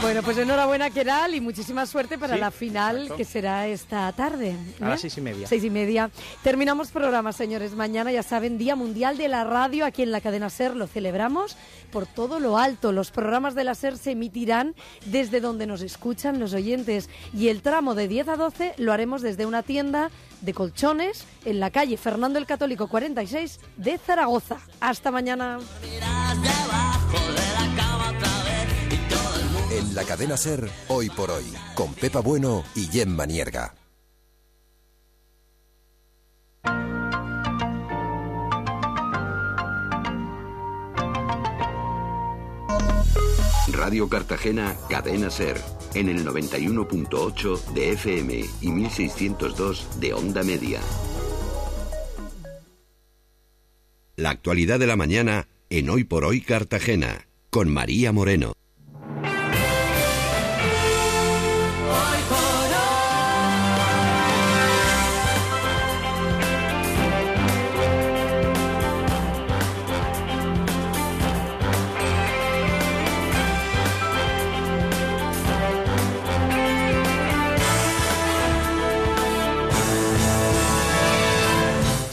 [0.00, 4.54] Bueno, pues enhorabuena, Keral, y muchísima suerte para la final que será esta tarde.
[4.80, 5.46] A las seis y media.
[5.46, 6.10] Seis y media.
[6.42, 7.74] Terminamos programa, señores.
[7.74, 10.76] Mañana, ya saben, Día Mundial de la Radio aquí en la cadena SER.
[10.76, 11.56] Lo celebramos
[11.90, 12.92] por todo lo alto.
[12.92, 14.74] Los programas de la SER se emitirán
[15.06, 17.08] desde donde nos escuchan los oyentes.
[17.34, 20.10] Y el tramo de 10 a 12 lo haremos desde una tienda
[20.42, 24.58] de colchones en la calle Fernando el Católico 46 de Zaragoza.
[24.80, 25.58] Hasta mañana.
[29.86, 33.74] En la cadena Ser, hoy por hoy, con Pepa Bueno y Gemma Nierga.
[43.72, 45.60] Radio Cartagena, Cadena Ser,
[45.94, 50.80] en el 91.8 de FM y 1602 de Onda Media.
[54.16, 58.52] La actualidad de la mañana en Hoy por Hoy Cartagena, con María Moreno.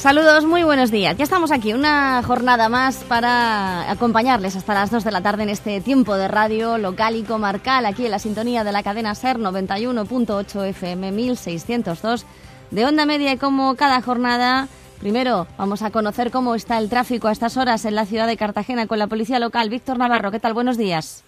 [0.04, 1.16] Saludos, muy buenos días.
[1.16, 5.50] Ya estamos aquí, una jornada más para acompañarles hasta las 2 de la tarde en
[5.50, 9.38] este tiempo de radio local y comarcal, aquí en la sintonía de la cadena SER
[9.38, 12.26] 91.8 FM 1602
[12.72, 14.68] de onda media y como cada jornada.
[15.00, 18.36] Primero, vamos a conocer cómo está el tráfico a estas horas en la ciudad de
[18.36, 19.70] Cartagena con la policía local.
[19.70, 20.54] Víctor Navarro, ¿qué tal?
[20.54, 21.24] Buenos días.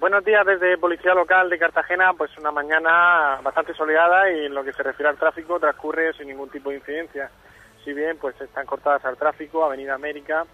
[0.00, 4.64] Buenos días desde Policía Local de Cartagena, pues una mañana bastante soleada y en lo
[4.64, 7.30] que se refiere al tráfico transcurre sin ningún tipo de incidencia
[7.84, 10.46] si bien pues están cortadas al tráfico, Avenida América,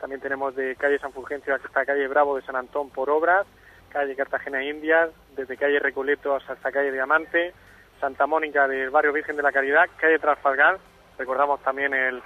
[0.00, 3.46] también tenemos de calle San Fulgencio hasta calle Bravo de San Antón por obras,
[3.90, 7.52] calle Cartagena Indias, desde calle Recoletos hasta calle Diamante,
[8.00, 10.78] Santa Mónica del barrio Virgen de la Caridad, calle Trafalgar,
[11.18, 12.22] recordamos también el,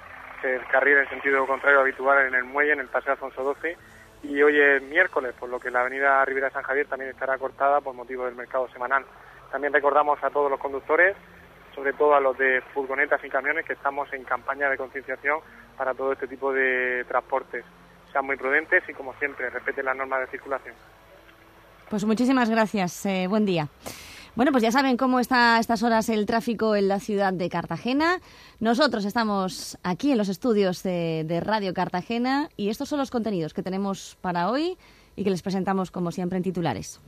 [0.71, 3.75] carril en sentido contrario habitual en el muelle, en el Paseo Alfonso XII,
[4.23, 7.81] y hoy es miércoles, por lo que la avenida Rivera San Javier también estará cortada
[7.81, 9.05] por motivo del mercado semanal.
[9.51, 11.15] También recordamos a todos los conductores
[11.77, 15.41] sobre todo a los de furgonetas y camiones que estamos en campaña de concienciación
[15.77, 17.63] para todo este tipo de transportes.
[18.11, 20.73] Sean muy prudentes y, como siempre, respeten las normas de circulación.
[21.87, 23.05] Pues muchísimas gracias.
[23.05, 23.67] Eh, buen día.
[24.33, 27.47] Bueno, pues ya saben cómo está a estas horas el tráfico en la ciudad de
[27.47, 28.21] Cartagena.
[28.59, 33.53] Nosotros estamos aquí en los estudios de, de, Radio Cartagena y estos son los contenidos
[33.53, 34.79] que tenemos para hoy
[35.15, 36.99] y que les presentamos como siempre en titulares.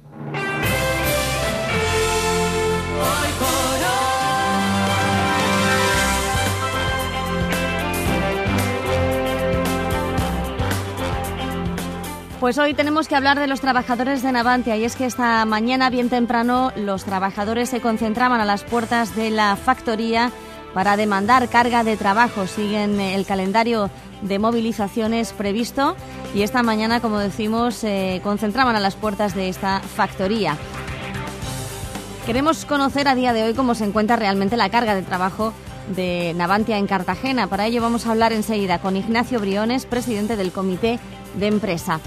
[12.39, 15.89] Pues hoy tenemos que hablar de los trabajadores de Navantia y es que esta mañana
[15.89, 20.31] bien temprano los trabajadores se concentraban a las puertas de la factoría
[20.73, 22.47] para demandar carga de trabajo.
[22.47, 23.89] Siguen el calendario
[24.22, 25.97] de movilizaciones previsto
[26.33, 30.56] y esta mañana, como decimos, se concentraban a las puertas de esta factoría.
[32.25, 35.53] Queremos conocer a día de hoy cómo se encuentra realmente la carga de trabajo
[35.94, 37.47] de Navantia en Cartagena.
[37.47, 41.00] Para ello vamos a hablar enseguida con Ignacio Briones, presidente del Comité
[41.35, 42.00] de Empresa.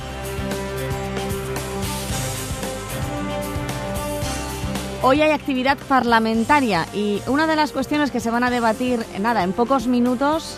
[5.04, 9.42] Hoy hay actividad parlamentaria y una de las cuestiones que se van a debatir, nada,
[9.42, 10.56] en pocos minutos,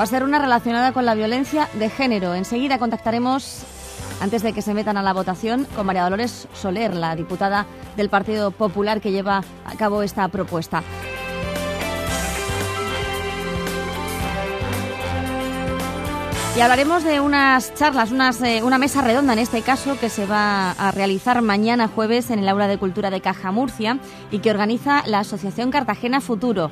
[0.00, 2.34] va a ser una relacionada con la violencia de género.
[2.34, 3.64] Enseguida contactaremos,
[4.22, 7.66] antes de que se metan a la votación, con María Dolores Soler, la diputada
[7.98, 10.82] del Partido Popular que lleva a cabo esta propuesta.
[16.56, 20.24] Y hablaremos de unas charlas, unas, eh, una mesa redonda en este caso que se
[20.24, 23.98] va a realizar mañana jueves en el Aula de Cultura de Caja Murcia
[24.30, 26.70] y que organiza la Asociación Cartagena Futuro.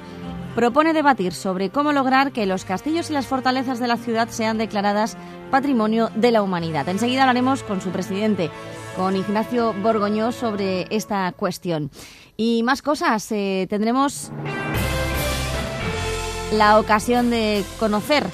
[0.55, 4.57] Propone debatir sobre cómo lograr que los castillos y las fortalezas de la ciudad sean
[4.57, 5.19] declaradas
[5.51, 6.89] Patrimonio de la Humanidad.
[6.89, 8.51] Enseguida hablaremos con su presidente,
[8.97, 11.91] con Ignacio Borgoñó, sobre esta cuestión.
[12.39, 14.31] Y más cosas, eh, tendremos
[16.53, 18.25] la ocasión de conocer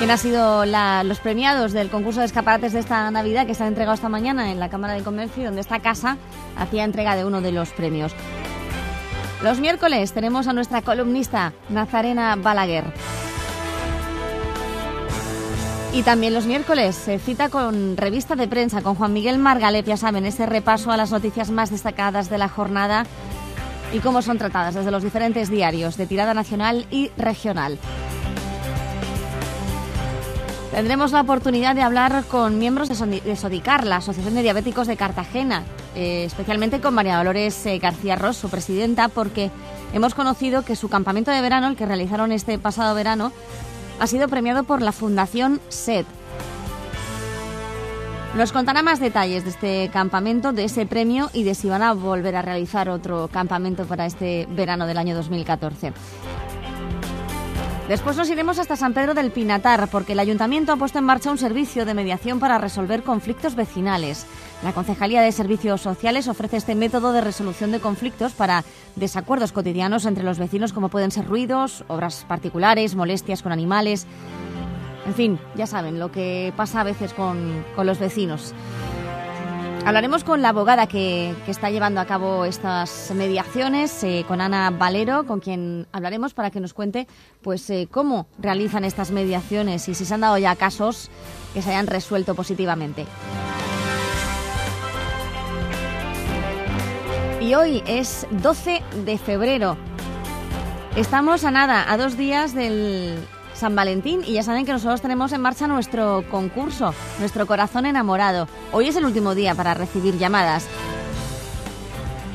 [0.00, 3.66] quién ha sido los premiados del concurso de escaparates de esta Navidad que se ha
[3.66, 6.16] entregado esta mañana en la Cámara de Comercio, donde esta casa
[6.56, 8.14] hacía entrega de uno de los premios.
[9.42, 12.84] Los miércoles tenemos a nuestra columnista Nazarena Balaguer.
[15.92, 19.98] Y también los miércoles se cita con revista de prensa con Juan Miguel Margalep, ya
[19.98, 23.04] saben, ese repaso a las noticias más destacadas de la jornada
[23.92, 27.78] y cómo son tratadas desde los diferentes diarios de tirada nacional y regional.
[30.70, 35.64] Tendremos la oportunidad de hablar con miembros de Sodicar, la Asociación de Diabéticos de Cartagena,
[35.96, 39.50] eh, especialmente con María Dolores eh, García Ross, su presidenta, porque
[39.92, 43.32] hemos conocido que su campamento de verano, el que realizaron este pasado verano,
[43.98, 46.06] ha sido premiado por la Fundación SED.
[48.36, 51.94] Nos contará más detalles de este campamento, de ese premio y de si van a
[51.94, 55.92] volver a realizar otro campamento para este verano del año 2014.
[57.90, 61.32] Después nos iremos hasta San Pedro del Pinatar, porque el ayuntamiento ha puesto en marcha
[61.32, 64.26] un servicio de mediación para resolver conflictos vecinales.
[64.62, 68.62] La Concejalía de Servicios Sociales ofrece este método de resolución de conflictos para
[68.94, 74.06] desacuerdos cotidianos entre los vecinos, como pueden ser ruidos, obras particulares, molestias con animales.
[75.04, 78.54] En fin, ya saben lo que pasa a veces con, los vecinos.
[79.84, 85.24] Hablaremos con la abogada que, está llevando a cabo estas mediaciones, eh, con Ana Valero,
[85.26, 87.06] con quien hablaremos para que nos cuente
[87.42, 91.10] pues, eh, cómo realizan estas mediaciones y si se han dado ya casos
[91.54, 93.06] que se hayan resuelto positivamente.
[97.40, 99.76] Y hoy es 12 de febrero.
[100.94, 103.18] Estamos a nada, a dos días del
[103.60, 108.48] San Valentín y ya saben que nosotros tenemos en marcha nuestro concurso, nuestro corazón enamorado.
[108.72, 110.66] Hoy es el último día para recibir llamadas.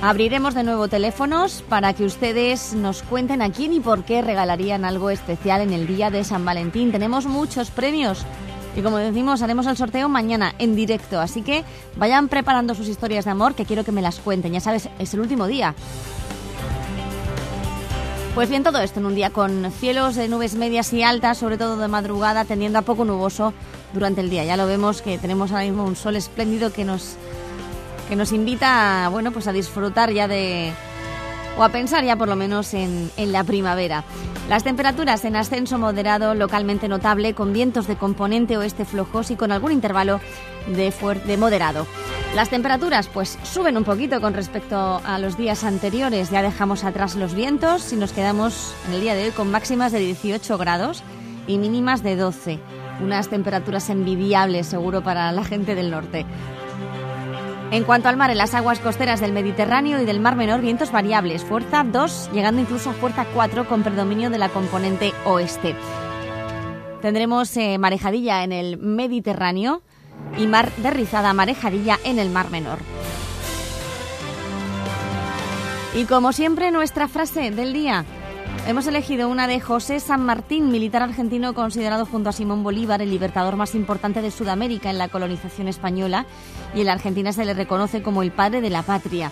[0.04, 4.86] Abriremos de nuevo teléfonos para que ustedes nos cuenten a quién y por qué regalarían
[4.86, 6.92] algo especial en el día de San Valentín.
[6.92, 8.24] Tenemos muchos premios
[8.76, 11.20] y como decimos, haremos el sorteo mañana en directo.
[11.20, 11.64] Así que
[11.96, 14.54] vayan preparando sus historias de amor que quiero que me las cuenten.
[14.54, 15.74] Ya sabes, es el último día.
[18.36, 21.58] Pues bien, todo esto en un día con cielos de nubes medias y altas, sobre
[21.58, 23.54] todo de madrugada, tendiendo a poco nuboso
[23.94, 24.44] durante el día.
[24.44, 27.16] Ya lo vemos que tenemos ahora mismo un sol espléndido que nos,
[28.10, 30.74] que nos invita bueno, pues a disfrutar ya de,
[31.58, 34.04] o a pensar ya por lo menos en, en, la primavera.
[34.50, 39.52] Las temperaturas en ascenso moderado, localmente notable, con vientos de componente oeste flojos y con
[39.52, 40.20] algún intervalo
[40.68, 40.94] de,
[41.26, 41.88] de moderado.
[42.36, 47.16] Las temperaturas pues suben un poquito con respecto a los días anteriores, ya dejamos atrás
[47.16, 51.02] los vientos y nos quedamos en el día de hoy con máximas de 18 grados
[51.48, 52.60] y mínimas de 12.
[53.02, 56.26] Unas temperaturas envidiables seguro para la gente del norte.
[57.72, 60.92] En cuanto al mar, en las aguas costeras del Mediterráneo y del Mar Menor, vientos
[60.92, 65.76] variables, fuerza 2, llegando incluso a fuerza 4 con predominio de la componente oeste.
[67.02, 69.82] Tendremos eh, marejadilla en el Mediterráneo,
[70.38, 72.80] y mar de rizada marejadilla en el Mar Menor.
[75.94, 78.06] Y como siempre, nuestra frase del día.
[78.68, 83.12] Hemos elegido una de José San Martín, militar argentino considerado junto a Simón Bolívar el
[83.12, 86.26] libertador más importante de Sudamérica en la colonización española
[86.74, 89.32] y en la Argentina se le reconoce como el padre de la patria.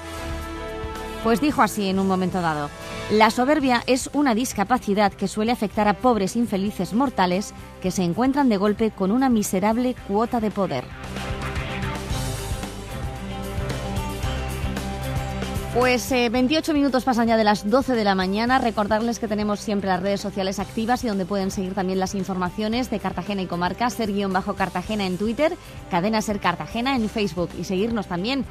[1.24, 2.70] Pues dijo así en un momento dado.
[3.10, 8.50] La soberbia es una discapacidad que suele afectar a pobres infelices mortales que se encuentran
[8.50, 10.84] de golpe con una miserable cuota de poder.
[15.74, 18.60] Pues 28 eh, minutos pasan ya de las 12 de la mañana.
[18.60, 22.92] Recordarles que tenemos siempre las redes sociales activas y donde pueden seguir también las informaciones
[22.92, 25.58] de Cartagena y Comarca, ser-cartagena en Twitter,
[25.90, 28.46] Cadena Ser Cartagena en Facebook y seguirnos también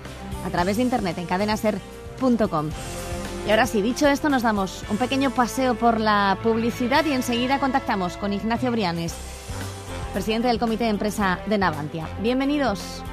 [0.45, 2.71] a través de internet en cadenaser.com.
[3.47, 7.61] Y ahora sí, dicho esto, nos damos un pequeño paseo por la publicidad y enseguida
[7.61, 9.15] contactamos con Ignacio Brianes,
[10.13, 12.09] presidente del Comité de Empresa de Navantia.
[12.21, 13.05] Bienvenidos.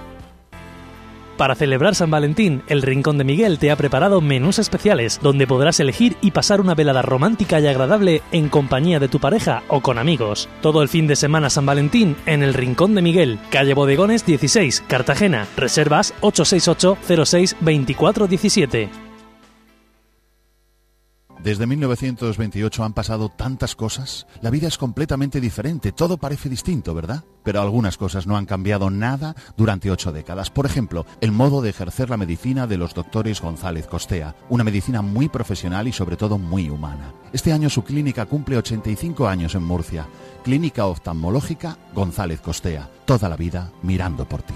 [1.39, 5.79] Para celebrar San Valentín, el Rincón de Miguel te ha preparado menús especiales donde podrás
[5.79, 9.98] elegir y pasar una velada romántica y agradable en compañía de tu pareja o con
[9.98, 10.50] amigos.
[10.62, 14.84] Todo el fin de semana San Valentín en el Rincón de Miguel, calle Bodegones 16,
[14.89, 15.48] Cartagena.
[15.55, 19.09] Reservas 868 06 2417.
[21.43, 24.27] Desde 1928 han pasado tantas cosas.
[24.41, 27.24] La vida es completamente diferente, todo parece distinto, ¿verdad?
[27.43, 30.50] Pero algunas cosas no han cambiado nada durante ocho décadas.
[30.50, 35.01] Por ejemplo, el modo de ejercer la medicina de los doctores González Costea, una medicina
[35.01, 37.13] muy profesional y sobre todo muy humana.
[37.31, 40.08] Este año su clínica cumple 85 años en Murcia.
[40.43, 44.55] Clínica oftalmológica González Costea, toda la vida mirando por ti.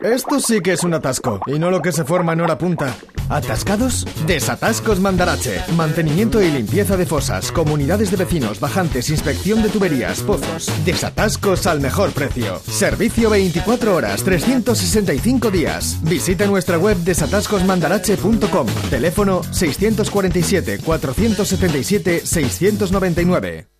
[0.00, 2.94] Esto sí que es un atasco, y no lo que se forma en hora punta.
[3.28, 4.06] ¿Atascados?
[4.26, 5.60] Desatascos Mandarache.
[5.76, 10.70] Mantenimiento y limpieza de fosas, comunidades de vecinos, bajantes, inspección de tuberías, pozos.
[10.84, 12.60] Desatascos al mejor precio.
[12.60, 15.98] Servicio 24 horas, 365 días.
[16.02, 18.66] Visita nuestra web desatascosmandarache.com.
[18.90, 23.75] Teléfono 647 477 699.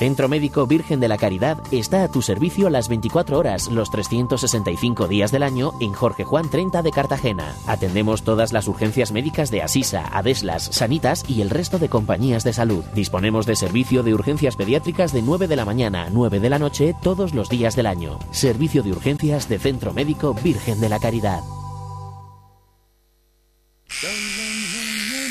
[0.00, 5.08] Centro Médico Virgen de la Caridad está a tu servicio las 24 horas, los 365
[5.08, 7.54] días del año en Jorge Juan 30 de Cartagena.
[7.66, 12.54] Atendemos todas las urgencias médicas de Asisa, Adeslas, Sanitas y el resto de compañías de
[12.54, 12.82] salud.
[12.94, 16.58] Disponemos de servicio de urgencias pediátricas de 9 de la mañana a 9 de la
[16.58, 18.18] noche todos los días del año.
[18.30, 21.42] Servicio de urgencias de Centro Médico Virgen de la Caridad.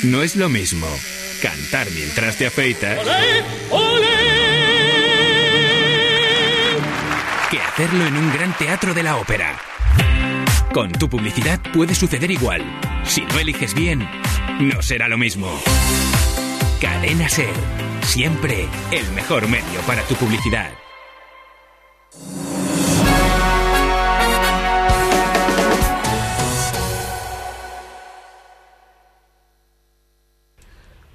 [0.04, 0.86] No es lo mismo
[1.42, 3.99] cantar mientras te afeitas que
[7.82, 9.56] en un gran teatro de la ópera.
[10.74, 12.62] Con tu publicidad puede suceder igual.
[13.04, 14.06] Si no eliges bien,
[14.60, 15.48] no será lo mismo.
[16.78, 17.54] Cadena Ser.
[18.02, 20.70] Siempre el mejor medio para tu publicidad.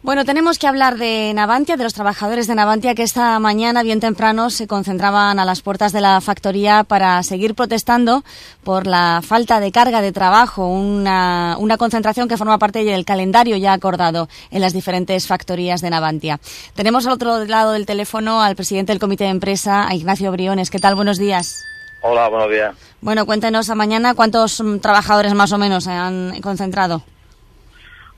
[0.06, 4.00] Bueno, tenemos que hablar de Navantia, de los trabajadores de Navantia que esta mañana, bien
[4.00, 8.24] temprano, se concentraban a las puertas de la factoría para seguir protestando
[8.64, 13.58] por la falta de carga de trabajo, una, una concentración que forma parte del calendario
[13.58, 16.40] ya acordado en las diferentes factorías de Navantia.
[16.76, 20.70] Tenemos al otro lado del teléfono al presidente del comité de empresa, a Ignacio Briones.
[20.70, 20.94] ¿Qué tal?
[20.94, 21.66] Buenos días.
[22.02, 22.76] Hola, buenos días.
[23.02, 27.02] Bueno, cuéntenos a mañana cuántos mm, trabajadores más o menos se han concentrado.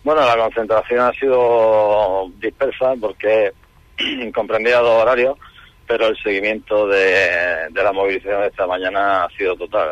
[0.07, 3.51] Bueno, la concentración ha sido dispersa porque
[4.33, 5.37] comprendía dos horarios,
[5.85, 9.89] pero el seguimiento de, la movilización de esta mañana ha sido total.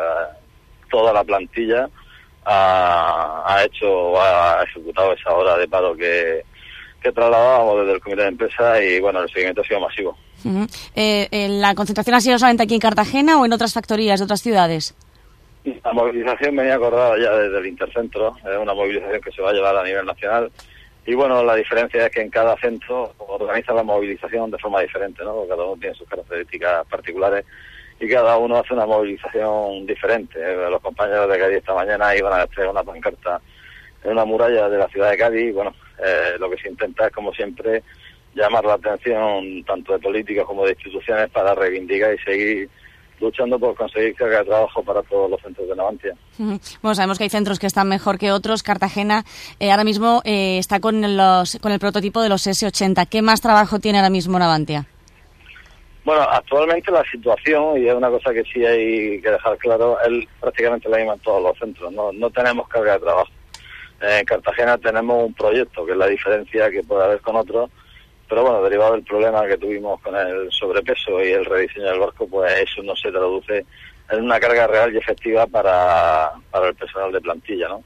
[0.90, 1.90] Toda la plantilla
[2.46, 6.46] ha, hecho o ha ejecutado esa hora de paro que,
[7.02, 10.16] que trasladábamos desde el comité de empresa y bueno, el seguimiento ha sido masivo.
[10.94, 14.24] Eh, eh, ¿La concentración ha sido solamente aquí en Cartagena o en otras factorías de
[14.24, 14.94] otras ciudades?
[15.84, 19.52] La movilización venía acordada ya desde el Intercentro, es una movilización que se va a
[19.52, 20.50] llevar a nivel nacional.
[21.04, 25.24] Y bueno, la diferencia es que en cada centro organiza la movilización de forma diferente,
[25.24, 25.44] ¿no?
[25.48, 27.44] Cada uno tiene sus características particulares
[27.98, 30.38] y cada uno hace una movilización diferente.
[30.70, 33.40] Los compañeros de Cádiz esta mañana iban a hacer una pancarta
[34.04, 37.06] en una muralla de la ciudad de Cádiz y bueno, eh, lo que se intenta
[37.06, 37.82] es como siempre
[38.34, 42.68] llamar la atención tanto de políticos como de instituciones para reivindicar y seguir
[43.20, 46.14] luchando por conseguir carga de trabajo para todos los centros de Navantia.
[46.82, 48.62] Bueno, sabemos que hay centros que están mejor que otros.
[48.62, 49.24] Cartagena
[49.58, 53.08] eh, ahora mismo eh, está con, los, con el prototipo de los S80.
[53.08, 54.86] ¿Qué más trabajo tiene ahora mismo Navantia?
[56.04, 60.24] Bueno, actualmente la situación, y es una cosa que sí hay que dejar claro, es
[60.40, 61.92] prácticamente la misma en todos los centros.
[61.92, 63.30] No, no tenemos carga de trabajo.
[64.00, 67.70] En Cartagena tenemos un proyecto, que es la diferencia que puede haber con otros,
[68.28, 72.26] pero bueno, derivado del problema que tuvimos con el sobrepeso y el rediseño del barco,
[72.26, 73.64] pues eso no se traduce
[74.10, 77.82] en una carga real y efectiva para, para el personal de plantilla, ¿no?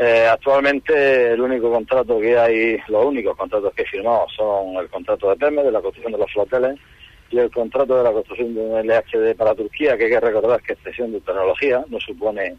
[0.00, 4.88] Eh, actualmente el único contrato que hay, los únicos contratos que he firmado son el
[4.88, 6.78] contrato de PEME, de la construcción de los floteles,
[7.30, 10.62] y el contrato de la construcción de un LHD para Turquía, que hay que recordar
[10.62, 12.56] que es cesión de tecnología, no supone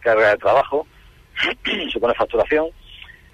[0.00, 0.86] carga de trabajo,
[1.90, 2.68] supone facturación,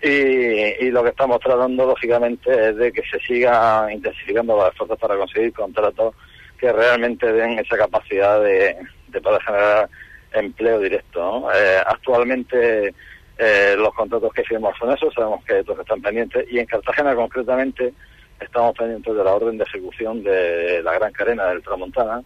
[0.02, 5.16] y, lo que estamos tratando, lógicamente, es de que se siga intensificando los esfuerzos para
[5.16, 6.14] conseguir contratos
[6.58, 8.76] que realmente den esa capacidad de,
[9.22, 9.88] poder generar
[10.32, 11.48] empleo directo.
[11.54, 12.94] Eh, actualmente
[13.38, 17.14] eh, los contratos que firmamos son esos, sabemos que otros están pendientes y en Cartagena
[17.14, 17.94] concretamente
[18.40, 22.22] estamos pendientes de la orden de ejecución de la Gran Carena del Tramontana,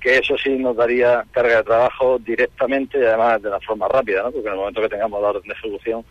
[0.00, 4.22] que eso sí nos daría carga de trabajo directamente y además de una forma rápida,
[4.22, 4.30] ¿no?
[4.30, 6.04] porque en el momento que tengamos la orden de ejecución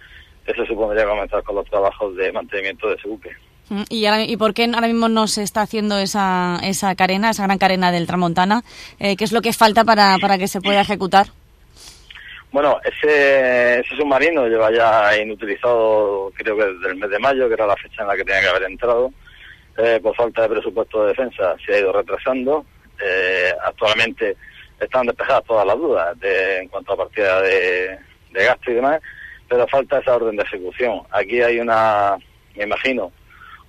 [0.48, 3.32] eso supondría comenzar con los trabajos de mantenimiento de ese buque.
[3.70, 7.44] Mm, ¿Y, ¿Y por qué ahora mismo no se está haciendo esa, esa carena, esa
[7.44, 8.64] gran carena del Tramontana?
[9.00, 11.28] Eh, ¿Qué es lo que falta para, para que se pueda ejecutar?
[12.52, 17.54] Bueno, ese, ese submarino lleva ya inutilizado, creo que desde el mes de mayo, que
[17.56, 19.12] era la fecha en la que tenía que haber entrado.
[19.78, 22.66] Eh, por falta de presupuesto de defensa se ha ido retrasando.
[23.04, 24.38] Eh, actualmente
[24.80, 28.00] están despejadas todas las dudas de, en cuanto a partida de,
[28.32, 29.02] de gasto y demás
[29.48, 31.02] pero falta esa orden de ejecución.
[31.12, 32.18] Aquí hay una,
[32.56, 33.12] me imagino,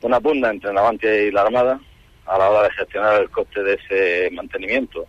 [0.03, 1.81] una pugna entre Navantia y la Armada
[2.27, 5.07] a la hora de gestionar el coste de ese mantenimiento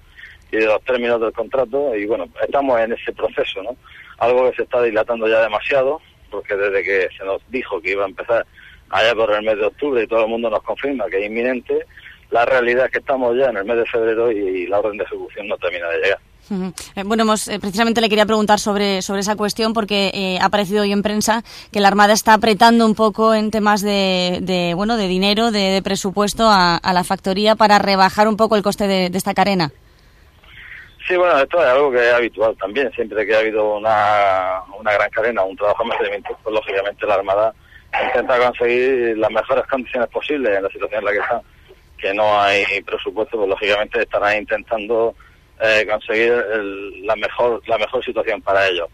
[0.51, 3.75] y de los términos del contrato y bueno, estamos en ese proceso, ¿no?
[4.17, 8.03] Algo que se está dilatando ya demasiado, porque desde que se nos dijo que iba
[8.05, 8.45] a empezar
[8.89, 11.85] allá por el mes de octubre y todo el mundo nos confirma que es inminente,
[12.31, 15.03] la realidad es que estamos ya en el mes de febrero y la orden de
[15.03, 16.19] ejecución no termina de llegar.
[16.95, 20.45] Eh, bueno, hemos, eh, precisamente le quería preguntar sobre, sobre esa cuestión porque eh, ha
[20.45, 24.97] aparecido hoy en prensa que la Armada está apretando un poco en temas de, bueno,
[24.97, 29.33] de dinero, de, presupuesto a, la factoría para rebajar un poco el coste de, esta
[29.33, 29.71] carena.
[31.07, 32.91] Sí, bueno, esto es algo que es habitual también.
[32.93, 37.15] Siempre que ha habido una, una gran carena, un trabajo de mantenimiento, pues lógicamente la
[37.15, 37.53] Armada
[38.05, 41.41] intenta conseguir las mejores condiciones posibles en la situación en la que está
[41.99, 45.15] que no hay presupuesto, pues lógicamente estarán intentando
[45.61, 46.33] eh, conseguir
[47.03, 48.87] la mejor la mejor situación para ellos.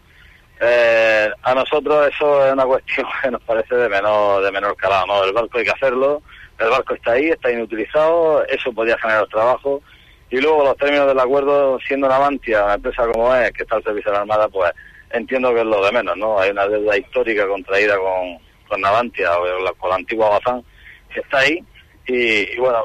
[0.60, 5.06] Eh, a nosotros eso es una cuestión que nos parece de menor de menor calado,
[5.06, 5.24] ¿no?
[5.24, 6.22] El barco hay que hacerlo,
[6.58, 9.82] el barco está ahí, está inutilizado, eso podría generar trabajo
[10.30, 13.84] y luego los términos del acuerdo, siendo Navantia una empresa como es, que está al
[13.84, 14.72] servicio de la Armada, pues
[15.10, 16.38] entiendo que es lo de menos, ¿no?
[16.38, 20.64] Hay una deuda histórica contraída con, con Navantia o con la antigua Bazán
[21.12, 21.64] que está ahí
[22.06, 22.84] y, bueno,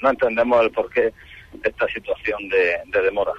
[0.00, 1.12] no entendemos el porqué
[1.62, 3.32] de esta situación de, demora.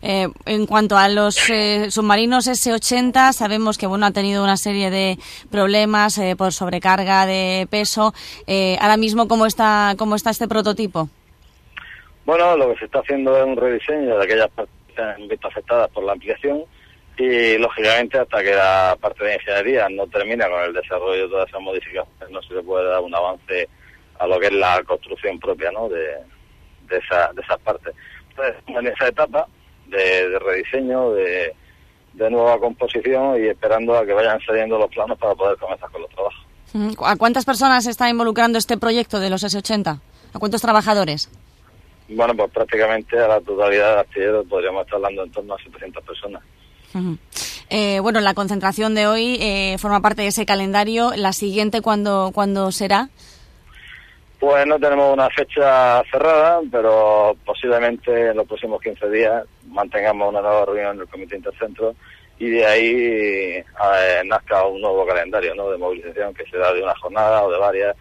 [0.00, 4.90] Eh, en cuanto a los eh, submarinos S-80, sabemos que bueno ha tenido una serie
[4.90, 5.18] de
[5.50, 8.14] problemas eh, por sobrecarga de peso.
[8.80, 11.10] ahora mismo, ¿cómo está, ¿cómo está este prototipo?
[12.24, 15.48] Bueno, lo que se está haciendo es un rediseño de aquellas partes que han visto
[15.48, 16.64] afectadas por la ampliación
[17.18, 21.48] y lógicamente hasta que la parte de ingeniería no termina con el desarrollo de todas
[21.48, 23.68] esas modificaciones no se le puede dar un avance
[24.18, 25.88] a lo que es la construcción propia ¿no?
[25.88, 26.16] de,
[26.88, 27.94] de, esa, de esas partes.
[28.30, 29.46] Entonces, en esa etapa
[29.86, 31.54] de, rediseño, de,
[32.14, 36.02] de nueva composición y esperando a que vayan saliendo los planos para poder comenzar con
[36.02, 36.48] los trabajos.
[37.04, 40.00] ¿A cuántas personas está involucrando este proyecto de los S80?
[40.32, 41.30] ¿A cuántos trabajadores?
[42.08, 46.04] Bueno, pues prácticamente a la totalidad de astilleros podríamos estar hablando en torno a 700
[46.04, 46.42] personas.
[47.70, 51.12] Eh, bueno, la concentración de hoy eh, forma parte de ese calendario.
[51.16, 53.10] ¿La siguiente cuándo, cuándo será?
[54.38, 60.40] Pues no tenemos una fecha cerrada, pero posiblemente en los próximos 15 días mantengamos una
[60.40, 61.94] nueva reunión en el Comité Intercentro
[62.38, 65.70] y de ahí eh, nazca un nuevo calendario ¿no?
[65.70, 67.96] de movilización que será de una jornada o de varias.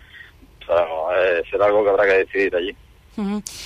[1.50, 2.76] será algo que habrá que decidir allí.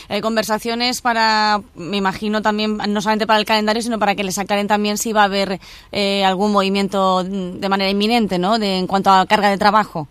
[0.07, 4.39] Hay conversaciones para, me imagino también, no solamente para el calendario, sino para que les
[4.39, 5.59] aclaren también si va a haber
[5.91, 8.59] eh, algún movimiento de manera inminente, ¿no?
[8.59, 10.07] De, en cuanto a carga de trabajo.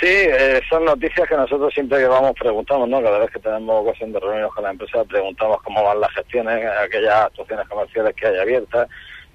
[0.00, 3.02] Sí, eh, son noticias que nosotros siempre que vamos preguntamos, ¿no?
[3.02, 6.64] Cada vez que tenemos ocasión de reunirnos con la empresa, preguntamos cómo van las gestiones,
[6.82, 8.88] aquellas actuaciones comerciales que hay abiertas,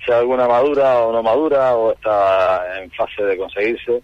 [0.03, 4.01] si alguna madura o no madura, o está en fase de conseguirse.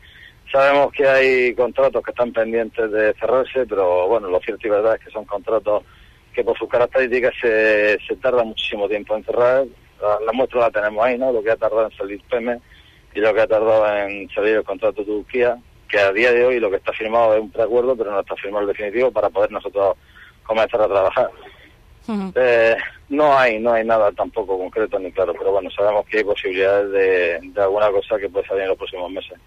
[0.51, 4.96] Sabemos que hay contratos que están pendientes de cerrarse, pero bueno, lo cierto y verdad
[5.00, 5.84] es que son contratos
[6.32, 9.65] que por sus características se, se tarda muchísimo tiempo en cerrar.
[10.00, 11.32] La, muestra la tenemos ahí, ¿no?
[11.32, 12.60] Lo que ha tardado en salir PEME
[13.15, 15.58] y lo que ha tardado en salir el contrato de Turquía,
[15.91, 18.36] que a día de hoy lo que está firmado es un preacuerdo, pero no está
[18.36, 19.97] firmado el definitivo para poder nosotros
[20.43, 21.30] comenzar a trabajar.
[22.36, 22.75] eh,
[23.10, 26.91] no hay no hay nada tampoco concreto ni claro, pero bueno, sabemos que hay posibilidades
[26.91, 29.38] de, de alguna cosa que puede salir en los próximos meses.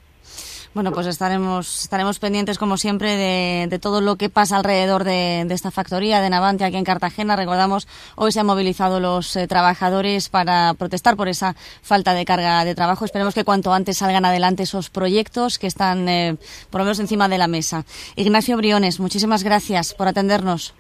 [0.75, 5.71] Bueno, pues estaremos, estaremos pendientes, como siempre, de, todo lo que pasa alrededor de, esta
[5.71, 7.37] factoría de Navante aquí en Cartagena.
[7.37, 12.65] Recordamos, hoy se han movilizado los eh, trabajadores para protestar por esa falta de carga
[12.65, 13.05] de trabajo.
[13.05, 16.37] Esperemos que cuanto antes salgan adelante esos proyectos que están, eh,
[16.71, 17.85] por lo menos, encima de la mesa.
[18.17, 20.75] Ignacio Briones, muchísimas gracias por atendernos.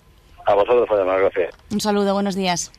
[0.45, 1.55] A vosotros, gracias.
[1.71, 2.73] Un saludo, buenos días.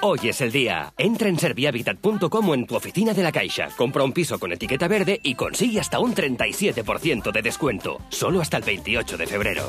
[0.00, 0.92] Hoy es el día.
[0.96, 3.68] Entra en servihabitat.com en tu oficina de la Caixa.
[3.76, 7.98] Compra un piso con etiqueta verde y consigue hasta un 37% de descuento.
[8.08, 9.68] Solo hasta el 28 de febrero.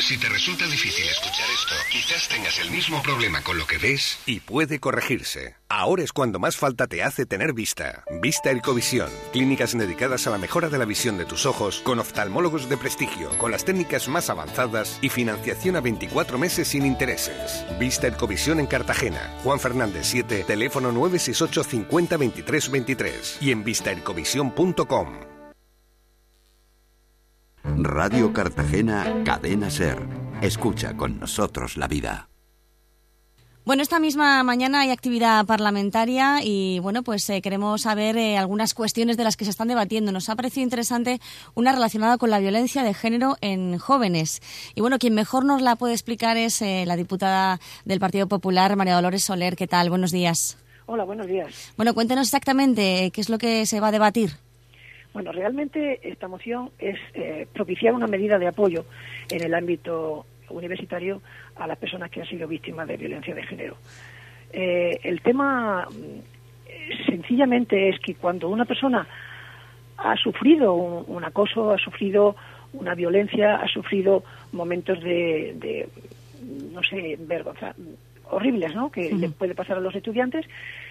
[0.00, 4.18] Si te resulta difícil escuchar esto, quizás tengas el mismo problema con lo que ves
[4.24, 5.56] y puede corregirse.
[5.68, 8.04] Ahora es cuando más falta te hace tener vista.
[8.22, 12.68] Vista Ercovisión, clínicas dedicadas a la mejora de la visión de tus ojos con oftalmólogos
[12.68, 17.64] de prestigio, con las técnicas más avanzadas y financiación a 24 meses sin intereses.
[17.78, 25.39] Vista Ercovisión en Cartagena, Juan Fernández 7, teléfono 968 50 23 23 y en vistaercovisión.com.
[27.76, 29.98] Radio Cartagena, Cadena Ser.
[30.42, 32.28] Escucha con nosotros la vida.
[33.64, 38.74] Bueno, esta misma mañana hay actividad parlamentaria y bueno, pues eh, queremos saber eh, algunas
[38.74, 40.12] cuestiones de las que se están debatiendo.
[40.12, 41.20] Nos ha parecido interesante
[41.54, 44.40] una relacionada con la violencia de género en jóvenes.
[44.74, 48.74] Y bueno, quien mejor nos la puede explicar es eh, la diputada del Partido Popular,
[48.76, 49.56] María Dolores Soler.
[49.56, 49.90] ¿Qué tal?
[49.90, 50.56] Buenos días.
[50.86, 51.72] Hola, buenos días.
[51.76, 54.32] Bueno, cuéntenos exactamente qué es lo que se va a debatir.
[55.12, 58.84] Bueno, realmente esta moción es eh, propiciar una medida de apoyo
[59.30, 61.20] en el ámbito universitario
[61.56, 63.76] a las personas que han sido víctimas de violencia de género.
[64.52, 69.06] Eh, el tema mm, sencillamente es que cuando una persona
[69.96, 72.36] ha sufrido un, acoso, ha sufrido
[72.72, 75.88] una violencia, ha sufrido momentos de,
[76.72, 77.74] no sé, vergüenza
[78.30, 78.90] horribles, ¿no?
[78.90, 80.46] Que le puede pasar a los estudiantes,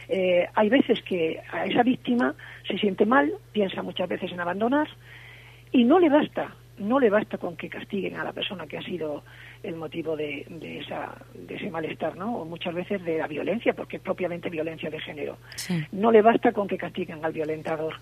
[0.08, 2.36] eh, hay veces que a esa víctima
[2.68, 4.88] se siente mal, piensa muchas veces en abandonar
[5.72, 8.82] y no le basta no le basta con que castiguen a la persona que ha
[8.82, 9.24] sido
[9.62, 12.38] el motivo de, de, esa, de ese malestar, ¿no?
[12.38, 15.38] O muchas veces de la violencia, porque es propiamente violencia de género.
[15.92, 17.96] No le basta con que castiguen al violentador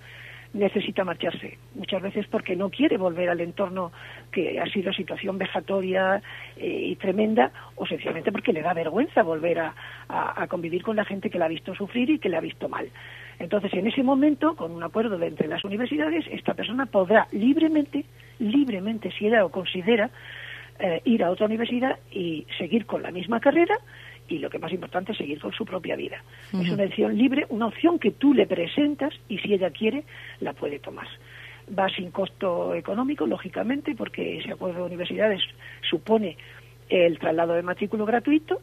[0.53, 3.91] necesita marcharse, muchas veces porque no quiere volver al entorno
[4.31, 6.21] que ha sido situación vejatoria
[6.55, 9.75] eh, y tremenda, o sencillamente porque le da vergüenza volver a,
[10.07, 12.69] a, convivir con la gente que la ha visto sufrir y que le ha visto
[12.69, 12.89] mal.
[13.39, 18.05] Entonces, en ese momento, con un acuerdo de entre las universidades, esta persona podrá libremente,
[18.39, 20.09] libremente, si ella lo considera,
[20.79, 23.75] eh, ir a otra universidad y seguir con la misma carrera
[24.27, 26.23] y lo que más importante es seguir con su propia vida.
[26.53, 30.03] Es una opción libre, una opción que tú le presentas y si ella quiere
[30.39, 31.07] la puede tomar.
[31.77, 35.41] Va sin costo económico, lógicamente, porque ese acuerdo de universidades
[35.89, 36.37] supone
[36.89, 38.61] el traslado de matrículo gratuito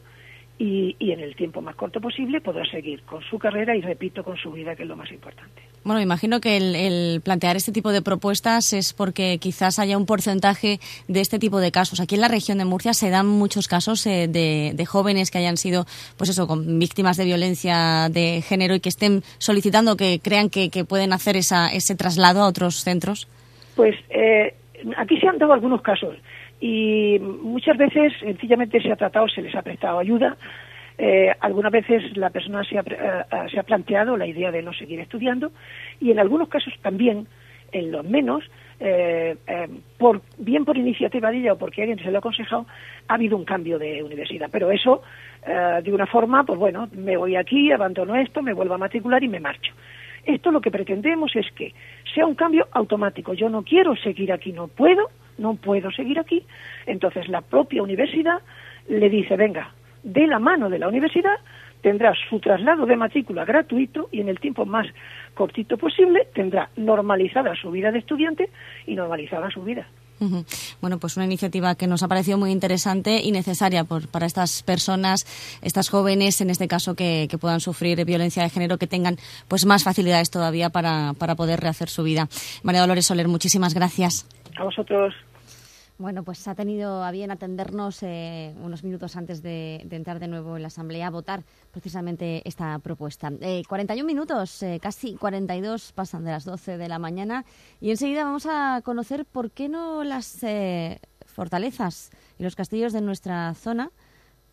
[0.57, 4.23] y, y en el tiempo más corto posible podrá seguir con su carrera y, repito,
[4.23, 5.74] con su vida, que es lo más importante.
[5.85, 10.79] Bueno, imagino que el, plantear este tipo de propuestas es porque quizás haya un porcentaje
[11.07, 11.99] de este tipo de casos.
[11.99, 15.57] Aquí en la región de Murcia se dan muchos casos eh, de, jóvenes que hayan
[15.57, 15.85] sido,
[16.17, 20.69] pues eso, con víctimas de violencia de género y que estén solicitando que crean que,
[20.89, 23.27] pueden hacer esa, ese traslado a otros centros.
[23.75, 24.55] Pues eh,
[24.97, 26.15] aquí se han dado algunos casos
[26.59, 30.35] y muchas veces sencillamente se ha tratado, se les ha prestado ayuda
[30.97, 34.73] eh, algunas veces la persona se ha, eh, se ha planteado la idea de no
[34.73, 35.51] seguir estudiando
[35.99, 37.27] y en algunos casos también,
[37.71, 38.43] en los menos,
[38.79, 39.35] eh,
[39.97, 42.65] por, bien por iniciativa de ella o porque alguien se lo ha aconsejado,
[43.07, 44.49] ha habido un cambio de universidad.
[44.51, 45.01] Pero eso,
[45.45, 49.27] de una forma, pues bueno, me voy aquí, abandono esto, me vuelvo a matricular y
[49.27, 49.73] me marcho.
[50.25, 51.73] Esto lo que pretendemos es que
[52.13, 53.33] sea un cambio automático.
[53.33, 56.45] Yo no quiero seguir aquí, no puedo, no puedo seguir aquí.
[56.85, 58.41] Entonces la propia universidad
[58.87, 59.71] le dice, venga,
[60.05, 61.35] de la mano de la universidad,
[61.81, 64.87] tendrá su traslado de matrícula gratuito y en el tiempo más
[65.33, 68.49] cortito posible tendrá normalizada su vida de estudiante
[68.87, 69.85] y normalizada su vida.
[70.81, 74.63] Bueno, pues una iniciativa que nos ha parecido muy interesante y necesaria por, para estas
[74.63, 75.25] personas,
[75.61, 79.17] estas jóvenes, en este caso, que, que, puedan sufrir violencia de género, que tengan
[79.49, 82.29] pues más facilidades todavía para, para poder rehacer su vida.
[82.63, 84.25] María Dolores Soler, muchísimas gracias.
[84.57, 85.13] A vosotros.
[85.97, 90.57] Bueno, pues ha tenido a bien atendernos eh, unos minutos antes de, entrar de nuevo
[90.57, 93.31] en la Asamblea a votar precisamente esta propuesta.
[93.39, 97.45] Eh, 41 minutos, eh, casi 42 pasan de las 12 de la mañana
[97.79, 102.99] y enseguida vamos a conocer por qué no las eh, fortalezas y los castillos de
[102.99, 103.89] nuestra zona,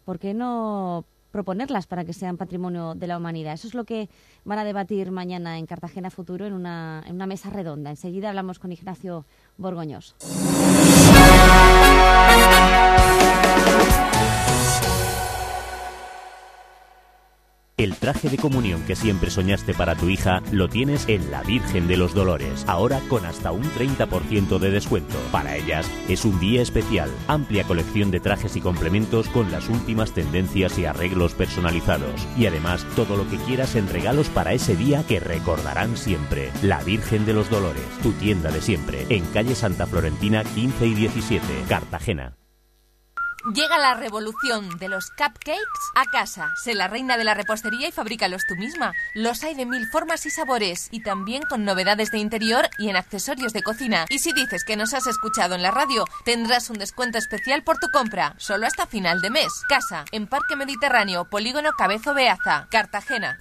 [0.05, 3.55] por qué no proponerlas para que sean patrimonio de la humanidad.
[3.55, 4.09] Eso es lo que
[4.45, 7.91] van a debatir mañana en Cartagena Futuro en una, en una mesa redonda.
[7.91, 9.25] Enseguida hablamos con Ignacio
[9.57, 10.15] Borgoños.
[17.83, 21.89] El traje de comunión que siempre soñaste para tu hija lo tienes en la Virgen
[21.89, 25.17] de los Dolores, ahora con hasta un 30% de descuento.
[25.33, 30.13] Para ellas es un día especial, amplia colección de trajes y complementos con las últimas
[30.13, 32.25] tendencias y arreglos personalizados.
[32.39, 36.53] Y además todo lo que quieras en regalos para ese día que recordarán siempre.
[36.63, 40.95] La Virgen de los Dolores, tu tienda de siempre, en calle Santa Florentina 15 y
[40.95, 42.37] 17, Cartagena.
[43.45, 45.59] Llega la revolución de los cupcakes
[45.97, 46.55] a casa.
[46.63, 48.93] Sé la reina de la repostería y fabrícalos tú misma.
[49.15, 52.97] Los hay de mil formas y sabores y también con novedades de interior y en
[52.97, 54.07] accesorios de cocina.
[54.11, 57.79] Y si dices que nos has escuchado en la radio, tendrás un descuento especial por
[57.79, 59.53] tu compra, solo hasta final de mes.
[59.69, 63.39] Casa, en Parque Mediterráneo, Polígono Cabezo Beaza, Cartagena.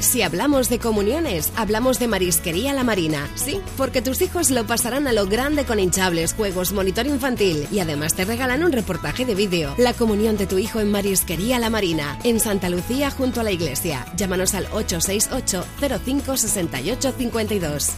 [0.00, 3.28] Si hablamos de comuniones, hablamos de Marisquería La Marina.
[3.34, 7.80] Sí, porque tus hijos lo pasarán a lo grande con hinchables, juegos, monitor infantil y
[7.80, 9.74] además te regalan un reportaje de vídeo.
[9.76, 13.52] La comunión de tu hijo en Marisquería La Marina, en Santa Lucía junto a la
[13.52, 14.06] iglesia.
[14.16, 15.64] Llámanos al 868
[16.04, 17.90] 05 68 52.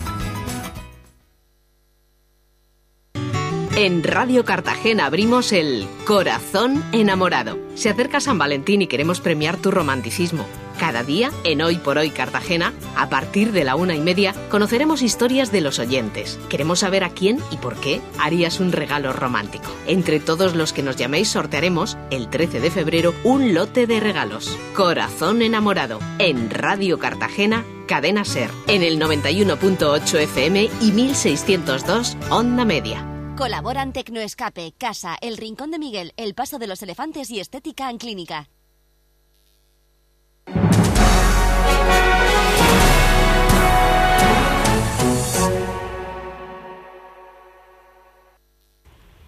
[3.76, 7.58] En Radio Cartagena abrimos el Corazón Enamorado.
[7.74, 10.44] Se acerca San Valentín y queremos premiar tu romanticismo.
[10.78, 15.02] Cada día, en Hoy por Hoy Cartagena, a partir de la una y media, conoceremos
[15.02, 16.38] historias de los oyentes.
[16.48, 19.70] Queremos saber a quién y por qué harías un regalo romántico.
[19.86, 24.56] Entre todos los que nos llaméis sortearemos, el 13 de febrero, un lote de regalos.
[24.74, 33.08] Corazón enamorado, en Radio Cartagena, Cadena Ser, en el 91.8 FM y 1602 Onda Media.
[33.36, 37.98] Colaboran Tecnoescape, Casa, El Rincón de Miguel, El Paso de los Elefantes y Estética en
[37.98, 38.48] Clínica.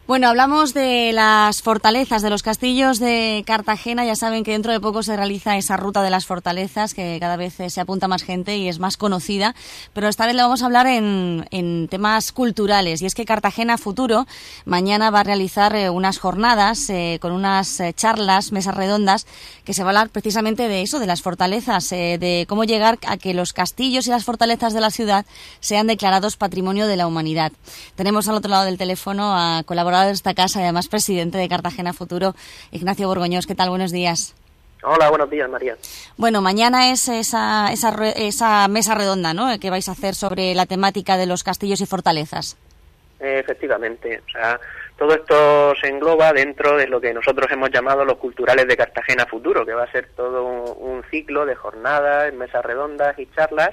[0.06, 4.04] Bueno, hablamos de las fortalezas, de los castillos de Cartagena.
[4.04, 7.38] Ya saben que dentro de poco se realiza esa ruta de las fortalezas, que cada
[7.38, 9.54] vez se apunta más gente y es más conocida.
[9.94, 13.00] Pero esta vez le vamos a hablar en, temas culturales.
[13.00, 14.26] Y es que Cartagena Futuro
[14.66, 19.26] mañana va a realizar eh, unas jornadas eh, con unas eh, charlas, mesas redondas,
[19.64, 23.16] que se va a hablar precisamente de eso, de las fortalezas, de cómo llegar a
[23.16, 25.24] que los castillos y las fortalezas de la ciudad
[25.60, 27.52] sean declarados patrimonio de la humanidad.
[27.96, 31.48] Tenemos al otro lado del teléfono a colaboradores de esta casa y además presidente de
[31.48, 32.34] Cartagena Futuro,
[32.72, 33.46] Ignacio Borgoñós.
[33.46, 33.70] ¿Qué tal?
[33.70, 34.34] Buenos días.
[34.82, 35.76] Hola, buenos días, María.
[36.18, 39.58] Bueno, mañana es esa, esa, esa mesa redonda ¿no?
[39.58, 42.58] que vais a hacer sobre la temática de los castillos y fortalezas.
[43.20, 44.60] Efectivamente, o sea,
[44.96, 49.26] todo esto se engloba dentro de lo que nosotros hemos llamado los culturales de Cartagena
[49.26, 53.70] Futuro, que va a ser todo un, ciclo de jornadas, mesas redondas y charlas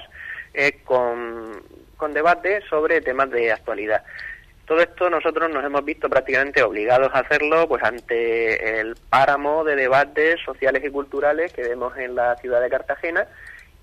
[0.54, 1.62] eh, con,
[1.96, 4.02] con debates sobre temas de actualidad.
[4.66, 9.76] Todo esto nosotros nos hemos visto prácticamente obligados a hacerlo pues ante el páramo de
[9.76, 13.26] debates sociales y culturales que vemos en la ciudad de Cartagena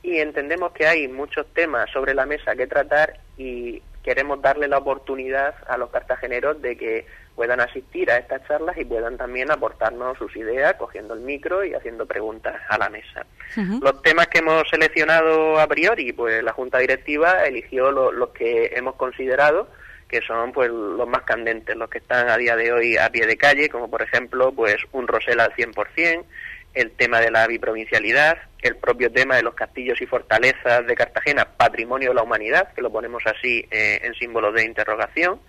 [0.01, 4.79] y entendemos que hay muchos temas sobre la mesa que tratar y queremos darle la
[4.79, 10.17] oportunidad a los cartageneros de que puedan asistir a estas charlas y puedan también aportarnos
[10.17, 13.27] sus ideas cogiendo el micro y haciendo preguntas a la mesa.
[13.55, 18.95] Los temas que hemos seleccionado a priori, pues la Junta Directiva eligió los que hemos
[18.95, 19.67] considerado
[20.07, 23.27] que son pues los más candentes, los que están a día de hoy a pie
[23.27, 26.25] de calle, como por ejemplo pues un Rosel al 100%,
[26.73, 31.45] el tema de la biprovincialidad, el propio tema de los castillos y fortalezas de Cartagena,
[31.45, 35.39] patrimonio de la humanidad, que lo ponemos así eh, en símbolos de interrogación,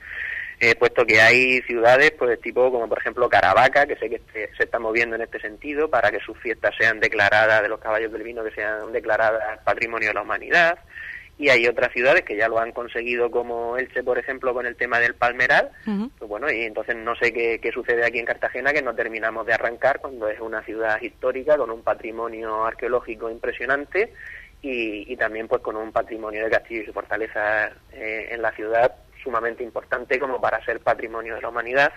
[0.60, 4.62] eh, puesto que hay ciudades pues tipo como por ejemplo Caravaca, que sé que se
[4.62, 8.22] está moviendo en este sentido para que sus fiestas sean declaradas, de los caballos del
[8.22, 10.78] vino que sean declaradas patrimonio de la humanidad,
[11.40, 14.76] y hay otras ciudades que ya lo han conseguido como Elche, por ejemplo, con el
[14.76, 15.70] tema del palmeral,
[16.18, 19.54] pues bueno, y entonces no sé qué, sucede aquí en Cartagena que no terminamos de
[19.54, 24.12] arrancar cuando es una ciudad histórica con un patrimonio arqueológico impresionante
[24.60, 29.64] y, también pues con un patrimonio de castillos y fortalezas eh, en la ciudad sumamente
[29.64, 31.90] importante como para ser patrimonio de la humanidad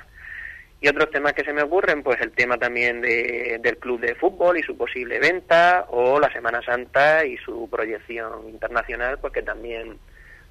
[0.83, 4.57] y otros temas que se me ocurren, pues el tema también del club de fútbol
[4.57, 9.97] y su posible venta, o la Semana Santa y su proyección internacional, porque también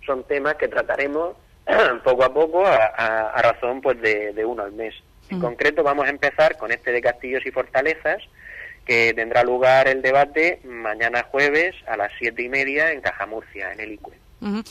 [0.07, 1.37] son temas que trataremos
[2.03, 4.95] poco a poco a, razón pues de, uno al mes.
[5.29, 8.23] En concreto vamos a empezar con este de castillos y fortalezas,
[8.87, 13.81] que tendrá lugar el debate mañana jueves a las siete y media en Cajamurcia, en
[13.81, 14.22] el ICUE.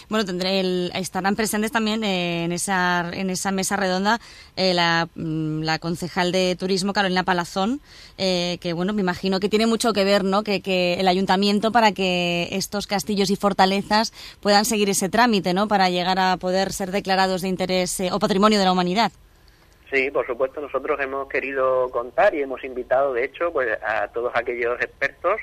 [0.09, 4.19] Bueno, tendré estarán presentes también eh, en, esa, en esa mesa redonda
[4.57, 4.75] eh,
[5.15, 7.79] mm, la, concejal de turismo Carolina Palazón,
[8.17, 10.43] eh, que bueno, me imagino que tiene mucho que ver, ¿no?
[10.43, 15.69] Que, que, el ayuntamiento para que estos castillos y fortalezas puedan seguir ese trámite, ¿no?
[15.69, 19.13] Para llegar a poder ser declarados de interés o patrimonio de la humanidad.
[19.89, 24.31] Sí, por supuesto, nosotros hemos querido contar y hemos invitado, de hecho, pues a todos
[24.35, 25.39] aquellos expertos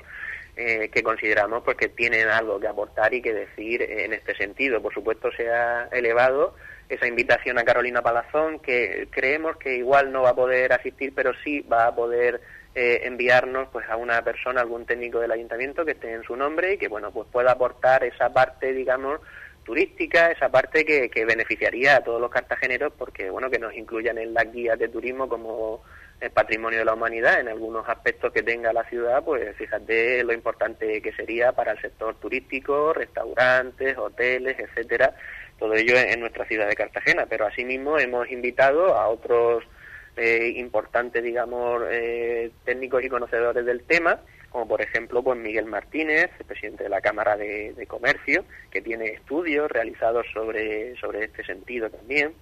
[0.61, 4.83] eh, que consideramos pues que tienen algo que aportar y que decir en este sentido.
[4.83, 6.57] Por supuesto se ha elevado
[6.89, 11.31] esa invitación a Carolina Palazón, que creemos que igual no va a poder asistir, pero
[11.45, 12.41] sí va a poder
[12.75, 16.73] eh, enviarnos pues a una persona, algún técnico del ayuntamiento que esté en su nombre
[16.73, 19.21] y que bueno pues pueda aportar esa parte, digamos,
[19.63, 24.19] turística, esa parte que, que beneficiaría a todos los cartageneros porque bueno que nos incluyan
[24.19, 25.85] en las guías de turismo como
[26.21, 30.33] el patrimonio de la humanidad en algunos aspectos que tenga la ciudad, pues fíjate lo
[30.33, 35.15] importante que sería para el sector turístico, restaurantes, hoteles, etcétera,
[35.59, 37.27] todo ello en nuestra ciudad de Cartagena.
[37.27, 39.65] Pero asimismo hemos invitado a otros
[40.17, 46.31] eh, importantes, digamos, eh, técnicos y conocedores del tema, como por ejemplo pues Miguel Martínez,
[46.47, 51.91] presidente de la Cámara de, de Comercio, que tiene estudios realizados sobre, sobre este sentido
[51.91, 52.35] también.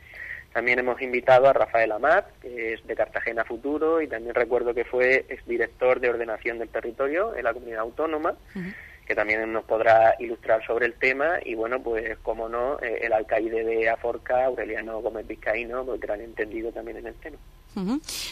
[0.56, 4.86] También hemos invitado a Rafael Amat, que es de Cartagena Futuro, y también recuerdo que
[4.86, 8.32] fue exdirector de ordenación del territorio en la comunidad autónoma,
[9.06, 11.40] que también nos podrá ilustrar sobre el tema.
[11.44, 16.22] Y bueno, pues como no, eh, el alcaide de Aforca, Aureliano Gómez Vizcaíno, pues gran
[16.22, 17.36] entendido también en el tema.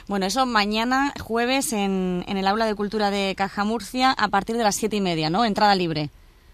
[0.09, 4.57] Bueno, eso mañana jueves en, en el Aula de Cultura de Caja Murcia a partir
[4.57, 5.45] de las siete y media, ¿no?
[5.45, 6.09] Entrada libre.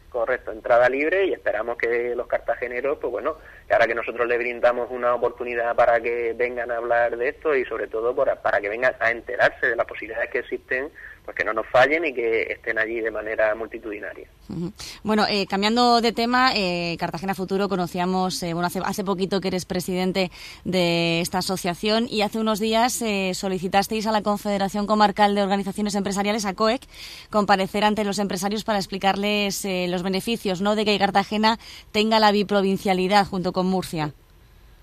[0.09, 3.37] Correcto, entrada libre y esperamos que los cartageneros, pues bueno,
[3.71, 7.65] ahora que nosotros les brindamos una oportunidad para que vengan a hablar de esto y
[7.65, 10.91] sobre todo para que vengan a enterarse de las posibilidades que existen
[11.31, 14.27] pues que no nos fallen y que estén allí de manera multitudinaria.
[15.05, 19.49] Bueno, eh, cambiando de tema, eh, Cartagena Futuro conocíamos, eh, bueno, hace, hace poquito que
[19.49, 20.33] eres presidente
[20.65, 26.45] de esta asociación y hace unos días solicitasteis a la Confederación Comarcal de Organizaciones Empresariales,
[26.47, 26.83] a COEC,
[27.31, 30.75] comparecer ante los empresarios para explicarles los beneficios ¿no?
[30.75, 31.59] de que Cartagena
[31.93, 34.13] tenga la biprovincialidad junto con Murcia.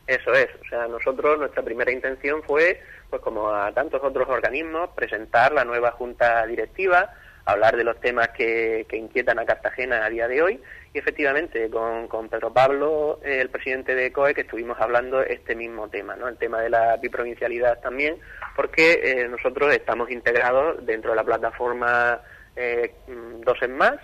[0.07, 4.91] Eso es, o sea, nosotros, nuestra primera intención fue, pues como a tantos otros organismos,
[4.95, 10.09] presentar la nueva junta directiva, hablar de los temas que, que inquietan a Cartagena a
[10.09, 10.61] día de hoy
[10.93, 15.89] y efectivamente con, con Pedro Pablo, el presidente de COE, que estuvimos hablando este mismo
[15.89, 16.27] tema, ¿no?
[16.27, 18.17] el tema de la biprovincialidad también,
[18.55, 22.21] porque eh, nosotros estamos integrados dentro de la plataforma
[22.55, 22.93] eh,
[23.45, 23.97] Dos en Más,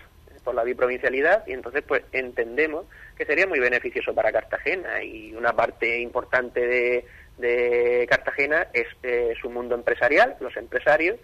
[0.43, 2.85] por la biprovincialidad y entonces pues entendemos
[3.17, 7.05] que sería muy beneficioso para Cartagena y una parte importante
[7.37, 11.17] de, Cartagena es eh, su mundo empresarial, los empresarios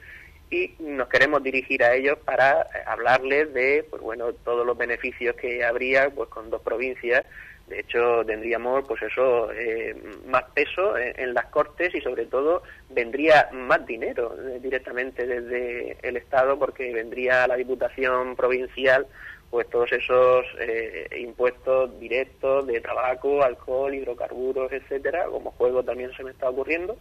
[0.49, 5.63] y nos queremos dirigir a ellos para hablarles de pues bueno todos los beneficios que
[5.63, 7.25] habría pues con dos provincias
[7.69, 13.49] de hecho tendríamos pues eso eh, más peso en, las cortes y sobre todo vendría
[13.53, 19.05] más dinero directamente desde el estado porque vendría la diputación provincial
[19.49, 26.23] pues todos esos eh, impuestos directos de tabaco, alcohol, hidrocarburos, etcétera, como juego también se
[26.23, 26.97] me está ocurriendo.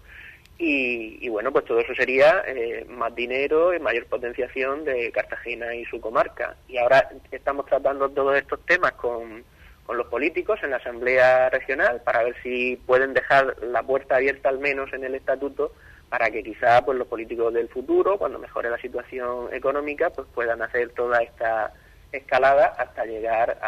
[0.61, 5.85] Y, bueno, pues todo eso sería eh, más dinero y mayor potenciación de Cartagena y
[5.85, 6.57] su comarca.
[6.66, 9.44] Y ahora estamos tratando todos estos temas con,
[9.88, 14.51] con los políticos en la Asamblea Regional para ver si pueden dejar la puerta abierta
[14.51, 15.72] al menos en el estatuto
[16.11, 20.61] para que quizá pues los políticos del futuro, cuando mejore la situación económica, pues puedan
[20.61, 21.72] hacer toda esta
[22.12, 23.59] escalada hasta llegar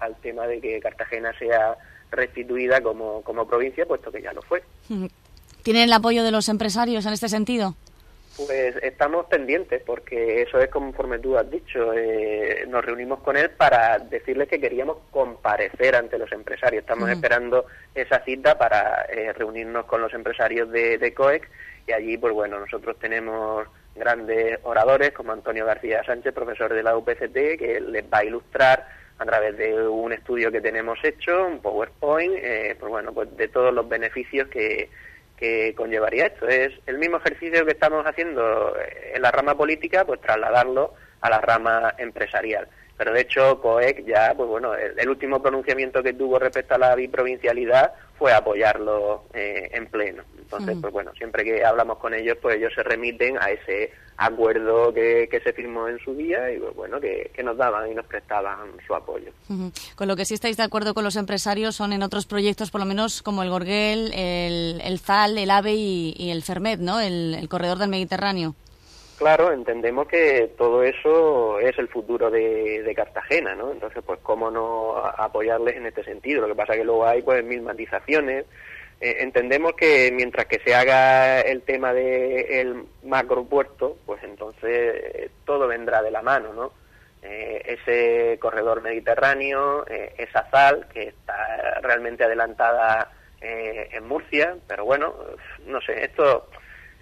[0.00, 1.76] al tema de que Cartagena sea
[2.10, 4.62] restituida como, como provincia, puesto que ya lo fue.
[5.62, 7.74] ¿Tienen el apoyo de los empresarios en este sentido?
[8.36, 11.94] Pues estamos pendientes, porque eso es conforme tú has dicho.
[11.94, 16.82] Eh, nos reunimos con él para decirles que queríamos comparecer ante los empresarios.
[16.82, 21.48] Estamos esperando esa cita para eh, reunirnos con los empresarios de, de COEC
[21.86, 26.96] y allí, pues bueno, nosotros tenemos grandes oradores como Antonio García Sánchez, profesor de la
[26.96, 28.86] UPCT, que les va a ilustrar
[29.18, 33.48] a través de un estudio que tenemos hecho, un PowerPoint, eh, pues bueno, pues de
[33.48, 34.90] todos los beneficios que,
[35.36, 36.48] que conllevaría esto.
[36.48, 38.74] Es el mismo ejercicio que estamos haciendo
[39.14, 42.68] en la rama política, pues trasladarlo a la rama empresarial.
[42.96, 46.94] Pero de hecho, COEC ya, pues bueno, el, último pronunciamiento que tuvo respecto a la
[46.94, 50.22] biprovincialidad fue apoyarlo eh, en pleno.
[50.38, 54.94] Entonces, pues bueno, siempre que hablamos con ellos, pues ellos se remiten a ese acuerdo
[54.94, 58.70] que, se firmó en su día y pues bueno, que, nos daban y nos prestaban
[58.86, 59.32] su apoyo.
[59.96, 62.80] Con lo que sí estáis de acuerdo con los empresarios son en otros proyectos, por
[62.80, 67.00] lo menos como el Gorguel, el, el ZAL, el AVE y, el FERMED, ¿no?
[67.00, 68.54] el corredor del Mediterráneo.
[69.18, 73.72] Claro, entendemos que todo eso es el futuro de, Cartagena, ¿no?
[73.72, 76.42] Entonces, pues, ¿cómo no apoyarles en este sentido?
[76.42, 78.44] Lo que pasa es que luego hay, pues, mil matizaciones.
[79.00, 86.02] Eh, entendemos que mientras que se haga el tema del macropuerto, pues entonces todo vendrá
[86.02, 86.72] de la mano, ¿no?
[87.22, 95.14] Eh, ese corredor mediterráneo, eh, esa sal que está realmente adelantada en Murcia, pero bueno,
[95.66, 96.48] no sé, esto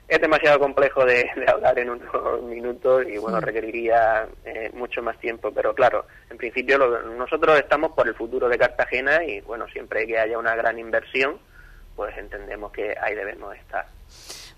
[0.07, 5.53] es demasiado complejo de, hablar en unos minutos y bueno, requeriría eh, mucho más tiempo,
[5.53, 10.19] pero claro, en principio nosotros estamos por el futuro de Cartagena y bueno, siempre que
[10.19, 11.39] haya una gran inversión,
[11.97, 13.87] pues entendemos que ahí debemos estar.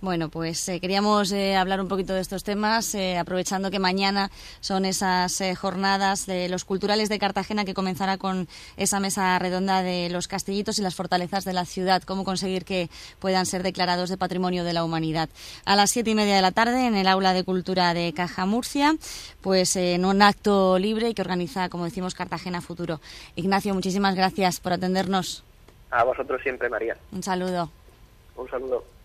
[0.02, 4.30] Bueno, pues eh, queríamos eh, hablar un poquito de estos temas, eh, aprovechando que mañana
[4.60, 10.10] son esas jornadas de los culturales de Cartagena que comenzará con esa mesa redonda de
[10.10, 14.18] los castillitos y las fortalezas de la ciudad, cómo conseguir que puedan ser declarados de
[14.18, 15.30] Patrimonio de la Humanidad.
[15.64, 18.44] A las siete y media de la tarde, en el Aula de Cultura de Caja
[18.44, 18.94] Murcia,
[19.40, 23.00] pues en un acto libre que organiza, como decimos, Cartagena Futuro.
[23.34, 25.42] Ignacio, muchísimas gracias por atendernos.
[25.90, 26.96] A vosotros siempre, María.
[27.12, 27.70] Un saludo.
[28.36, 28.95] Un saludo.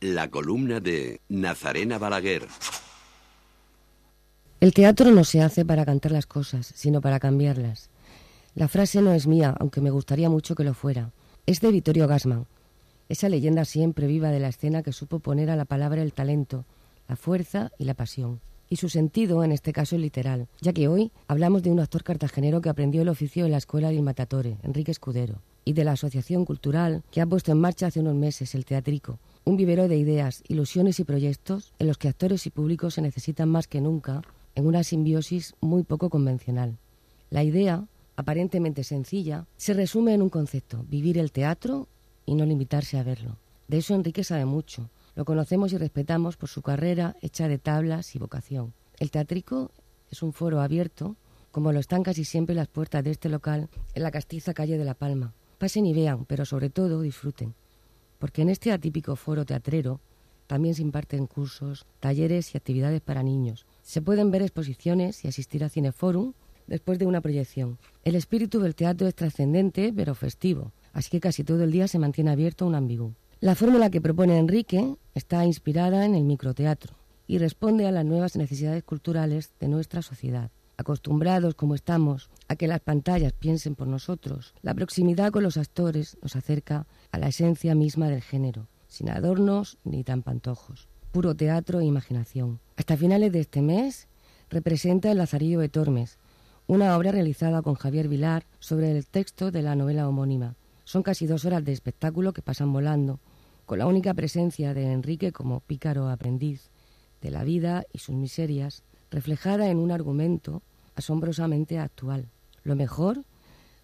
[0.00, 2.46] La columna de Nazarena Balaguer.
[4.60, 7.90] El teatro no se hace para cantar las cosas, sino para cambiarlas.
[8.54, 11.12] La frase no es mía, aunque me gustaría mucho que lo fuera.
[11.46, 12.46] Es de Vittorio Gassman,
[13.08, 16.64] esa leyenda siempre viva de la escena que supo poner a la palabra el talento,
[17.08, 18.40] la fuerza y la pasión
[18.70, 22.62] y su sentido en este caso literal, ya que hoy hablamos de un actor cartagenero
[22.62, 26.44] que aprendió el oficio en la Escuela del Matatore, Enrique Escudero, y de la asociación
[26.44, 30.42] cultural que ha puesto en marcha hace unos meses el Teatrico, un vivero de ideas,
[30.48, 34.22] ilusiones y proyectos en los que actores y públicos se necesitan más que nunca
[34.54, 36.78] en una simbiosis muy poco convencional.
[37.28, 41.88] La idea, aparentemente sencilla, se resume en un concepto, vivir el teatro
[42.24, 43.36] y no limitarse a verlo.
[43.66, 48.14] De eso Enrique sabe mucho, lo conocemos y respetamos por su carrera hecha de tablas
[48.14, 48.72] y vocación.
[48.98, 49.70] El teatrico
[50.10, 51.16] es un foro abierto,
[51.50, 54.84] como lo están casi siempre las puertas de este local en la castiza calle de
[54.84, 55.34] La Palma.
[55.58, 57.54] Pasen y vean, pero sobre todo disfruten,
[58.18, 60.00] porque en este atípico foro teatrero
[60.46, 63.66] También se imparten cursos, talleres y actividades para niños.
[63.82, 66.32] Se pueden ver exposiciones y asistir a Cineforum
[66.66, 67.78] después de una proyección.
[68.02, 72.00] El espíritu del teatro es trascendente, pero festivo, así que casi todo el día se
[72.00, 73.14] mantiene abierto un ambigú.
[73.42, 76.94] La fórmula que propone Enrique está inspirada en el microteatro
[77.26, 80.50] y responde a las nuevas necesidades culturales de nuestra sociedad.
[80.76, 86.18] Acostumbrados como estamos a que las pantallas piensen por nosotros, la proximidad con los actores
[86.20, 91.86] nos acerca a la esencia misma del género, sin adornos ni tampantojos, puro teatro e
[91.86, 92.60] imaginación.
[92.76, 94.06] Hasta finales de este mes
[94.50, 96.18] representa El Lazarillo de Tormes,
[96.66, 100.56] una obra realizada con Javier Vilar sobre el texto de la novela homónima.
[100.84, 103.20] Son casi dos horas de espectáculo que pasan volando,
[103.70, 106.70] con la única presencia de Enrique como pícaro aprendiz
[107.20, 110.64] de la vida y sus miserias, reflejada en un argumento
[110.96, 112.26] asombrosamente actual.
[112.64, 113.22] Lo mejor,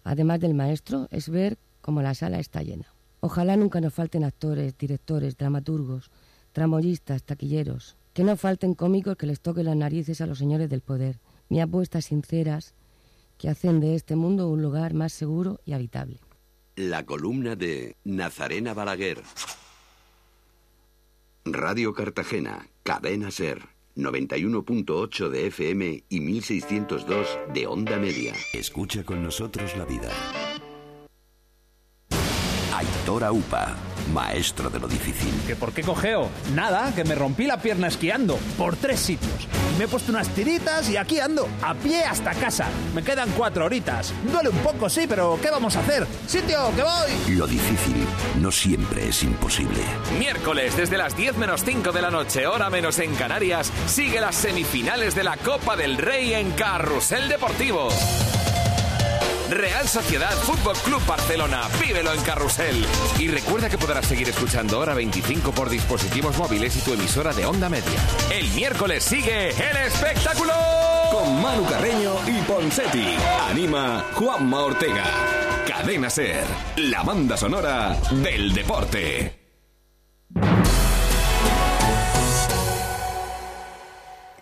[0.03, 2.93] además del maestro, es ver cómo la sala está llena.
[3.21, 6.11] Ojalá nunca nos falten actores, directores, dramaturgos,
[6.51, 10.81] tramoyistas, taquilleros, que no falten cómicos que les toquen las narices a los señores del
[10.81, 12.73] poder, ni apuestas sinceras
[13.37, 16.19] que hacen de este mundo un lugar más seguro y habitable.
[16.75, 19.23] La columna de Nazarena Balaguer.
[21.53, 23.61] Radio Cartagena, Cadena Ser,
[23.95, 28.33] 91.8 de FM y 1602 de Onda Media.
[28.53, 30.11] Escucha con nosotros la vida.
[33.07, 33.73] Aitor Upa,
[34.13, 35.31] maestro de lo difícil.
[35.47, 36.29] ¿Que por qué cogeo?
[36.53, 39.47] Nada, que me rompí la pierna esquiando por tres sitios.
[39.77, 42.67] Me he puesto unas tiritas y aquí ando, a pie hasta casa.
[42.93, 44.13] Me quedan cuatro horitas.
[44.29, 46.05] Duele un poco, sí, pero ¿qué vamos a hacer?
[46.27, 47.37] ¡Sitio, que voy!
[47.37, 48.05] Lo difícil
[48.41, 49.79] no siempre es imposible.
[50.19, 54.35] Miércoles, desde las 10 menos 5 de la noche, hora menos en Canarias, sigue las
[54.35, 57.87] semifinales de la Copa del Rey en Carrusel Deportivo.
[59.49, 61.67] Real Sociedad Fútbol Club Barcelona.
[61.81, 62.85] Vívelo en Carrusel.
[63.17, 67.45] Y recuerda que podrás seguir escuchando Hora 25 por dispositivos móviles y tu emisora de
[67.45, 67.99] onda media.
[68.31, 70.53] El miércoles sigue el espectáculo.
[71.11, 73.15] Con Manu Carreño y Ponsetti.
[73.49, 75.05] Anima Juanma Ortega.
[75.67, 76.45] Cadena Ser.
[76.77, 79.37] La banda sonora del deporte.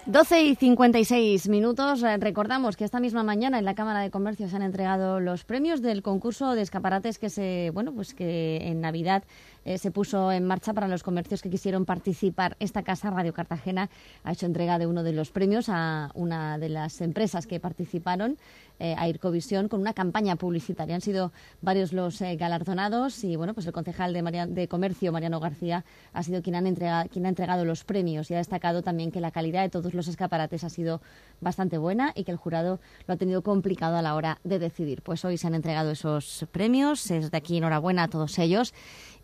[0.08, 2.04] 12 y 56 minutos.
[2.04, 5.46] Eh, Recordamos que esta misma mañana en la Cámara de Comercio se han entregado los
[5.46, 9.24] premios del concurso de escaparates que se, bueno, pues que en Navidad
[9.66, 12.56] eh, se puso en marcha para los comercios que quisieron participar.
[12.60, 13.90] Esta casa, Radio Cartagena,
[14.24, 18.38] ha hecho entrega de uno de los premios a una de las empresas que participaron,
[18.80, 20.96] eh, a Ircovisión, con una campaña publicitaria.
[20.96, 25.40] Han sido varios los eh, galardonados y bueno, pues el concejal de, de Comercio, Mariano
[25.40, 29.12] García, ha sido quien, han entrega- quien ha entregado los premios y ha destacado también
[29.12, 31.02] que la calidad de todos los escaparates ha sido
[31.42, 35.02] bastante buena y que el jurado lo ha tenido complicado a la hora de decidir.
[35.02, 37.08] Pues hoy se han entregado esos premios.
[37.08, 38.74] Desde aquí enhorabuena a todos ellos.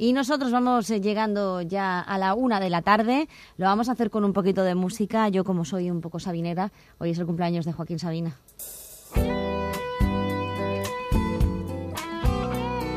[0.02, 3.30] Y nosotros vamos eh, llegando ya a la una de la tarde.
[3.58, 5.30] Lo vamos a hacer con un poquito de música.
[5.30, 8.36] Yo, como soy un poco sabinera, hoy es el cumpleaños de Joaquín Sabina.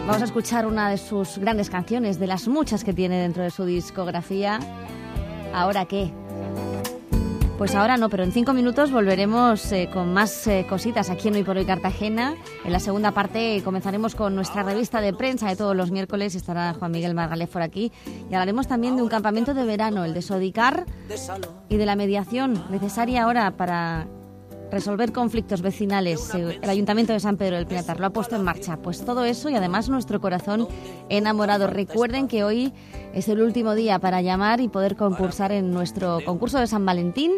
[0.07, 3.51] Vamos a escuchar una de sus grandes canciones, de las muchas que tiene dentro de
[3.51, 4.59] su discografía.
[5.53, 6.11] ¿Ahora qué?
[7.59, 11.37] Pues ahora no, pero en cinco minutos volveremos eh, con más eh, cositas aquí en
[11.37, 12.35] Hoy por Hoy Cartagena.
[12.65, 16.35] En la segunda parte comenzaremos con nuestra revista de prensa de todos los miércoles.
[16.35, 17.93] Estará Juan Miguel Margalef por aquí.
[18.29, 20.85] Y hablaremos también de un campamento de verano, el de Sodicar,
[21.69, 24.09] y de la mediación necesaria ahora para
[24.75, 26.35] resolver conflictos vecinales.
[26.35, 28.77] Eh, El Ayuntamiento de San Pedro del Pinatar lo ha puesto en marcha.
[28.77, 30.69] Pues todo eso y además nuestro corazón
[31.09, 31.67] enamorado.
[31.69, 32.73] Recuerden que hoy
[33.15, 37.33] es el último día para llamar y poder concursar en nuestro concurso de San Valentín.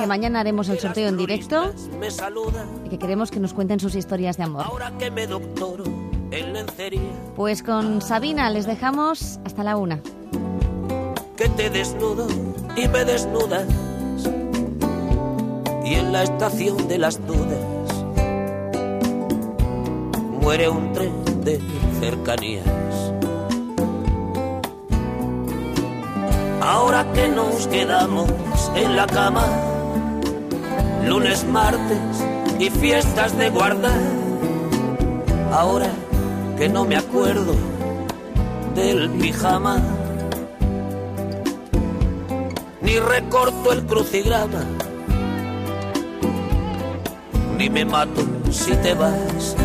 [0.00, 1.72] Que mañana haremos el sorteo en directo
[2.86, 4.64] y que queremos que nos cuenten sus historias de amor.
[7.36, 10.00] Pues con Sabina les dejamos hasta la una.
[11.36, 12.26] que te desnudo
[12.76, 13.66] y me desnudas
[15.88, 17.64] y en la estación de las dudas
[20.42, 21.12] muere un tren
[21.44, 21.58] de
[21.98, 22.66] cercanías.
[26.60, 28.30] Ahora que nos quedamos
[28.74, 29.46] en la cama
[31.06, 31.98] lunes martes
[32.58, 33.98] y fiestas de guardar
[35.52, 35.90] ahora
[36.58, 37.54] que no me acuerdo
[38.74, 39.80] del pijama
[42.82, 44.66] ni recorto el crucigrama
[47.58, 49.56] ni me mato si te vas.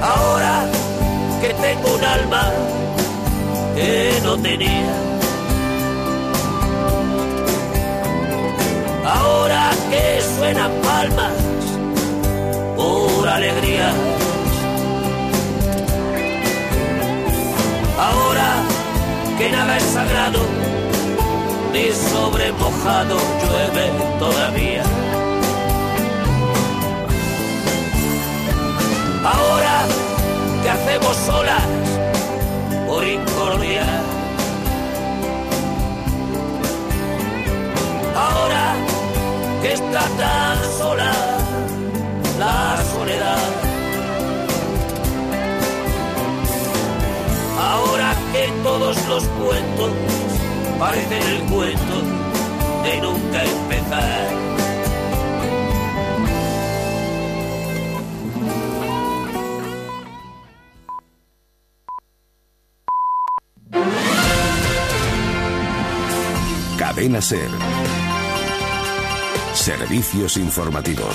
[0.00, 0.54] Ahora
[1.40, 2.44] que tengo un alma
[3.74, 4.94] que no tenía.
[9.06, 11.32] Ahora que suenan palmas
[12.76, 13.92] por alegría.
[19.50, 20.38] Nada es sagrado,
[21.72, 24.84] ni sobre mojado llueve todavía.
[29.24, 29.86] Ahora
[30.62, 31.62] que hacemos solas
[32.86, 33.86] por incordia.
[38.14, 38.74] Ahora
[39.62, 41.12] que está tan sola
[42.38, 43.48] la soledad.
[47.58, 50.31] Ahora que todos los cuentos
[50.82, 51.96] parecen el cuento
[52.82, 54.28] de nunca empezar.
[66.76, 67.48] Cadena Ser.
[69.54, 71.14] Servicios informativos.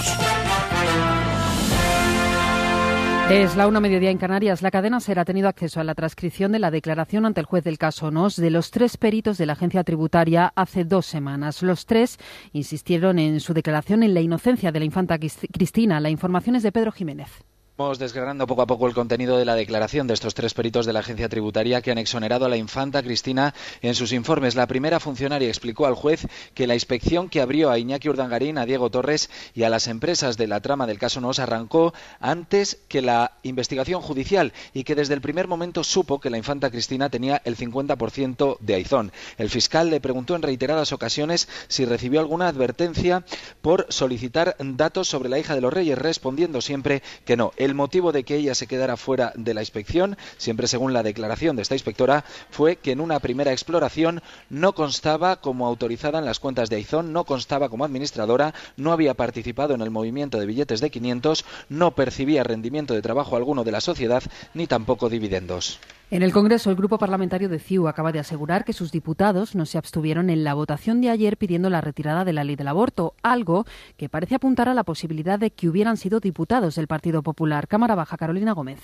[3.30, 4.62] Es la una mediodía en Canarias.
[4.62, 7.62] La cadena SER ha tenido acceso a la transcripción de la declaración ante el juez
[7.66, 11.62] del caso NOS de los tres peritos de la agencia tributaria hace dos semanas.
[11.62, 12.20] Los tres
[12.54, 16.00] insistieron en su declaración en la inocencia de la infanta Cristina.
[16.00, 17.47] La información es de Pedro Jiménez.
[17.78, 20.94] Vamos desgranando poco a poco el contenido de la declaración de estos tres peritos de
[20.94, 23.54] la agencia tributaria que han exonerado a la infanta Cristina
[23.84, 24.56] en sus informes.
[24.56, 26.26] La primera funcionaria explicó al juez
[26.56, 30.38] que la inspección que abrió a Iñaki Urdangarín, a Diego Torres y a las empresas
[30.38, 35.14] de la trama del caso NOS arrancó antes que la investigación judicial y que desde
[35.14, 39.12] el primer momento supo que la infanta Cristina tenía el 50% de Aizón.
[39.38, 43.24] El fiscal le preguntó en reiteradas ocasiones si recibió alguna advertencia
[43.62, 47.52] por solicitar datos sobre la hija de los reyes, respondiendo siempre que no.
[47.76, 51.62] Motivo de que ella se quedara fuera de la inspección, siempre según la declaración de
[51.62, 56.70] esta inspectora, fue que en una primera exploración no constaba como autorizada en las cuentas
[56.70, 60.90] de Aizón, no constaba como administradora, no había participado en el movimiento de billetes de
[60.90, 65.80] 500, no percibía rendimiento de trabajo alguno de la sociedad ni tampoco dividendos.
[66.10, 69.66] En el Congreso, el grupo parlamentario de CIU acaba de asegurar que sus diputados no
[69.66, 73.14] se abstuvieron en la votación de ayer pidiendo la retirada de la ley del aborto,
[73.24, 73.66] algo
[73.98, 77.68] que parece apuntar a la posibilidad de que hubieran sido diputados del Partido Popular.
[77.68, 78.80] Cámara Baja, Carolina Gómez.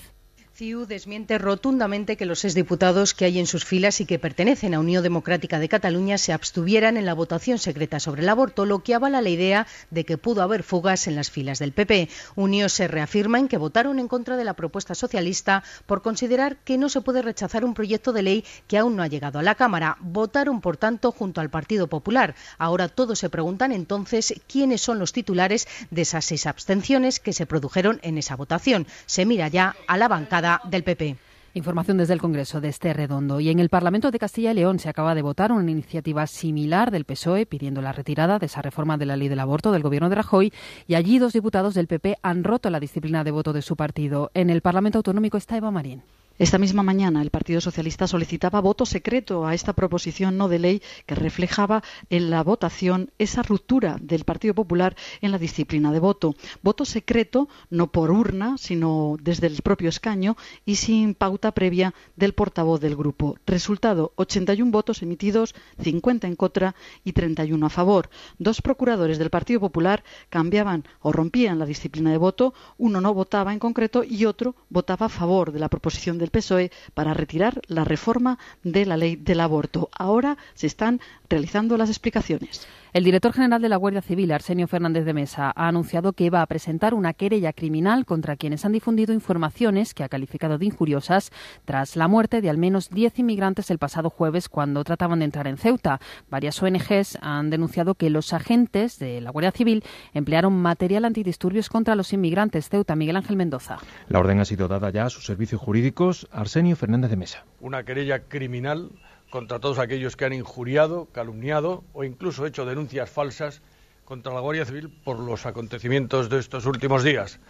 [0.56, 4.78] CIU desmiente rotundamente que los exdiputados que hay en sus filas y que pertenecen a
[4.78, 8.94] Unión Democrática de Cataluña se abstuvieran en la votación secreta sobre el aborto, lo que
[8.94, 12.08] avala la idea de que pudo haber fugas en las filas del PP.
[12.36, 16.78] Unión se reafirma en que votaron en contra de la propuesta socialista por considerar que
[16.78, 19.56] no se puede rechazar un proyecto de ley que aún no ha llegado a la
[19.56, 19.96] Cámara.
[19.98, 22.36] Votaron, por tanto, junto al Partido Popular.
[22.58, 27.44] Ahora todos se preguntan entonces quiénes son los titulares de esas seis abstenciones que se
[27.44, 28.86] produjeron en esa votación.
[29.06, 31.16] Se mira ya a la bancada del PP.
[31.54, 33.38] Información desde el Congreso de este redondo.
[33.38, 36.90] Y en el Parlamento de Castilla y León se acaba de votar una iniciativa similar
[36.90, 40.08] del PSOE pidiendo la retirada de esa reforma de la ley del aborto del gobierno
[40.08, 40.52] de Rajoy.
[40.88, 44.30] Y allí dos diputados del PP han roto la disciplina de voto de su partido.
[44.34, 46.02] En el Parlamento Autonómico está Eva Marín.
[46.36, 50.82] Esta misma mañana el Partido Socialista solicitaba voto secreto a esta proposición no de ley
[51.06, 56.34] que reflejaba en la votación esa ruptura del Partido Popular en la disciplina de voto.
[56.60, 62.34] Voto secreto no por urna, sino desde el propio escaño y sin pauta previa del
[62.34, 63.36] portavoz del grupo.
[63.46, 65.54] Resultado, 81 votos emitidos,
[65.84, 66.74] 50 en contra
[67.04, 68.10] y 31 a favor.
[68.38, 73.52] Dos procuradores del Partido Popular cambiaban o rompían la disciplina de voto, uno no votaba
[73.52, 77.60] en concreto y otro votaba a favor de la proposición de del PSOE para retirar
[77.68, 79.90] la reforma de la ley del aborto.
[79.92, 82.66] Ahora se están realizando las explicaciones.
[82.94, 86.42] El director general de la Guardia Civil, Arsenio Fernández de Mesa, ha anunciado que va
[86.42, 91.32] a presentar una querella criminal contra quienes han difundido informaciones que ha calificado de injuriosas
[91.64, 95.48] tras la muerte de al menos 10 inmigrantes el pasado jueves cuando trataban de entrar
[95.48, 95.98] en Ceuta.
[96.30, 99.82] Varias ONGs han denunciado que los agentes de la Guardia Civil
[100.12, 102.68] emplearon material antidisturbios contra los inmigrantes.
[102.68, 103.78] Ceuta, Miguel Ángel Mendoza.
[104.06, 106.28] La orden ha sido dada ya a sus servicios jurídicos.
[106.30, 107.44] Arsenio Fernández de Mesa.
[107.58, 108.92] Una querella criminal
[109.34, 113.62] contra todos aquellos que han injuriado, calumniado o incluso hecho denuncias falsas
[114.04, 117.40] contra la Guardia Civil por los acontecimientos de estos últimos días.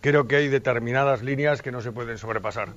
[0.00, 2.70] Creo que hay determinadas líneas que no se pueden sobrepasar.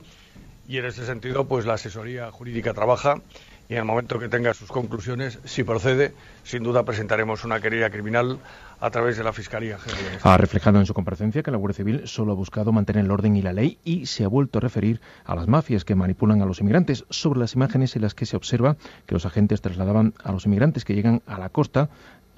[0.67, 3.21] Y en ese sentido, pues la asesoría jurídica trabaja
[3.69, 7.91] y en el momento que tenga sus conclusiones, si procede, sin duda presentaremos una querella
[7.91, 8.39] criminal
[8.81, 10.19] a través de la Fiscalía General.
[10.23, 13.35] Ha reflejado en su comparecencia que la Guardia Civil solo ha buscado mantener el orden
[13.35, 16.45] y la ley y se ha vuelto a referir a las mafias que manipulan a
[16.45, 20.31] los inmigrantes sobre las imágenes en las que se observa que los agentes trasladaban a
[20.31, 21.89] los inmigrantes que llegan a la costa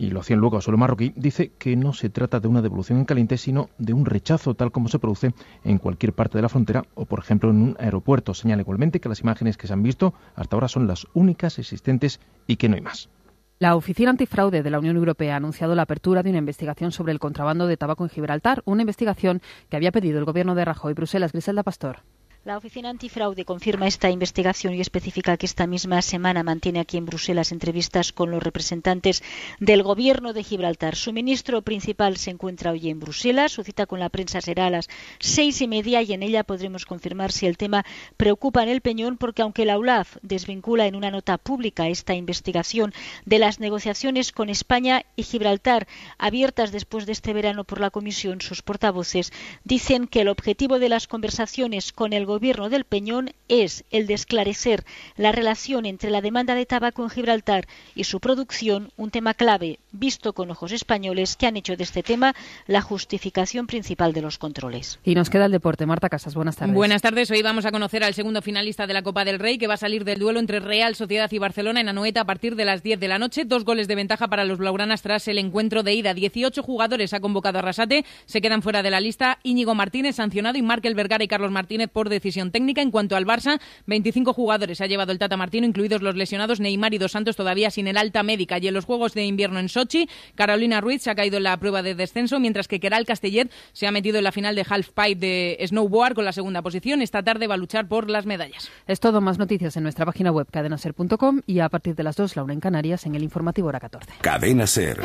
[0.02, 2.98] y lo hacían luego a suelo marroquí, dice que no se trata de una devolución
[2.98, 6.50] en caliente, sino de un rechazo tal como se produce en cualquier parte de la
[6.50, 8.34] frontera o, por ejemplo, en un aeropuerto.
[8.34, 12.20] Señala igualmente que las imágenes que se han visto hasta ahora son las únicas existentes
[12.48, 13.12] y que no hay más.
[13.60, 17.12] La Oficina Antifraude de la Unión Europea ha anunciado la apertura de una investigación sobre
[17.12, 19.40] el contrabando de tabaco en Gibraltar, una investigación
[19.70, 20.96] que había pedido el gobierno de Rajoy.
[20.96, 22.00] Bruselas, Griselda Pastor.
[22.44, 27.06] La Oficina Antifraude confirma esta investigación y especifica que esta misma semana mantiene aquí en
[27.06, 29.22] Bruselas entrevistas con los representantes
[29.60, 30.96] del Gobierno de Gibraltar.
[30.96, 33.52] Su ministro principal se encuentra hoy en Bruselas.
[33.52, 34.90] Su cita con la prensa será a las
[35.20, 37.86] seis y media y en ella podremos confirmar si el tema
[38.18, 42.92] preocupa en el Peñón, porque aunque la ULAF desvincula en una nota pública esta investigación
[43.24, 45.88] de las negociaciones con España y Gibraltar
[46.18, 49.32] abiertas después de este verano por la Comisión, sus portavoces
[49.64, 54.14] dicen que el objetivo de las conversaciones con el gobierno del Peñón es el de
[54.14, 54.86] esclarecer
[55.18, 59.80] la relación entre la demanda de tabaco en Gibraltar y su producción, un tema clave
[59.92, 62.34] visto con ojos españoles que han hecho de este tema
[62.68, 65.00] la justificación principal de los controles.
[65.04, 65.86] Y nos queda el deporte.
[65.86, 66.74] Marta Casas, buenas tardes.
[66.74, 67.30] Buenas tardes.
[67.32, 69.78] Hoy vamos a conocer al segundo finalista de la Copa del Rey que va a
[69.78, 73.00] salir del duelo entre Real Sociedad y Barcelona en Anoeta a partir de las 10
[73.00, 73.44] de la noche.
[73.44, 76.14] Dos goles de ventaja para los blaugranas tras el encuentro de ida.
[76.14, 78.06] 18 jugadores ha convocado a Rasate.
[78.26, 81.90] Se quedan fuera de la lista Íñigo Martínez sancionado y Markel Vergara y Carlos Martínez
[81.92, 82.82] por decisión técnica.
[82.82, 86.94] En cuanto al Barça, 25 jugadores ha llevado el Tata Martino, incluidos los lesionados Neymar
[86.94, 88.60] y Dos Santos todavía sin el alta médica.
[88.60, 91.58] Y en los Juegos de Invierno en Sochi, Carolina Ruiz se ha caído en la
[91.58, 95.16] prueba de descenso, mientras que Keral Castellet se ha metido en la final de halfpipe
[95.16, 97.02] de snowboard con la segunda posición.
[97.02, 98.70] Esta tarde va a luchar por las medallas.
[98.88, 102.36] Es todo, más noticias en nuestra página web cadenaser.com y a partir de las 2,
[102.36, 104.14] la una en Canarias, en el informativo hora 14.
[104.22, 105.02] Cadena Ser.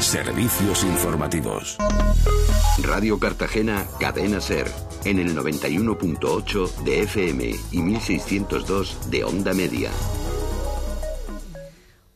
[0.00, 1.78] Servicios informativos.
[2.82, 4.70] Radio Cartagena, Cadena Ser,
[5.04, 9.90] en el 91.8 de FM y 1602 de Onda Media.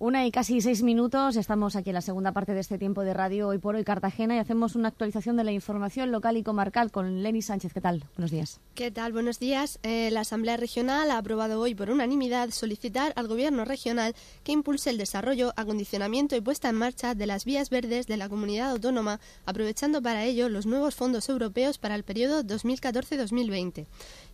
[0.02, 1.36] Una y casi seis minutos.
[1.36, 4.34] Estamos aquí en la segunda parte de este tiempo de radio Hoy por Hoy Cartagena
[4.34, 7.74] y hacemos una actualización de la información local y comarcal con Lenny Sánchez.
[7.74, 8.06] ¿Qué tal?
[8.16, 8.60] Buenos días.
[8.74, 9.12] ¿Qué tal?
[9.12, 9.78] Buenos días.
[9.82, 14.88] Eh, la Asamblea Regional ha aprobado hoy por unanimidad solicitar al Gobierno regional que impulse
[14.88, 19.20] el desarrollo, acondicionamiento y puesta en marcha de las vías verdes de la comunidad autónoma,
[19.44, 23.84] aprovechando para ello los nuevos fondos europeos para el periodo 2014-2020.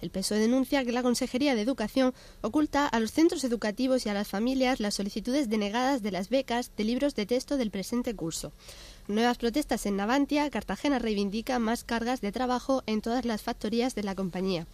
[0.01, 4.15] El PSOE denuncia que la Consejería de Educación oculta a los centros educativos y a
[4.15, 8.53] las familias las solicitudes denegadas de las becas de libros de texto del presente curso.
[9.09, 14.03] Nuevas protestas en Navantia, Cartagena reivindica más cargas de trabajo en todas las factorías de
[14.03, 14.67] la compañía.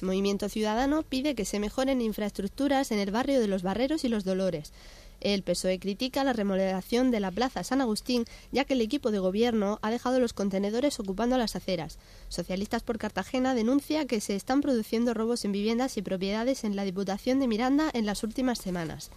[0.00, 4.08] El Movimiento Ciudadano pide que se mejoren infraestructuras en el barrio de los Barreros y
[4.08, 4.72] los Dolores.
[5.20, 9.20] El PSOE critica la remodelación de la Plaza San Agustín, ya que el equipo de
[9.20, 11.98] gobierno ha dejado los contenedores ocupando las aceras.
[12.28, 16.82] Socialistas por Cartagena denuncia que se están produciendo robos en viviendas y propiedades en la
[16.82, 19.12] Diputación de Miranda en las últimas semanas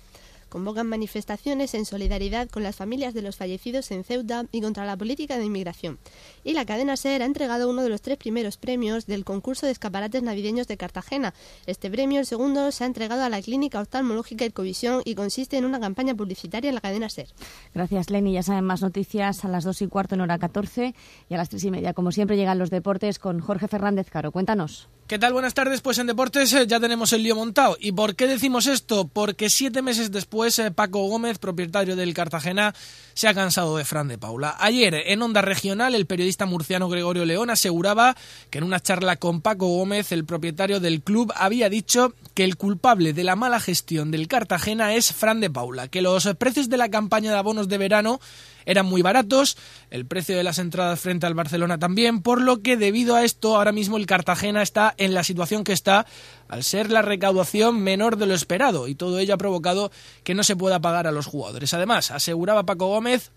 [0.49, 4.97] convocan manifestaciones en solidaridad con las familias de los fallecidos en Ceuta y contra la
[4.97, 5.99] política de inmigración.
[6.43, 9.71] Y la cadena SER ha entregado uno de los tres primeros premios del concurso de
[9.71, 11.33] escaparates navideños de Cartagena.
[11.65, 15.65] Este premio, el segundo, se ha entregado a la Clínica Oftalmológica Ecovisión y consiste en
[15.65, 17.27] una campaña publicitaria en la cadena SER.
[17.73, 18.33] Gracias, Lenny.
[18.33, 20.95] Ya saben más noticias a las dos y cuarto en hora 14
[21.29, 21.93] y a las tres y media.
[21.93, 24.31] Como siempre, llegan los deportes con Jorge Fernández Caro.
[24.31, 24.89] Cuéntanos.
[25.07, 25.31] ¿Qué tal?
[25.31, 25.79] Buenas tardes.
[25.79, 27.77] Pues en deportes eh, ya tenemos el lío montado.
[27.79, 29.07] ¿Y por qué decimos esto?
[29.07, 32.75] Porque siete meses después eh, Paco Gómez, propietario del Cartagena,
[33.13, 34.57] se ha cansado de Fran de Paula.
[34.59, 38.17] Ayer en Onda Regional el periodista murciano Gregorio León aseguraba
[38.49, 42.57] que en una charla con Paco Gómez, el propietario del club, había dicho que el
[42.57, 46.75] culpable de la mala gestión del Cartagena es Fran de Paula, que los precios de
[46.75, 48.19] la campaña de abonos de verano
[48.67, 49.57] eran muy baratos,
[49.89, 53.55] el precio de las entradas frente al Barcelona también, por lo que debido a esto
[53.55, 56.05] ahora mismo el Cartagena está en la situación que está
[56.47, 59.91] al ser la recaudación menor de lo esperado y todo ello ha provocado
[60.23, 61.73] que no se pueda pagar a los jugadores.
[61.73, 63.31] Además, aseguraba Paco Gómez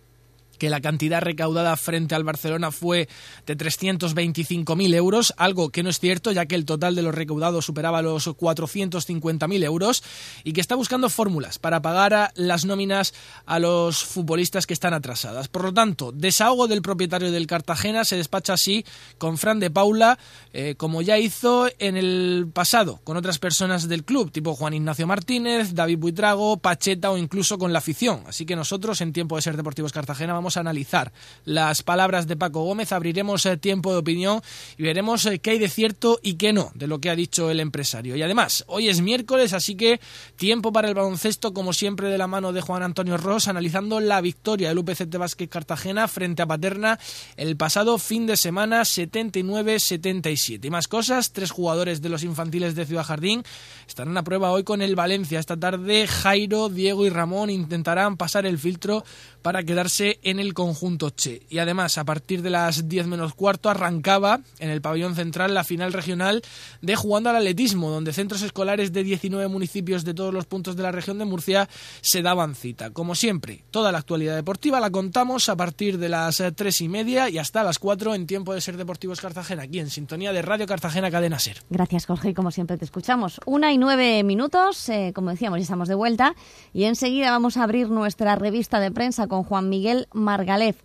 [0.60, 3.08] que la cantidad recaudada frente al Barcelona fue
[3.46, 7.64] de 325.000 euros, algo que no es cierto, ya que el total de los recaudados
[7.64, 10.04] superaba los 450.000 euros,
[10.44, 13.14] y que está buscando fórmulas para pagar las nóminas
[13.46, 15.48] a los futbolistas que están atrasadas.
[15.48, 18.84] Por lo tanto, desahogo del propietario del Cartagena se despacha así
[19.16, 20.18] con Fran de Paula,
[20.52, 25.06] eh, como ya hizo en el pasado con otras personas del club, tipo Juan Ignacio
[25.06, 28.24] Martínez, David Buitrago, Pacheta o incluso con la afición.
[28.26, 31.12] Así que nosotros, en tiempo de ser Deportivos Cartagena, vamos analizar
[31.44, 34.42] las palabras de Paco Gómez, abriremos eh, tiempo de opinión
[34.76, 37.50] y veremos eh, qué hay de cierto y qué no de lo que ha dicho
[37.50, 38.16] el empresario.
[38.16, 40.00] Y además, hoy es miércoles, así que
[40.36, 44.20] tiempo para el baloncesto, como siempre, de la mano de Juan Antonio Ross, analizando la
[44.20, 46.98] victoria del UPCT Vázquez Cartagena frente a Paterna
[47.36, 50.64] el pasado fin de semana 79-77.
[50.64, 53.42] Y más cosas, tres jugadores de los infantiles de Ciudad Jardín
[53.86, 55.38] estarán a prueba hoy con el Valencia.
[55.38, 59.04] Esta tarde Jairo, Diego y Ramón intentarán pasar el filtro
[59.42, 61.42] para quedarse en el conjunto Che.
[61.48, 65.64] Y además, a partir de las 10 menos cuarto, arrancaba en el pabellón central la
[65.64, 66.42] final regional
[66.82, 70.82] de jugando al atletismo, donde centros escolares de 19 municipios de todos los puntos de
[70.82, 71.68] la región de Murcia
[72.00, 72.90] se daban cita.
[72.90, 77.28] Como siempre, toda la actualidad deportiva la contamos a partir de las 3 y media
[77.28, 80.66] y hasta las 4 en tiempo de ser Deportivos Cartagena, aquí en sintonía de Radio
[80.66, 81.58] Cartagena Cadena Ser.
[81.70, 83.40] Gracias, Jorge, y como siempre te escuchamos.
[83.46, 86.34] Una y nueve minutos, eh, como decíamos, ya estamos de vuelta
[86.72, 90.76] y enseguida vamos a abrir nuestra revista de prensa con Juan Miguel Margalef.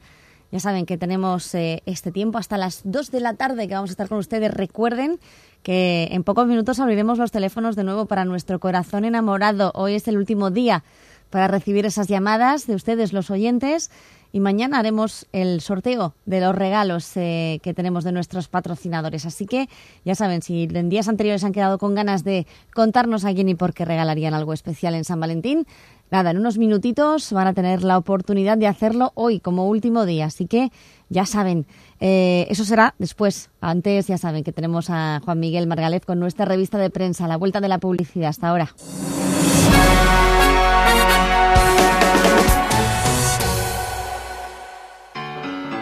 [0.51, 3.89] Ya saben que tenemos eh, este tiempo hasta las 2 de la tarde que vamos
[3.89, 4.53] a estar con ustedes.
[4.53, 5.19] Recuerden
[5.63, 9.71] que en pocos minutos abriremos los teléfonos de nuevo para nuestro corazón enamorado.
[9.75, 10.83] Hoy es el último día
[11.29, 13.91] para recibir esas llamadas de ustedes, los oyentes,
[14.31, 19.25] y mañana haremos el sorteo de los regalos eh, que tenemos de nuestros patrocinadores.
[19.25, 19.69] Así que
[20.03, 23.55] ya saben, si en días anteriores han quedado con ganas de contarnos a quién y
[23.55, 25.65] por qué regalarían algo especial en San Valentín,
[26.11, 30.25] nada, en unos minutitos van a tener la oportunidad de hacerlo hoy como último día.
[30.25, 30.71] Así que
[31.09, 31.65] ya saben,
[31.99, 33.49] eh, eso será después.
[33.61, 37.37] Antes ya saben que tenemos a Juan Miguel Margalef con nuestra revista de prensa, La
[37.37, 38.29] Vuelta de la Publicidad.
[38.29, 38.69] Hasta ahora.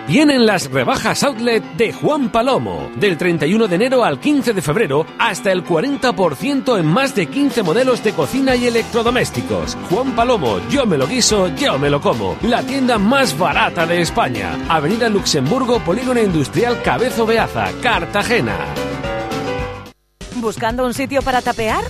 [0.07, 5.05] Vienen las rebajas outlet de Juan Palomo, del 31 de enero al 15 de febrero,
[5.17, 9.77] hasta el 40% en más de 15 modelos de cocina y electrodomésticos.
[9.89, 12.35] Juan Palomo, yo me lo guiso, yo me lo como.
[12.41, 14.57] La tienda más barata de España.
[14.67, 18.57] Avenida Luxemburgo, Polígono Industrial Cabezo Beaza, Cartagena.
[20.35, 21.85] ¿Buscando un sitio para tapear?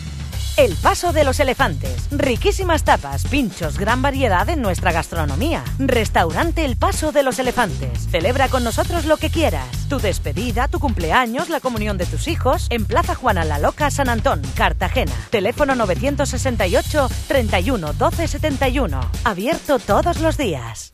[0.55, 2.09] El Paso de los Elefantes.
[2.11, 5.63] Riquísimas tapas, pinchos, gran variedad en nuestra gastronomía.
[5.79, 8.07] Restaurante El Paso de los Elefantes.
[8.11, 9.67] Celebra con nosotros lo que quieras.
[9.89, 12.67] Tu despedida, tu cumpleaños, la comunión de tus hijos.
[12.69, 15.13] En Plaza Juana la Loca, San Antón, Cartagena.
[15.31, 19.01] Teléfono 968 31 12 71.
[19.23, 20.92] Abierto todos los días.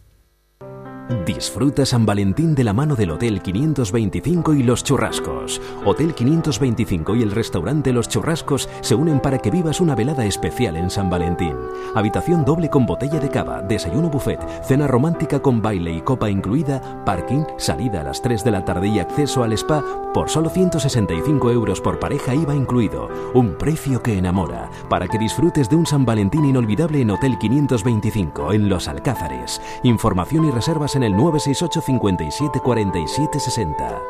[1.10, 5.60] Disfruta San Valentín de la mano del Hotel 525 y Los Churrascos.
[5.84, 10.76] Hotel 525 y el restaurante Los Churrascos se unen para que vivas una velada especial
[10.76, 11.56] en San Valentín.
[11.96, 17.04] Habitación doble con botella de cava, desayuno buffet, cena romántica con baile y copa incluida,
[17.06, 19.84] parking, salida a las 3 de la tarde y acceso al spa
[20.14, 23.10] por solo 165 euros por pareja IVA incluido.
[23.34, 28.54] Un precio que enamora, para que disfrutes de un San Valentín inolvidable en Hotel 525
[28.54, 29.60] en Los Alcázares.
[29.84, 34.02] Información y reservas en el 968 57 47 60.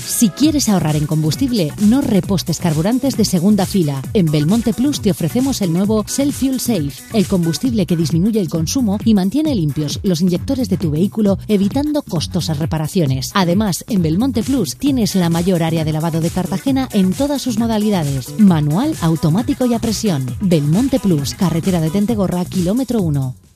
[0.00, 4.00] Si quieres ahorrar en combustible, no repostes carburantes de segunda fila.
[4.14, 8.48] En Belmonte Plus te ofrecemos el nuevo Self Fuel Safe, el combustible que disminuye el
[8.48, 13.30] consumo y mantiene limpios los inyectores de tu vehículo, evitando costosas reparaciones.
[13.34, 17.58] Además, en Belmonte Plus tienes la mayor área de lavado de Cartagena en todas sus
[17.58, 20.26] modalidades: manual, automático y a presión.
[20.40, 23.49] Belmonte Plus, carretera de Tentegorra, kilómetro 1.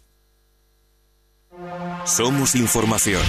[2.05, 3.23] Somos información.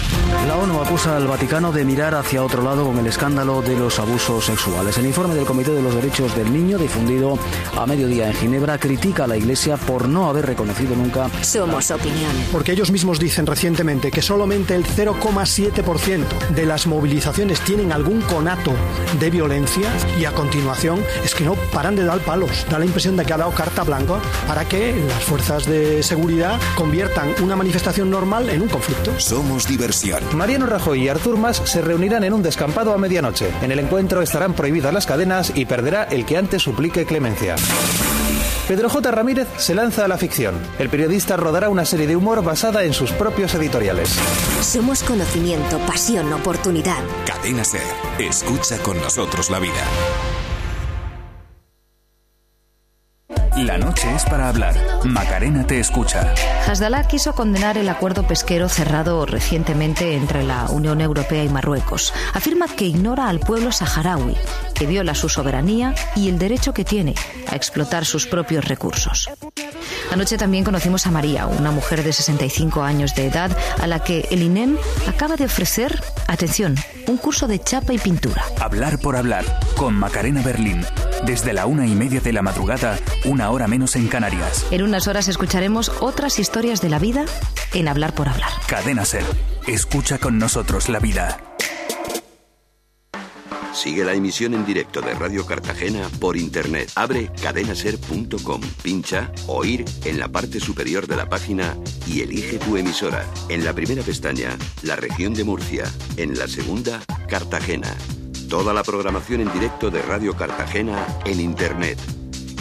[0.47, 3.99] La ONU acusa al Vaticano de mirar hacia otro lado con el escándalo de los
[3.99, 4.97] abusos sexuales.
[4.97, 7.37] El informe del Comité de los Derechos del Niño, difundido
[7.77, 11.29] a mediodía en Ginebra, critica a la Iglesia por no haber reconocido nunca.
[11.41, 12.31] Somos opinión.
[12.51, 18.71] Porque ellos mismos dicen recientemente que solamente el 0,7% de las movilizaciones tienen algún conato
[19.19, 22.65] de violencia y a continuación es que no paran de dar palos.
[22.69, 26.59] Da la impresión de que ha dado carta blanca para que las fuerzas de seguridad
[26.75, 29.11] conviertan una manifestación normal en un conflicto.
[29.19, 30.23] Somos diversión.
[30.35, 33.49] Mariano Rajoy y Artur Mas se reunirán en un descampado a medianoche.
[33.61, 37.55] En el encuentro estarán prohibidas las cadenas y perderá el que antes suplique clemencia.
[38.69, 39.11] Pedro J.
[39.11, 40.55] Ramírez se lanza a la ficción.
[40.79, 44.17] El periodista rodará una serie de humor basada en sus propios editoriales.
[44.61, 47.03] Somos conocimiento, pasión, oportunidad.
[47.27, 47.83] Cadena Ser.
[48.17, 49.83] Escucha con nosotros la vida.
[53.57, 54.75] La noche es para hablar.
[55.05, 56.33] Macarena te escucha.
[56.67, 62.13] Hasdallah quiso condenar el acuerdo pesquero cerrado recientemente entre la Unión Europea y Marruecos.
[62.33, 64.35] Afirma que ignora al pueblo saharaui,
[64.73, 67.15] que viola su soberanía y el derecho que tiene
[67.49, 69.29] a explotar sus propios recursos.
[70.11, 74.27] Anoche también conocimos a María, una mujer de 65 años de edad a la que
[74.31, 74.77] el INEM
[75.07, 76.75] acaba de ofrecer, atención,
[77.07, 78.43] un curso de chapa y pintura.
[78.59, 80.85] Hablar por hablar con Macarena Berlín.
[81.25, 84.67] Desde la una y media de la madrugada, una hora menos en Canarias.
[84.69, 87.25] En unas horas escucharemos otras historias de la vida
[87.73, 88.51] en Hablar por Hablar.
[88.67, 89.23] Cadena Ser.
[89.65, 91.39] Escucha con nosotros la vida.
[93.73, 96.91] Sigue la emisión en directo de Radio Cartagena por internet.
[96.95, 101.75] Abre cadenaser.com, pincha Oír en la parte superior de la página
[102.07, 103.25] y elige tu emisora.
[103.49, 105.85] En la primera pestaña, la región de Murcia.
[106.17, 107.97] En la segunda, Cartagena.
[108.49, 111.99] Toda la programación en directo de Radio Cartagena en internet.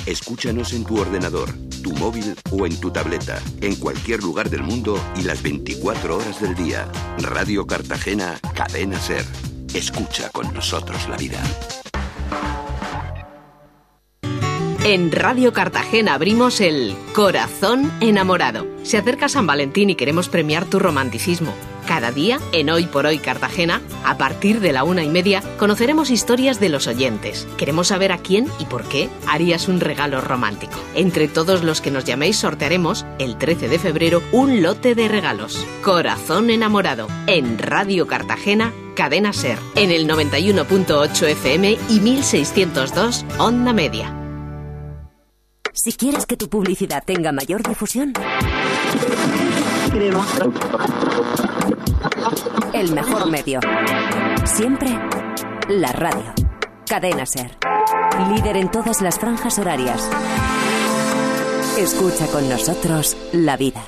[0.07, 4.99] Escúchanos en tu ordenador, tu móvil o en tu tableta, en cualquier lugar del mundo
[5.17, 6.91] y las 24 horas del día.
[7.19, 9.25] Radio Cartagena, Cadena Ser.
[9.75, 11.43] Escucha con nosotros la vida.
[14.85, 18.67] En Radio Cartagena abrimos el Corazón Enamorado.
[18.83, 21.55] Se acerca San Valentín y queremos premiar tu romanticismo.
[21.89, 26.11] Cada día, en Hoy por Hoy Cartagena, a partir de la una y media, conoceremos
[26.11, 27.49] historias de los oyentes.
[27.57, 30.79] Queremos saber a quién y por qué harías un regalo romántico.
[30.95, 35.67] Entre todos los que nos llaméis sortearemos, el 13 de febrero, un lote de regalos.
[35.83, 44.24] Corazón Enamorado, en Radio Cartagena, Cadena Ser, en el 91.8 FM y 1602 Onda Media.
[45.75, 48.13] Si quieres que tu publicidad tenga mayor difusión,
[52.73, 53.59] el mejor medio.
[54.45, 54.97] Siempre
[55.69, 56.33] la radio.
[56.87, 57.59] Cadena Ser.
[58.33, 60.09] Líder en todas las franjas horarias.
[61.77, 63.83] Escucha con nosotros la vida.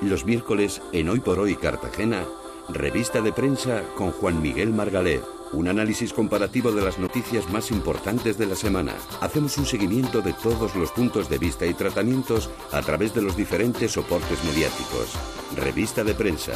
[0.00, 2.24] Los miércoles en Hoy por Hoy Cartagena,
[2.70, 5.35] revista de prensa con Juan Miguel Margalet.
[5.52, 8.94] Un análisis comparativo de las noticias más importantes de la semana.
[9.20, 13.36] Hacemos un seguimiento de todos los puntos de vista y tratamientos a través de los
[13.36, 15.14] diferentes soportes mediáticos.
[15.56, 16.52] Revista de prensa.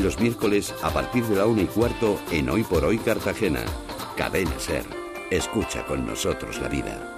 [0.00, 3.64] Los miércoles a partir de la una y cuarto en Hoy por Hoy Cartagena.
[4.16, 4.84] Cadena Ser.
[5.30, 7.11] Escucha con nosotros la vida.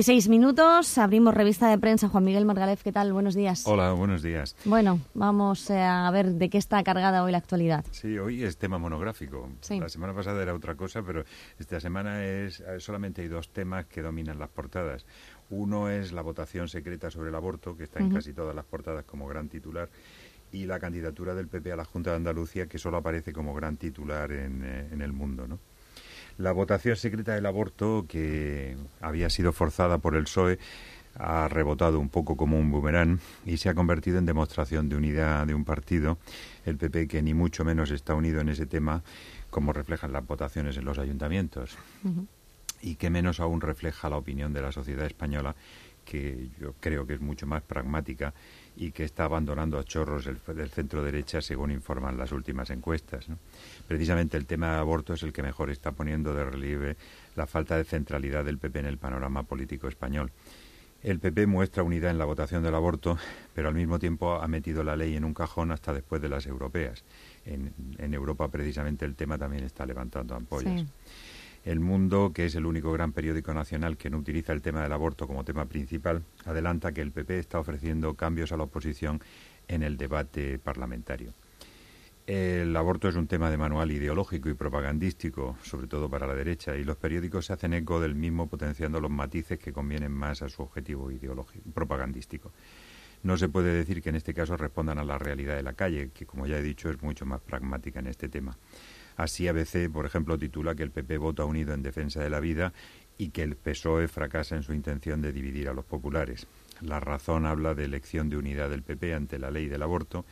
[0.00, 2.08] 16 minutos, abrimos revista de prensa.
[2.08, 3.12] Juan Miguel Margalef, ¿qué tal?
[3.12, 3.66] Buenos días.
[3.66, 4.56] Hola, buenos días.
[4.64, 7.84] Bueno, vamos eh, a ver de qué está cargada hoy la actualidad.
[7.90, 9.50] Sí, hoy es tema monográfico.
[9.60, 9.78] Sí.
[9.78, 11.26] La semana pasada era otra cosa, pero
[11.58, 15.04] esta semana es eh, solamente hay dos temas que dominan las portadas.
[15.50, 19.04] Uno es la votación secreta sobre el aborto, que está en casi todas las portadas
[19.04, 19.90] como gran titular,
[20.50, 23.76] y la candidatura del PP a la Junta de Andalucía, que solo aparece como gran
[23.76, 25.58] titular en, eh, en el mundo, ¿no?
[26.40, 30.58] La votación secreta del aborto, que había sido forzada por el PSOE,
[31.18, 35.46] ha rebotado un poco como un boomerang y se ha convertido en demostración de unidad
[35.46, 36.16] de un partido,
[36.64, 39.02] el PP, que ni mucho menos está unido en ese tema,
[39.50, 41.76] como reflejan las votaciones en los ayuntamientos.
[42.80, 45.54] Y que menos aún refleja la opinión de la sociedad española,
[46.06, 48.32] que yo creo que es mucho más pragmática
[48.80, 50.38] y que está abandonando a chorros el,
[50.70, 53.26] centro derecha, según informan las últimas encuestas.
[53.86, 56.96] Precisamente el tema del aborto es el que mejor está poniendo de relieve
[57.36, 60.32] la falta de centralidad del PP en el panorama político español.
[61.02, 63.18] El PP muestra unidad en la votación del aborto,
[63.54, 66.46] pero al mismo tiempo ha metido la ley en un cajón hasta después de las
[66.46, 67.04] europeas.
[67.44, 70.86] En, en Europa, precisamente, el tema también está levantando ampollas.
[71.64, 74.92] El Mundo, que es el único gran periódico nacional que no utiliza el tema del
[74.92, 79.20] aborto como tema principal, adelanta que el PP está ofreciendo cambios a la oposición
[79.68, 81.34] en el debate parlamentario.
[82.26, 86.76] El aborto es un tema de manual ideológico y propagandístico, sobre todo para la derecha,
[86.76, 90.48] y los periódicos se hacen eco del mismo potenciando los matices que convienen más a
[90.48, 92.52] su objetivo ideológico, propagandístico.
[93.22, 96.10] No se puede decir que en este caso respondan a la realidad de la calle,
[96.14, 98.56] que como ya he dicho es mucho más pragmática en este tema.
[99.20, 102.72] Así ABC, por ejemplo, titula que el PP vota unido en defensa de la vida
[103.18, 106.46] y que el PSOE fracasa en su intención de dividir a los populares.
[106.80, 110.24] La razón habla de elección de unidad del PP ante la ley del aborto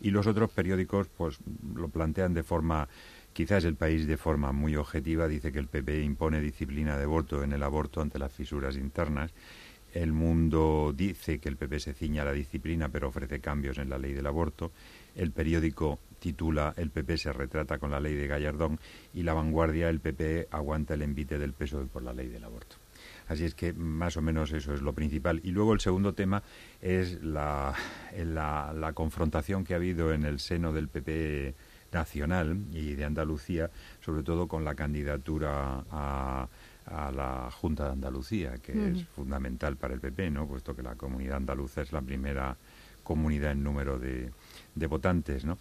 [0.00, 1.38] y los otros periódicos pues
[1.72, 2.88] lo plantean de forma
[3.32, 7.44] quizás el país de forma muy objetiva dice que el PP impone disciplina de voto
[7.44, 9.30] en el aborto ante las fisuras internas.
[9.94, 13.88] El Mundo dice que el PP se ciña a la disciplina pero ofrece cambios en
[13.88, 14.72] la ley del aborto.
[15.14, 18.78] El periódico titula El PP se retrata con la ley de Gallardón
[19.12, 22.76] y La Vanguardia el PP aguanta el envite del PSOE por la ley del aborto.
[23.26, 25.40] Así es que más o menos eso es lo principal.
[25.42, 26.44] Y luego el segundo tema
[26.80, 27.74] es la,
[28.16, 31.56] la, la confrontación que ha habido en el seno del PP
[31.90, 33.70] nacional y de Andalucía,
[34.00, 36.48] sobre todo con la candidatura a,
[36.86, 40.46] a la Junta de Andalucía, que es fundamental para el PP, ¿no?
[40.46, 42.56] puesto que la comunidad andaluza es la primera
[43.02, 44.30] comunidad en número de,
[44.74, 45.44] de votantes.
[45.44, 45.58] ¿no?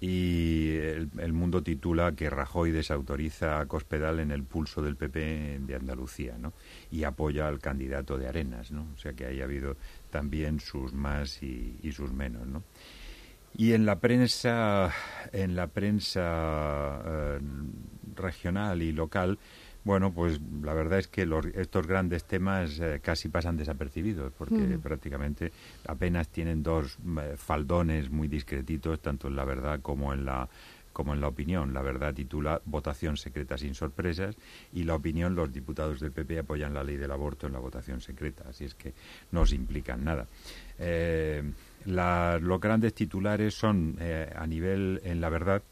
[0.00, 5.74] Y el, Mundo titula que Rajoy desautoriza a Cospedal en el pulso del PP de
[5.74, 6.52] Andalucía, ¿no?
[6.90, 8.86] Y apoya al candidato de Arenas, ¿no?
[8.94, 9.76] O sea que haya habido
[10.10, 12.62] también sus más y, sus menos, ¿no?
[13.56, 14.92] Y en la prensa,
[15.32, 17.40] en la prensa eh,
[18.14, 19.38] regional y local,
[19.86, 24.80] bueno, pues la verdad es que estos grandes temas eh, casi pasan desapercibidos, porque mm.
[24.80, 25.52] prácticamente
[25.86, 30.48] apenas tienen dos eh, faldones muy discretitos, tanto en la verdad como en la
[30.92, 31.72] como en la opinión.
[31.72, 34.34] La verdad titula Votación secreta sin sorpresas
[34.72, 38.00] y la opinión los diputados del PP apoyan la ley del aborto en la votación
[38.00, 38.92] secreta, así es que
[39.30, 40.26] no se implican nada.
[40.80, 41.44] Eh,
[41.84, 43.96] los grandes titulares son
[44.34, 45.62] a nivel en la verdad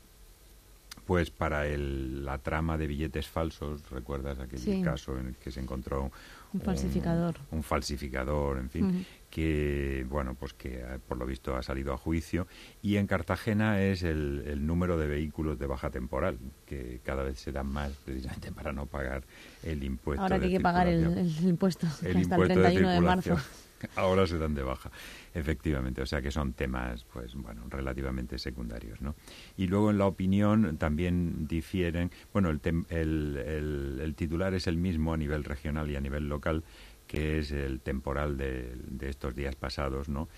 [1.07, 5.61] pues para el, la trama de billetes falsos, ¿recuerdas aquel caso en el que se
[5.61, 6.11] encontró
[6.53, 7.37] un falsificador?
[7.51, 11.97] Un, falsificador, en fin, que, bueno, pues que eh, por lo visto ha salido a
[11.97, 12.47] juicio.
[12.81, 17.39] Y en Cartagena es el, el número de vehículos de baja temporal, que cada vez
[17.41, 19.25] se dan más precisamente para no pagar
[19.63, 20.23] el impuesto.
[20.23, 23.37] Ahora que hay que pagar el, impuesto hasta el 31 de marzo.
[23.97, 24.91] Ahora se dan de baja.
[25.35, 29.15] Efectivamente, o sea que son temas, pues bueno, relativamente secundarios, ¿no?
[29.57, 35.13] Y luego en la opinión también difieren, bueno, el, el, el, titular es el mismo
[35.13, 36.65] a nivel regional y a nivel local,
[37.07, 40.29] que es el temporal de, de estos días pasados, ¿no?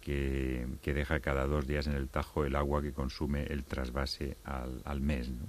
[0.00, 4.36] que, que, deja cada dos días en el Tajo el agua que consume el trasvase
[4.44, 5.46] al, al mes, ¿no?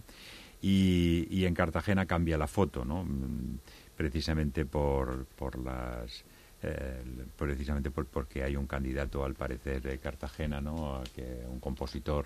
[0.62, 3.06] Y, y en Cartagena cambia la foto, ¿no?
[3.96, 6.26] Precisamente por, por las
[6.68, 7.04] eh,
[7.38, 11.04] precisamente porque hay un candidato, al parecer, de Cartagena, ¿no?
[11.16, 12.26] que un compositor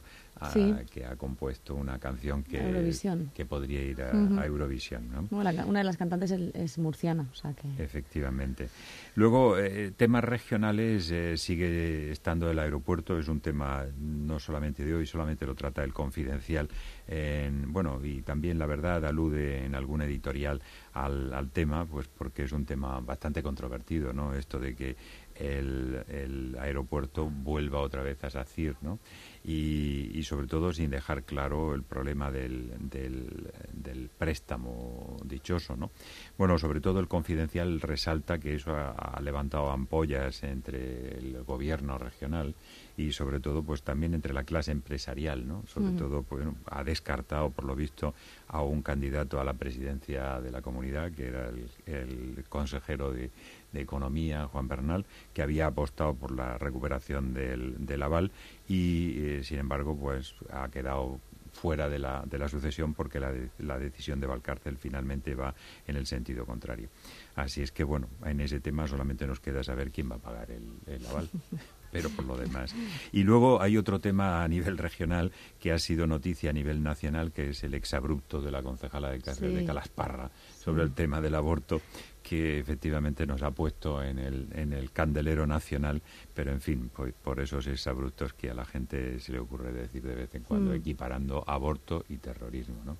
[0.90, 2.94] que ha compuesto una canción que,
[3.34, 5.28] que podría ir a, Eurovisión.
[5.32, 7.28] una de las cantantes es, murciana.
[7.30, 7.84] O sea que...
[7.84, 8.70] Efectivamente.
[9.16, 14.94] Luego, eh, temas regionales, eh, sigue estando el aeropuerto, es un tema no solamente de
[14.94, 16.70] hoy, solamente lo trata el confidencial.
[17.12, 20.62] En, bueno, y también la verdad alude en algún editorial
[20.94, 24.36] al, al tema, pues porque es un tema bastante controvertido, ¿no?
[24.36, 24.96] Esto de que
[25.40, 29.00] el, aeropuerto vuelva otra vez a SACIR, ¿no?
[29.44, 35.92] y, sobre todo sin dejar claro el problema del, del, préstamo dichoso, ¿no?
[36.38, 42.54] Bueno, sobre todo el confidencial resalta que eso ha, levantado ampollas entre el gobierno regional
[43.00, 45.64] y sobre todo pues también entre la clase empresarial, ¿no?
[45.68, 48.14] Sobre todo pues, ha descartado por lo visto
[48.48, 51.50] a un candidato a la presidencia de la comunidad que era
[51.88, 53.30] el consejero de
[53.72, 58.32] de Economía, Juan Bernal, que había apostado por la recuperación del, del aval
[58.68, 61.20] y, eh, sin embargo, pues ha quedado
[61.52, 65.54] fuera de la, de la sucesión porque la, la decisión de Valcárcel finalmente va
[65.88, 66.90] en el sentido contrario.
[67.36, 70.52] Así es que, bueno, en ese tema solamente nos queda saber quién va a pagar
[70.52, 71.30] el, el aval.
[71.92, 72.74] pero por lo demás.
[73.12, 77.32] Y luego hay otro tema a nivel regional que ha sido noticia a nivel nacional,
[77.32, 81.82] que es el exabrupto de la concejala de, de Calasparra sobre el tema del aborto,
[82.22, 86.02] que efectivamente nos ha puesto en el, en el candelero nacional,
[86.34, 90.04] pero en fin, pues, por esos exabruptos que a la gente se le ocurre decir
[90.04, 90.76] de vez en cuando, mm.
[90.76, 92.98] equiparando aborto y terrorismo, ¿no?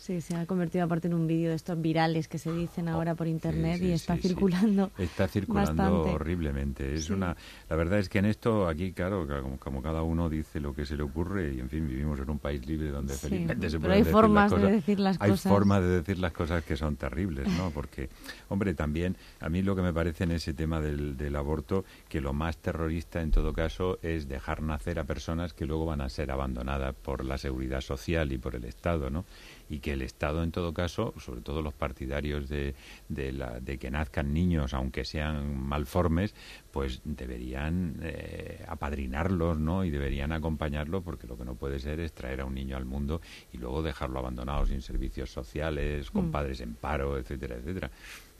[0.00, 2.92] Sí, se ha convertido aparte en un vídeo de estos virales que se dicen oh,
[2.92, 4.90] ahora por internet y está circulando.
[4.96, 6.94] Está circulando horriblemente.
[6.94, 7.36] Es una,
[7.68, 9.28] la verdad es que en esto aquí, claro,
[9.58, 12.38] como, cada uno dice lo que se le ocurre y en fin vivimos en un
[12.38, 15.44] país libre donde felizmente se pueden hay formas de decir las cosas.
[15.44, 17.70] Hay formas de decir las cosas que son terribles, ¿no?
[17.70, 18.08] Porque,
[18.48, 22.22] hombre, también a mí lo que me parece en ese tema del, del aborto que
[22.22, 26.08] lo más terrorista en todo caso es dejar nacer a personas que luego van a
[26.08, 29.26] ser abandonadas por la seguridad social y por el Estado, ¿no?
[29.70, 32.74] Y que el Estado, en todo caso, sobre todo los partidarios de,
[33.08, 36.34] de, la, de que nazcan niños, aunque sean malformes,
[36.72, 39.84] pues deberían eh, apadrinarlos, ¿no?
[39.84, 42.84] Y deberían acompañarlos, porque lo que no puede ser es traer a un niño al
[42.84, 43.20] mundo
[43.52, 46.32] y luego dejarlo abandonado sin servicios sociales, con mm.
[46.32, 47.90] padres en paro, etcétera, etcétera.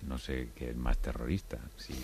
[0.09, 1.59] No sé qué es más terrorista.
[1.77, 1.95] Si,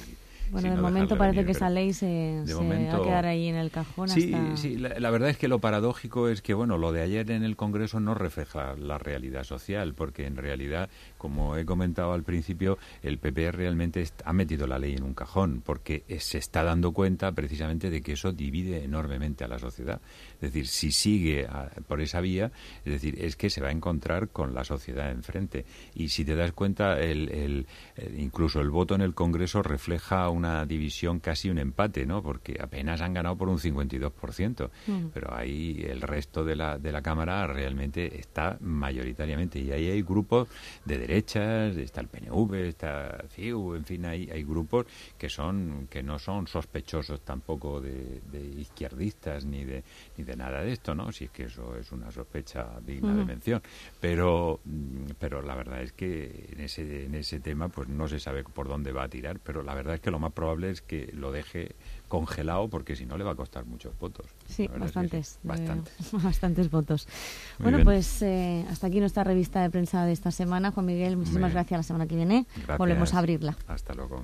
[0.51, 4.09] bueno, de momento parece que esa ley se, va a quedar ahí en el cajón.
[4.09, 7.43] Sí, sí la, verdad es que lo paradójico es que, bueno, lo de ayer en
[7.43, 10.89] el Congreso no refleja la realidad social, porque en realidad,
[11.19, 15.63] como he comentado al principio, el PP realmente ha metido la ley en un cajón,
[15.65, 20.01] porque se está dando cuenta precisamente de que eso divide enormemente a la sociedad.
[20.35, 21.47] Es decir, si sigue
[21.89, 22.53] por esa vía,
[22.85, 25.65] es decir, es que se va a encontrar con la sociedad enfrente.
[25.95, 27.67] Y si te das cuenta, el, el,
[28.17, 32.23] incluso el voto en el Congreso refleja una división casi un empate, ¿no?
[32.23, 35.07] Porque apenas han ganado por un 52%, Mm.
[35.13, 39.59] pero ahí el resto de la, de la Cámara realmente está mayoritariamente.
[39.59, 40.49] Y ahí hay grupos
[40.85, 44.87] de derechas, está el PNV, está CIU, en fin, hay, hay grupos
[45.19, 49.83] que son que no son sospechosos tampoco de, de izquierdistas ni de,
[50.17, 51.13] ni de nada de esto, ¿no?
[51.13, 53.63] Si es que eso es una sospecha digna de mención.
[54.01, 58.19] Pero, mm, pero la verdad es que en ese, en ese tema pues no se
[58.21, 60.83] sabe por dónde va a tirar, pero la verdad es que lo más probable es
[60.83, 61.75] que lo deje
[62.09, 64.27] congelado porque si no le va a costar muchos votos.
[64.49, 65.29] Sí, es que bastantes.
[65.29, 65.95] sí, bastantes.
[66.13, 67.09] eh, bastantes votos.
[67.59, 67.85] Muy bueno, bien.
[67.87, 70.71] pues eh, hasta aquí nuestra revista de prensa de esta semana.
[70.71, 71.79] Juan Miguel, muchísimas gracias.
[71.79, 72.79] La semana que viene Gracias.
[72.79, 73.57] volvemos a abrirla.
[73.67, 74.23] Hasta luego.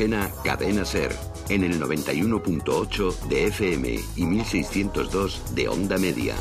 [0.00, 1.14] Cartagena, Cadena Ser,
[1.50, 6.34] en el 91.8 de FM y 1602 de onda media.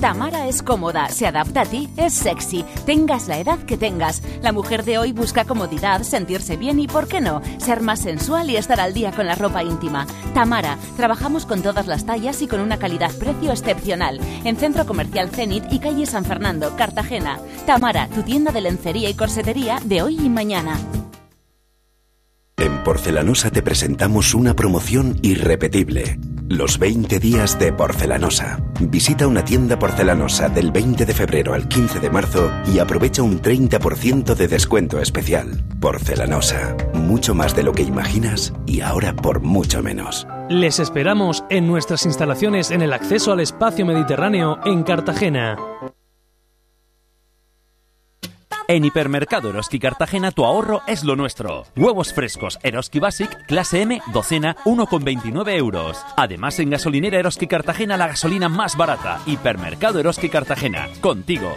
[0.00, 4.22] Tamara es cómoda, se adapta a ti, es sexy, tengas la edad que tengas.
[4.40, 8.48] La mujer de hoy busca comodidad, sentirse bien y, ¿por qué no?, ser más sensual
[8.48, 10.06] y estar al día con la ropa íntima.
[10.32, 14.20] Tamara, trabajamos con todas las tallas y con una calidad-precio excepcional.
[14.44, 17.38] En Centro Comercial Zenit y Calle San Fernando, Cartagena.
[17.66, 20.78] Tamara, tu tienda de lencería y corsetería de hoy y mañana.
[22.56, 26.18] En Porcelanosa te presentamos una promoción irrepetible.
[26.50, 28.58] Los 20 días de Porcelanosa.
[28.80, 33.40] Visita una tienda porcelanosa del 20 de febrero al 15 de marzo y aprovecha un
[33.40, 35.62] 30% de descuento especial.
[35.80, 36.76] Porcelanosa.
[36.92, 40.26] Mucho más de lo que imaginas y ahora por mucho menos.
[40.48, 45.56] Les esperamos en nuestras instalaciones en el acceso al espacio mediterráneo en Cartagena.
[48.70, 51.66] En Hipermercado Eroski Cartagena tu ahorro es lo nuestro.
[51.74, 55.98] Huevos frescos Eroski Basic, clase M, docena, 1,29 euros.
[56.16, 59.22] Además en gasolinera Eroski Cartagena la gasolina más barata.
[59.26, 60.88] Hipermercado Eroski Cartagena.
[61.00, 61.52] Contigo.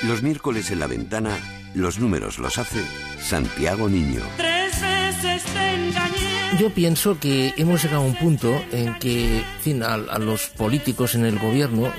[0.00, 1.36] Los miércoles en la ventana,
[1.74, 2.82] los números los hace
[3.20, 4.22] Santiago Niño.
[4.38, 6.58] Tres veces te engañé.
[6.58, 10.46] Yo pienso que hemos llegado a un punto en que, en fin, a, a los
[10.46, 11.92] políticos en el gobierno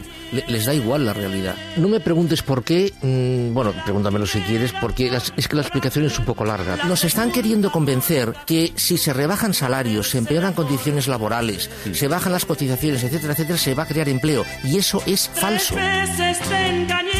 [0.47, 1.55] les da igual la realidad.
[1.77, 5.61] No me preguntes por qué, mm, bueno, pregúntamelo si quieres, porque las- es que la
[5.61, 6.77] explicación es un poco larga.
[6.85, 12.31] Nos están queriendo convencer que si se rebajan salarios, se empeoran condiciones laborales, se bajan
[12.33, 14.45] las cotizaciones, etcétera, etcétera, se va a crear empleo.
[14.63, 15.75] Y eso es falso.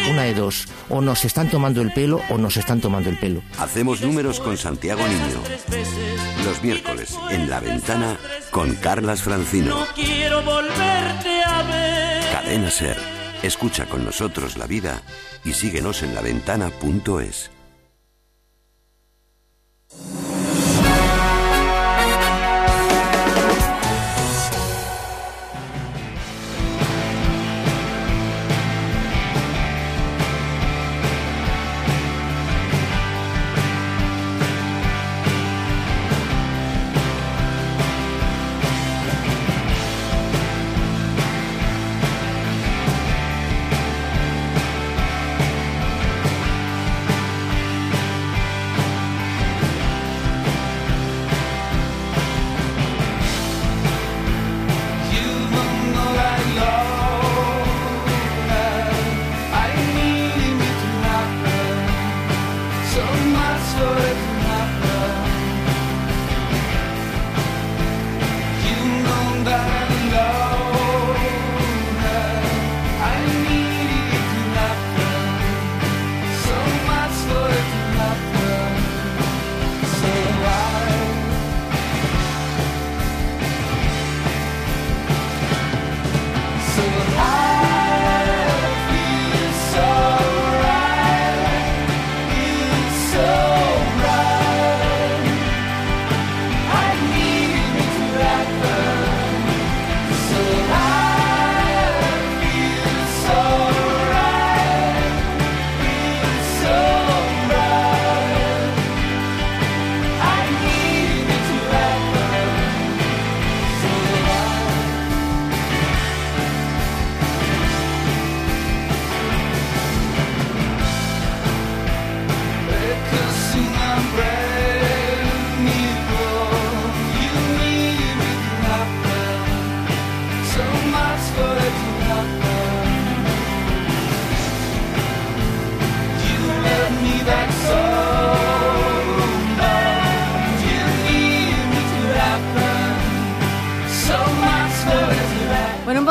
[0.10, 3.42] Una de dos, o nos están tomando el pelo o nos están tomando el pelo.
[3.60, 5.42] Hacemos números con Santiago Niño.
[6.46, 8.18] Los miércoles en la ventana
[8.52, 9.76] con Carlas Francino.
[9.96, 11.89] Quiero volverte a ver.
[12.50, 12.98] Cadena Ser.
[13.44, 15.04] Escucha con nosotros la vida
[15.46, 17.52] y síguenos en laventana.es.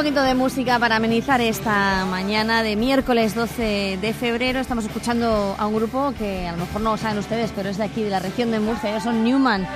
[0.09, 4.59] poquito de música para amenizar esta mañana de miércoles 12 de febrero.
[4.59, 7.76] Estamos escuchando a un grupo que a lo mejor no lo saben ustedes, pero es
[7.76, 8.98] de aquí, de la región de Murcia.
[9.01, 9.66] Son Newman.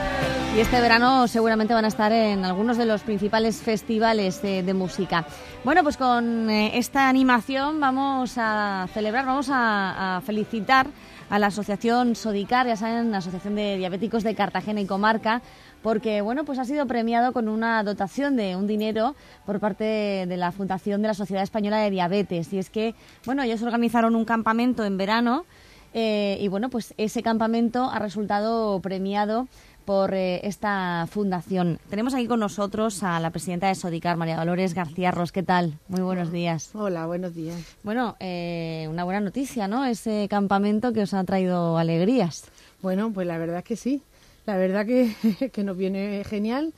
[0.56, 5.26] Y este verano seguramente van a estar en algunos de los principales festivales de, música.
[5.64, 10.86] Bueno, pues con eh, esta animación vamos a celebrar, vamos a felicitar
[11.32, 15.40] a la asociación Sodicar, ya saben, la Asociación de Diabéticos de Cartagena y Comarca,
[15.82, 20.36] porque bueno, pues ha sido premiado con una dotación de un dinero por parte de
[20.36, 22.52] la Fundación de la Sociedad Española de Diabetes.
[22.52, 22.94] Y es que,
[23.24, 25.46] bueno, ellos organizaron un campamento en verano
[25.94, 29.48] eh, y bueno, pues ese campamento ha resultado premiado
[29.84, 31.78] por eh, esta fundación.
[31.90, 35.32] Tenemos aquí con nosotros a la presidenta de Sodicar, María Dolores García Ros.
[35.32, 35.78] ¿Qué tal?
[35.88, 36.70] Muy buenos días.
[36.74, 37.60] Hola, buenos días.
[37.82, 39.84] Bueno, eh, una buena noticia, ¿no?
[39.84, 42.44] Ese campamento que os ha traído alegrías.
[42.80, 44.02] Bueno, pues la verdad es que sí.
[44.46, 45.14] La verdad que,
[45.52, 46.72] que nos viene genial.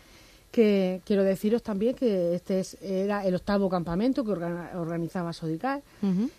[0.50, 5.82] Que quiero deciros también que este es, era el octavo campamento que orga- organizaba Sodicar.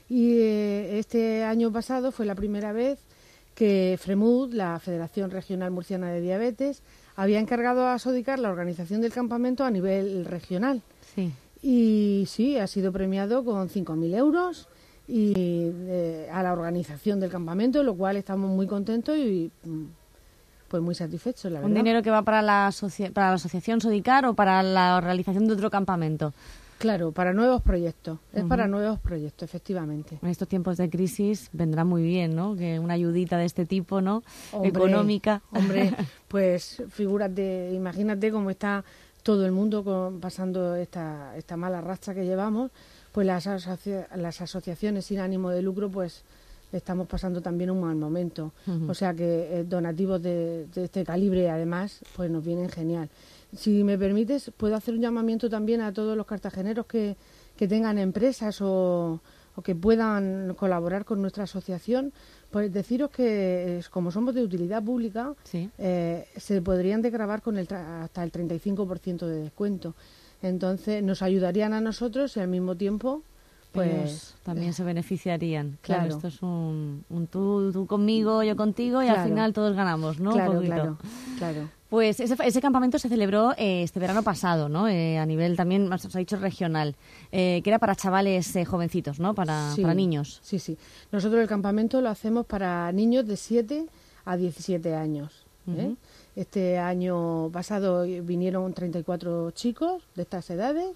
[0.08, 2.98] Y eh, este año pasado fue la primera vez
[3.56, 6.84] que FREMUD, la Federación Regional Murciana de Diabetes,
[7.16, 10.82] había encargado a Sodicar la organización del campamento a nivel regional.
[11.16, 11.32] Sí.
[11.62, 14.68] Y sí, ha sido premiado con 5.000 euros
[15.08, 19.86] y eh, a la organización del campamento, lo cual estamos muy contentos y mm,
[20.68, 21.78] pues muy satisfechos, la ¿Un verdad.
[21.78, 22.72] dinero que va para la,
[23.14, 26.34] para la asociación Sodicar o para la realización de otro campamento?
[26.86, 28.20] Claro, para nuevos proyectos.
[28.32, 30.20] Es para nuevos proyectos, efectivamente.
[30.22, 32.56] En estos tiempos de crisis vendrá muy bien, ¿no?
[32.56, 34.22] Que una ayudita de este tipo, ¿no?
[34.52, 35.42] Hombre, Económica.
[35.52, 35.92] Hombre,
[36.28, 38.84] pues figúrate, imagínate cómo está
[39.24, 42.70] todo el mundo con- pasando esta, esta mala racha que llevamos,
[43.12, 46.22] pues las, asocia- las asociaciones sin ánimo de lucro, pues
[46.72, 48.52] estamos pasando también un mal momento.
[48.88, 53.10] O sea que eh, donativos de, de este calibre, además, pues nos vienen genial.
[53.56, 57.16] Si me permites, puedo hacer un llamamiento también a todos los cartageneros que,
[57.56, 59.20] que tengan empresas o,
[59.56, 62.12] o que puedan colaborar con nuestra asociación,
[62.52, 65.34] pues deciros que eh, como somos de utilidad pública,
[65.78, 69.96] eh, se podrían desgravar con el tra- hasta el 35% de descuento.
[70.42, 73.24] Entonces nos ayudarían a nosotros y al mismo tiempo,
[73.72, 75.78] pues Ellos también se beneficiarían.
[75.82, 76.16] Claro, Claro.
[76.16, 80.32] esto es un, un tú, tú conmigo, yo contigo y al final todos ganamos, ¿no?
[80.34, 80.98] Claro,
[81.38, 81.70] claro.
[81.96, 84.90] Pues ese, ese campamento se celebró eh, este verano pasado, ¿no?
[84.90, 86.94] Eh, a nivel también, más os ha dicho, regional,
[87.32, 89.34] eh, que era para chavales jovencitos, ¿no?
[89.34, 90.42] Para, Sí, para niños.
[90.44, 90.78] Sí, sí.
[91.14, 93.86] Nosotros el campamento lo hacemos para niños de 7
[94.26, 95.46] a 17 años.
[96.36, 100.90] Este año pasado vinieron 34 chicos de estas edades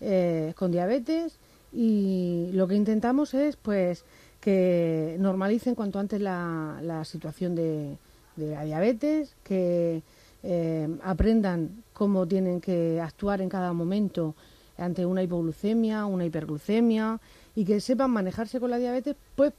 [0.00, 1.38] eh, con diabetes
[1.72, 4.04] y lo que intentamos es pues
[4.40, 7.96] que normalicen cuanto antes la, la situación de,
[8.34, 10.02] de la diabetes, que
[10.42, 14.34] eh, aprendan cómo tienen que actuar en cada momento
[14.76, 17.20] ante una hipoglucemia, una hiperglucemia
[17.54, 19.52] y que sepan manejarse con la diabetes, pues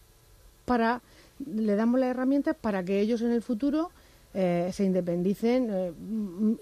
[0.66, 1.02] para
[1.46, 3.92] le damos las herramientas para que ellos en el futuro
[4.34, 5.92] eh, se independicen eh,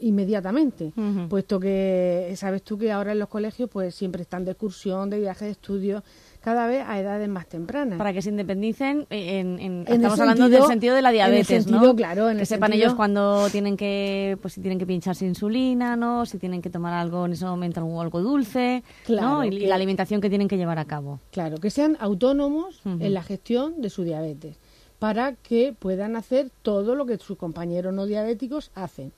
[0.02, 0.94] inmediatamente,
[1.30, 5.20] puesto que sabes tú que ahora en los colegios pues siempre están de excursión, de
[5.20, 6.04] viaje de estudio,
[6.42, 7.98] cada vez a edades más tempranas.
[8.00, 11.02] Para que se independicen, eh, en, en- En el estamos hablando sentido- del sentido de
[11.04, 11.96] la en el diabetes, sentido, ¿no?
[11.96, 15.26] claro, en que el sepan sentido- ellos cuando tienen que, pues si tienen que pincharse
[15.26, 16.26] insulina, ¿no?
[16.26, 19.46] Si tienen que tomar algo en ese momento, algo, algo dulce, Claro, ¿no?
[19.46, 21.20] Y, que- la alimentación que tienen que llevar a cabo.
[21.32, 24.58] Claro, que sean autónomos en la gestión de su diabetes,
[25.02, 29.12] para que puedan hacer todo lo que sus compañeros no diabéticos hacen.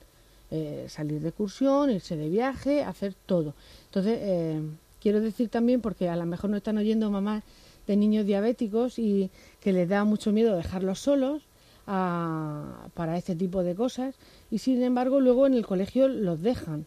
[0.50, 3.52] Eh, salir de excursión, irse de viaje, hacer todo.
[3.86, 4.60] Entonces, eh,
[5.02, 7.42] quiero decir también, porque a lo mejor no están oyendo mamás
[7.86, 9.28] de niños diabéticos y
[9.60, 11.42] que les da mucho miedo dejarlos solos
[11.86, 14.14] a- para este tipo de cosas,
[14.50, 16.86] y sin embargo luego en el colegio los dejan.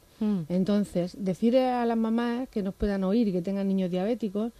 [0.49, 4.51] Entonces, decir a las mamás que nos puedan oír y que tengan niños diabéticos,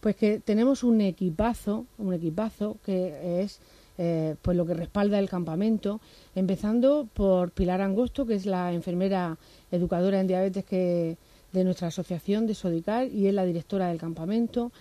[0.00, 3.58] pues que tenemos un equipazo, un equipazo que es
[3.98, 6.00] eh, pues lo que respalda el campamento,
[6.34, 9.38] empezando por Pilar Angosto, que es la enfermera
[9.70, 11.16] educadora en diabetes que
[11.52, 14.72] de nuestra asociación de Sodicar y es la directora del campamento.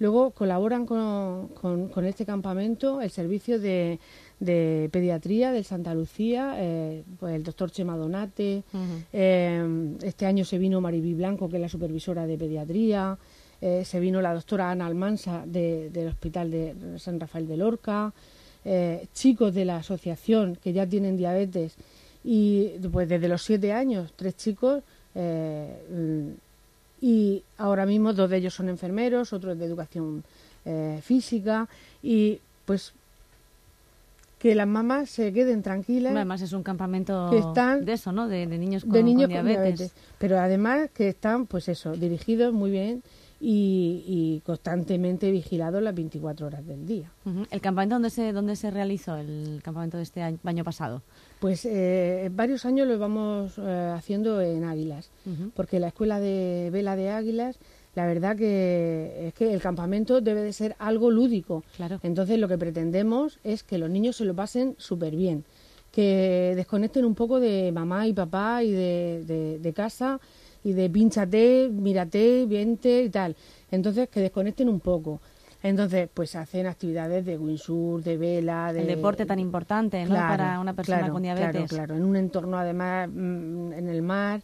[0.00, 3.98] Luego colaboran con, con- con este campamento el servicio de,
[4.38, 8.62] de pediatría del Santa Lucía, eh, pues el doctor Chema Donate,
[9.12, 13.18] eh, este año se vino Mariví Blanco, que es la supervisora de pediatría,
[13.60, 18.12] eh, se vino la doctora Ana Almansa de- del Hospital de San Rafael de Lorca,
[18.70, 21.74] eh, chicos de la asociación que ya tienen diabetes
[22.22, 24.82] y pues desde los siete años, tres chicos,
[25.14, 26.34] eh,
[27.00, 30.22] y ahora mismo dos de ellos son enfermeros, otro es de educación
[30.66, 31.66] eh, física
[32.02, 32.92] y pues
[34.38, 36.14] que las mamás se queden tranquilas.
[36.14, 38.28] Además es un campamento que están de eso, ¿no?
[38.28, 39.92] De, de niños con, de niños con diabetes.
[40.18, 43.02] Pero además que están, pues eso, dirigidos muy bien
[43.40, 47.12] y, y constantemente vigilados las 24 horas del día.
[47.50, 51.02] ¿El campamento dónde se, dónde se realizó, el campamento de este año, año pasado?
[51.40, 55.10] Pues eh, varios años lo vamos eh, haciendo en Águilas,
[55.54, 57.58] porque la escuela de vela de Águilas,
[57.94, 61.62] la verdad que es que el campamento debe de ser algo lúdico.
[61.76, 62.00] Claro.
[62.02, 65.44] Entonces lo que pretendemos es que los niños se lo pasen súper bien,
[65.92, 70.20] que desconecten un poco de mamá y papá y de, de- de casa
[70.64, 73.36] y de pínchate, mírate, vente y tal.
[73.70, 75.20] Entonces que desconecten un poco.
[75.62, 78.82] Entonces, pues hacen actividades de windsurf, de vela, de...
[78.82, 80.10] El deporte tan importante, ¿no?
[80.10, 81.52] Claro, Para una persona claro, con diabetes.
[81.52, 84.40] Claro, claro, en un entorno además mm, en el mar.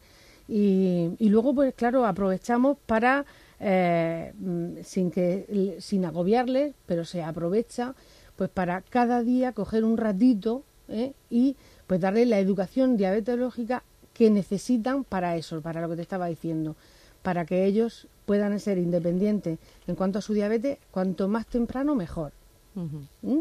[0.49, 3.25] Y, y luego, pues claro, aprovechamos para,
[3.61, 7.95] eh, mm, sin, que, sin agobiarles, pero se aprovecha
[8.37, 11.13] pues para cada día coger un ratito ¿eh?
[11.31, 13.85] y pues darle la educación diabetológica
[14.15, 16.77] que necesitan para eso, para lo que te estaba diciendo,
[17.23, 22.33] para que ellos puedan ser independientes en cuanto a su diabetes, cuanto más temprano mejor.
[22.75, 23.41] ¿Mm?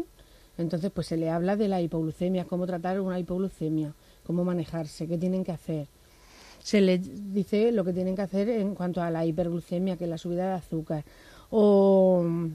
[0.58, 3.94] Entonces, pues se le habla de la hipoglucemia, cómo tratar una hipoglucemia,
[4.24, 5.88] cómo manejarse, qué tienen que hacer.
[6.60, 10.10] Se les dice lo que tienen que hacer en cuanto a la hiperglucemia, que es
[10.10, 11.04] la subida de azúcar.
[11.50, 12.48] O mm,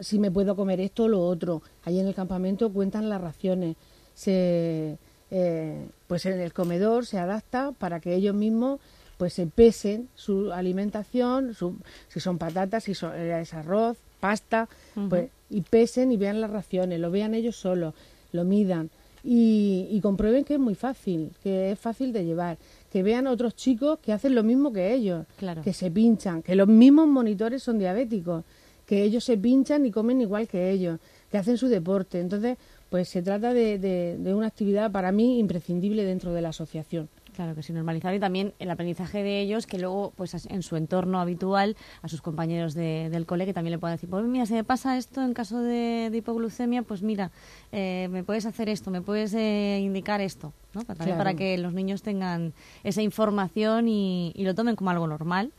[0.00, 1.62] si me puedo comer esto o lo otro.
[1.84, 3.76] Allí en el campamento cuentan las raciones.
[4.14, 4.98] Se,
[5.34, 8.78] eh, pues en el comedor se adapta para que ellos mismos
[9.16, 11.76] pues se pesen su alimentación, su-
[12.08, 14.68] si son patatas, si son, eh, es arroz, pasta,
[15.08, 17.94] pues y pesen y vean las raciones, lo vean ellos solos,
[18.32, 18.90] lo midan
[19.24, 22.58] y, y comprueben que es muy fácil, que es fácil de llevar,
[22.92, 25.62] que vean otros chicos que hacen lo mismo que ellos, Claro.
[25.62, 28.44] que se pinchan, que los mismos monitores son diabéticos,
[28.86, 30.98] que ellos se pinchan y comen igual que ellos,
[31.30, 32.18] que hacen su deporte.
[32.20, 32.58] Entonces,
[32.92, 37.08] pues se trata de, de- de una actividad para mí imprescindible dentro de la asociación.
[37.34, 40.76] Claro que sí, normalizar y también el aprendizaje de ellos que luego, pues en su
[40.76, 44.44] entorno habitual, a sus compañeros de- del cole que también le puedan decir, pues mira,
[44.44, 47.30] si me pasa esto en caso de, de hipoglucemia, pues mira,
[47.72, 50.82] eh, me puedes hacer esto, me puedes eh, indicar esto, ¿no?
[50.84, 51.16] Claro.
[51.16, 52.52] para que los niños tengan
[52.84, 55.52] esa información y, y lo tomen como algo normal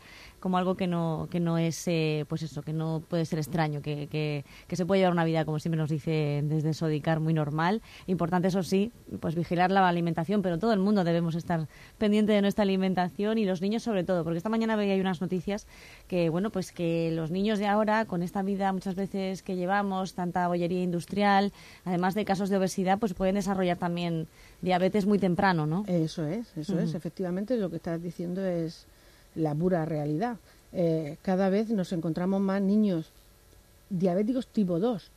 [0.44, 3.82] como algo que no que no es eh, pues eso que no puede ser extraño
[3.82, 7.34] que, que, que se puede llevar una vida como siempre nos dice desde Sodicar muy
[7.34, 8.92] normal importante eso sí
[9.22, 13.46] pues vigilar la alimentación pero todo el mundo debemos estar pendiente de nuestra alimentación y
[13.46, 15.66] los niños sobre todo porque esta mañana veía unas noticias
[16.10, 20.14] que bueno pues que los niños de ahora con esta vida muchas veces que llevamos
[20.14, 21.54] tanta bollería industrial
[21.86, 24.28] además de casos de obesidad pues pueden desarrollar también
[24.62, 26.94] diabetes muy temprano no Eso es, eso es.
[26.94, 28.88] Efectivamente, lo que estás diciendo es
[29.36, 30.38] la pura realidad.
[30.74, 33.12] Eh, cada vez nos encontramos más niños
[33.90, 35.12] diabéticos tipo 2,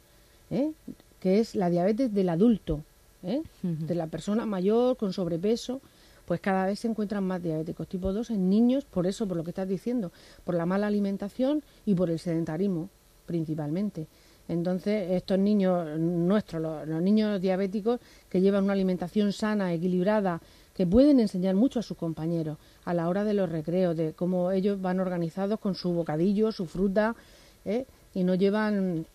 [0.50, 0.72] ¿eh?
[1.20, 2.82] que es la diabetes del adulto,
[3.22, 3.42] ¿eh?
[3.62, 5.80] de la persona mayor con sobrepeso.
[6.26, 9.44] Pues cada vez se encuentran más diabéticos tipo 2 en niños, por eso, por lo
[9.44, 10.10] que estás diciendo,
[10.44, 12.90] por la mala alimentación y por el sedentarismo,
[13.26, 14.08] principalmente.
[14.48, 20.40] Entonces, estos niños nuestros, los, los niños diabéticos que llevan una alimentación sana, equilibrada,
[20.76, 24.50] que pueden enseñar mucho a sus compañeros a la hora de los recreos, de cómo
[24.50, 27.16] ellos van organizados con su bocadillo, su fruta,
[27.64, 27.86] ¿eh?
[28.14, 29.06] y no llevan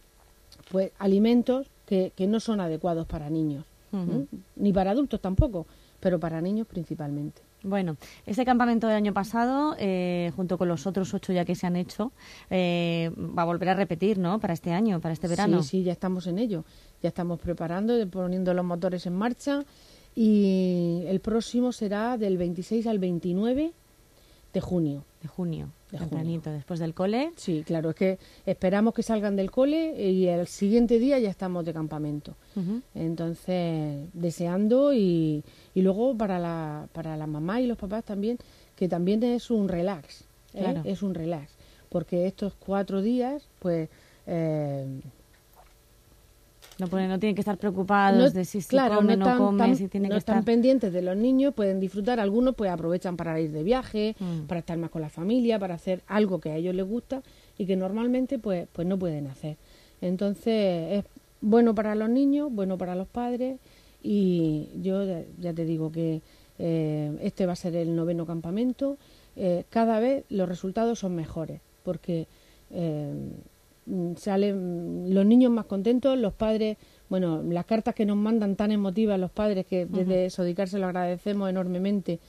[0.71, 3.65] pues alimentos que, que no son adecuados para niños.
[3.93, 4.25] ¿eh?
[4.55, 5.67] ni para adultos tampoco,
[5.99, 7.41] pero para niños principalmente.
[7.63, 11.67] Bueno, este campamento del año pasado, eh, junto con los otros ocho ya que se
[11.67, 12.11] han hecho,
[12.49, 14.39] eh, va a volver a repetir, ¿no?
[14.39, 15.61] Para este año, para este verano.
[15.61, 16.63] Sí, sí, ya estamos en ello.
[17.03, 19.63] Ya estamos preparando, poniendo los motores en marcha
[20.15, 23.71] y el próximo será del 26 al 29
[24.53, 25.05] de junio.
[25.21, 27.31] De junio, De tempranito, después del cole.
[27.37, 31.63] Sí, claro, es que esperamos que salgan del cole y el siguiente día ya estamos
[31.63, 32.35] de campamento.
[32.95, 35.43] Entonces, deseando y,
[35.75, 38.37] y luego para la, para la mamá y los papás también,
[38.75, 40.21] que también es un relax,
[40.53, 40.59] ¿eh?
[40.59, 40.81] Claro.
[40.85, 41.53] es un relax,
[41.89, 43.89] porque estos cuatro días, pues...
[44.27, 44.85] eh,
[46.89, 49.87] No, no tienen que estar preocupados de si, si come, no, están come, tan- si
[49.87, 50.45] tiene no que están estar...
[50.45, 54.47] pendientes de los niños, pueden disfrutar, algunos pues aprovechan para ir de viaje, Mm.
[54.47, 57.21] para estar más con la familia, para hacer algo que a ellos les gusta
[57.57, 59.57] y que normalmente pues, pues no pueden hacer.
[60.01, 61.05] Entonces es
[61.41, 63.59] bueno para los niños, bueno para los padres
[64.03, 65.05] y yo
[65.39, 66.21] ya- te digo que
[66.59, 68.97] eh, este va a ser el noveno campamento.
[69.35, 72.27] Eh, cada vez los resultados son mejores porque
[72.71, 73.13] eh,
[74.15, 76.77] salen los niños más contentos, los padres,
[77.09, 80.85] bueno, las cartas que nos mandan tan emotivas los padres que desde Sodicar se lo
[80.85, 82.19] agradecemos enormemente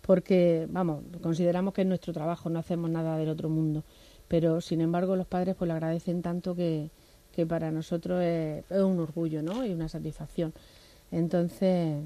[0.00, 3.84] porque, vamos, consideramos que es nuestro trabajo, no hacemos nada del otro mundo,
[4.26, 6.90] pero sin embargo los padres pues lo agradecen tanto que,
[7.32, 9.64] que para nosotros es, es un orgullo, ¿no?
[9.64, 10.52] Y una satisfacción.
[11.12, 12.02] Entonces,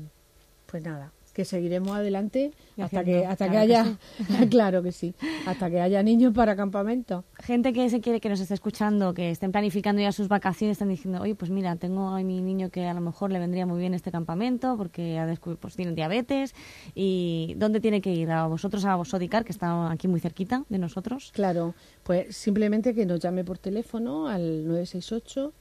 [0.66, 4.82] pues nada, que seguiremos adelante Y hasta haciendo, que hasta claro que que haya claro
[4.82, 5.14] que sí
[5.46, 9.30] hasta que haya niños para campamento Gente que se quiere que nos esté escuchando, que
[9.30, 12.86] estén planificando ya sus vacaciones, están diciendo, oye, pues mira, tengo a mi niño que
[12.86, 15.26] a lo mejor le vendría muy bien este campamento porque ha
[15.60, 16.54] pues tiene diabetes
[16.94, 18.30] y ¿dónde tiene que ir?
[18.30, 21.30] ¿A vosotros, a Sodicar, que está aquí muy cerquita de nosotros?
[21.34, 25.52] Claro, pues simplemente que nos llame por teléfono al 968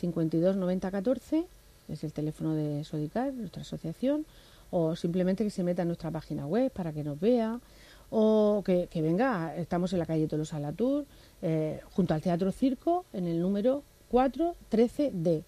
[0.00, 1.44] 52 90 14,
[1.88, 4.24] es el teléfono de Sodicar, nuestra asociación,
[4.76, 7.60] o simplemente que se meta en nuestra página web para que nos vea,
[8.10, 11.04] o que, que venga, estamos en la calle Tolosa Latour,
[11.42, 13.82] eh, junto al Teatro Circo, en el número
[14.12, 15.44] 413D.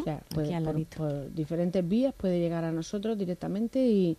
[0.00, 4.16] O sea, puede- por, por diferentes vías puede llegar a nosotros directamente y,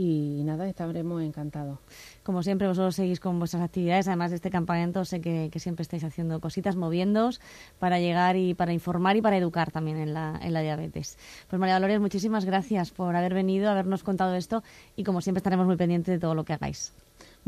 [0.00, 1.80] y nada, estaremos encantados.
[2.22, 4.06] Como siempre, vosotros seguís con vuestras actividades.
[4.06, 7.40] Además de este campamento, sé que, siempre estáis haciendo cositas, moviéndoos
[7.80, 11.18] para llegar y para informar y para educar también en la, en la diabetes.
[11.48, 14.62] Pues María Dolores, muchísimas gracias por haber venido, habernos contado esto
[14.94, 16.92] y como siempre estaremos muy pendientes de todo lo que hagáis.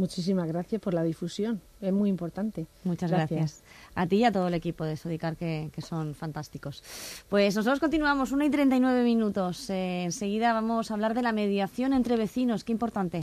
[0.01, 2.67] Muchísimas gracias por la difusión, es muy importante.
[2.85, 3.61] Muchas gracias.
[3.95, 6.83] A ti y a todo el equipo de Sodicar, que, que son fantásticos.
[7.29, 9.69] Pues nosotros continuamos, 1 y 39 minutos.
[9.69, 13.21] Eh, enseguida vamos a hablar de la mediación entre vecinos, qué importante.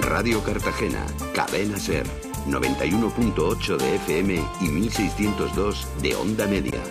[0.00, 2.06] Radio Cartagena, Cadena Ser,
[2.48, 6.82] 91.8 de FM y 1602 de onda media.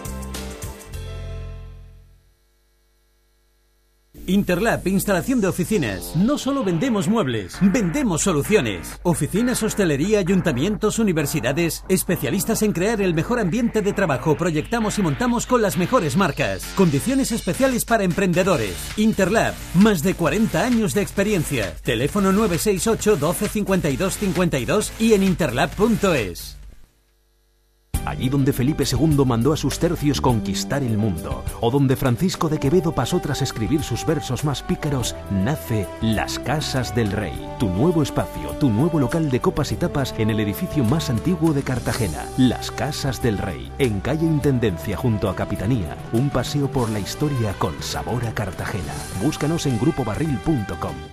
[4.28, 6.16] Interlab, instalación de oficinas.
[6.16, 9.00] No solo vendemos muebles, vendemos soluciones.
[9.04, 14.36] Oficinas, hostelería, ayuntamientos, universidades, especialistas en crear el mejor ambiente de trabajo.
[14.36, 16.64] Proyectamos y montamos con las mejores marcas.
[16.76, 18.76] Condiciones especiales para emprendedores.
[18.98, 21.76] Interlab, más de 40 años de experiencia.
[21.84, 26.63] Teléfono 968 12 52 52 y en interlab.es.
[28.06, 32.60] Allí donde Felipe II mandó a sus tercios conquistar el mundo, o donde Francisco de
[32.60, 38.04] Quevedo pasó tras escribir sus versos más pícaros, nace Las Casas del Rey, tu nuevo
[38.04, 42.26] espacio, tu nuevo local de copas y tapas en el edificio más antiguo de Cartagena,
[42.38, 47.54] Las Casas del Rey, en calle Intendencia junto a Capitanía, un paseo por la historia
[47.60, 48.94] con sabor a Cartagena.
[49.22, 51.13] Búscanos en grupobarril.com.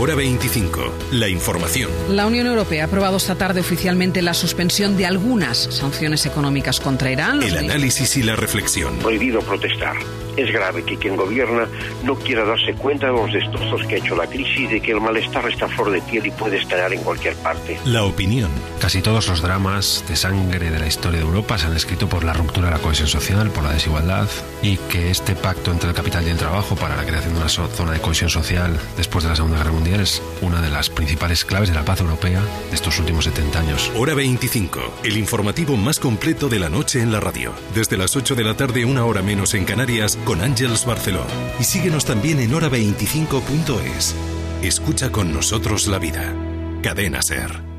[0.00, 0.92] Hora 25.
[1.12, 1.90] La información.
[2.08, 7.12] La Unión Europea ha aprobado esta tarde oficialmente la suspensión de algunas sanciones económicas contra
[7.12, 7.42] Irán.
[7.42, 8.98] El análisis y la reflexión.
[8.98, 9.96] Prohibido protestar.
[10.36, 11.66] Es grave que quien gobierna
[12.04, 15.00] no quiera darse cuenta de los destrozos que ha hecho la crisis, de que el
[15.00, 17.78] malestar está a flor de piel y puede estallar en cualquier parte.
[17.84, 18.50] La opinión.
[18.80, 22.24] Casi todos los dramas de sangre de la historia de Europa se han escrito por
[22.24, 24.28] la ruptura de la cohesión social, por la desigualdad,
[24.62, 27.48] y que este pacto entre el capital y el trabajo para la creación de una
[27.48, 30.88] so- zona de cohesión social después de la Segunda Guerra Mundial es una de las
[30.90, 32.40] principales claves de la paz europea
[32.70, 33.90] de estos últimos 70 años.
[33.96, 34.80] Hora 25.
[35.04, 37.52] El informativo más completo de la noche en la radio.
[37.74, 41.24] Desde las 8 de la tarde, una hora menos en Canarias, con Ángeles Barceló.
[41.58, 44.14] Y síguenos también en hora25.es.
[44.62, 46.34] Escucha con nosotros la vida.
[46.82, 47.72] Cadena Ser.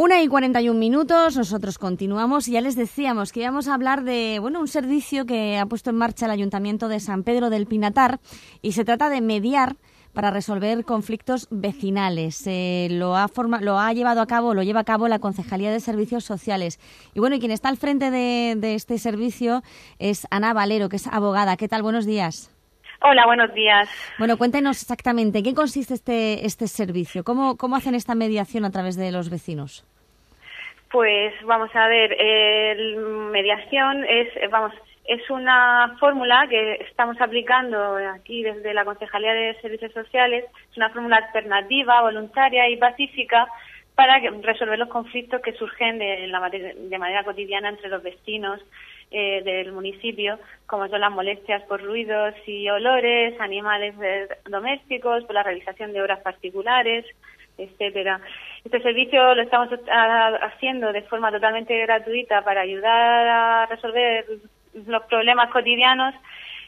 [0.00, 4.38] Una y 41 minutos, nosotros continuamos y ya les decíamos que íbamos a hablar de
[4.40, 8.20] bueno un servicio que ha puesto en marcha el Ayuntamiento de San Pedro del Pinatar
[8.62, 9.76] y se trata de mediar
[10.18, 12.44] para resolver conflictos vecinales.
[12.48, 15.70] Eh, lo, ha forma- lo ha llevado a cabo, lo lleva a cabo la Concejalía
[15.70, 16.80] de Servicios Sociales.
[17.14, 19.62] Y bueno, y quien está al frente de, de este servicio
[20.00, 21.56] es Ana Valero, que es abogada.
[21.56, 21.82] ¿Qué tal?
[21.82, 22.52] Buenos días.
[23.00, 23.88] Hola, buenos días.
[24.18, 27.22] Bueno, cuéntenos exactamente, ¿en qué consiste este, este servicio?
[27.22, 29.86] ¿Cómo, ¿Cómo hacen esta mediación a través de los vecinos?
[30.90, 32.96] Pues vamos a ver, el
[33.30, 34.72] mediación es, eh, vamos,
[35.08, 40.44] es una fórmula que estamos aplicando aquí desde la Concejalía de Servicios Sociales.
[40.70, 43.48] Es una fórmula alternativa, voluntaria y pacífica
[43.94, 46.30] para resolver los conflictos que surgen de,
[46.90, 48.60] de manera cotidiana entre los vecinos
[49.10, 55.34] eh, del municipio, como son las molestias por ruidos y olores, animales eh, domésticos, por
[55.34, 57.06] la realización de obras particulares,
[57.56, 58.20] etcétera.
[58.62, 59.70] Este servicio lo estamos
[60.42, 64.26] haciendo de forma totalmente gratuita para ayudar a resolver
[64.86, 66.14] los problemas cotidianos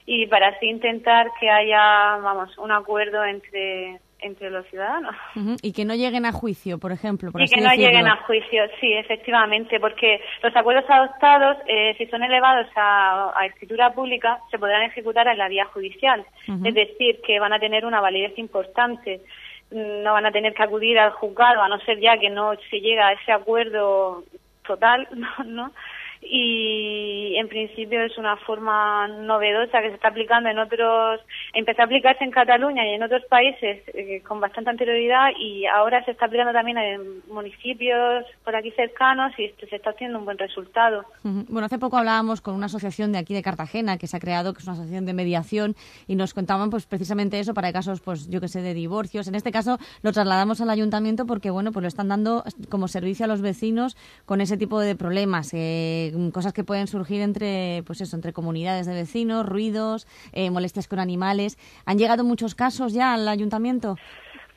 [0.06, 5.14] y para así intentar que haya, vamos, un acuerdo entre entre los ciudadanos.
[5.62, 7.32] Y que no lleguen a juicio, por ejemplo.
[7.32, 7.88] Por y así que no decirlo.
[7.88, 13.46] lleguen a juicio, sí, efectivamente, porque los acuerdos adoptados, eh, si son elevados a, a
[13.46, 16.24] escritura pública, se podrán ejecutar en la vía judicial.
[16.64, 19.20] Es decir, que van a tener una validez importante.
[19.70, 22.80] No van a tener que acudir al juzgado, a no ser ya que no se
[22.80, 24.24] llega a ese acuerdo
[24.66, 25.08] total,
[25.46, 25.72] ¿no?
[26.22, 31.20] Y en principio es una forma novedosa que se está aplicando en otros,
[31.54, 36.04] empezó a aplicarse en Cataluña y en otros países eh, con bastante anterioridad y ahora
[36.04, 40.38] se está aplicando también en municipios por aquí cercanos y se está haciendo un buen
[40.38, 41.04] resultado.
[41.22, 44.52] Bueno, hace poco hablábamos con una asociación de aquí de Cartagena que se ha creado,
[44.52, 45.74] que es una asociación de mediación,
[46.06, 49.26] y nos contaban pues precisamente eso para casos, pues yo que sé, de divorcios.
[49.28, 53.24] En este caso lo trasladamos al ayuntamiento porque, bueno, pues lo están dando como servicio
[53.24, 58.00] a los vecinos con ese tipo de problemas, eh, cosas que pueden surgir entre, pues
[58.00, 61.56] eso, entre comunidades de vecinos, ruidos, eh, molestias con animales.
[61.86, 63.96] ¿Han llegado muchos casos ya al ayuntamiento?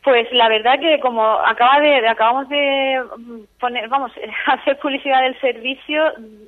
[0.04, 4.12] Pues la verdad que como acaba de acabamos de mm, poner, vamos,
[4.48, 6.04] hacer publicidad del servicio,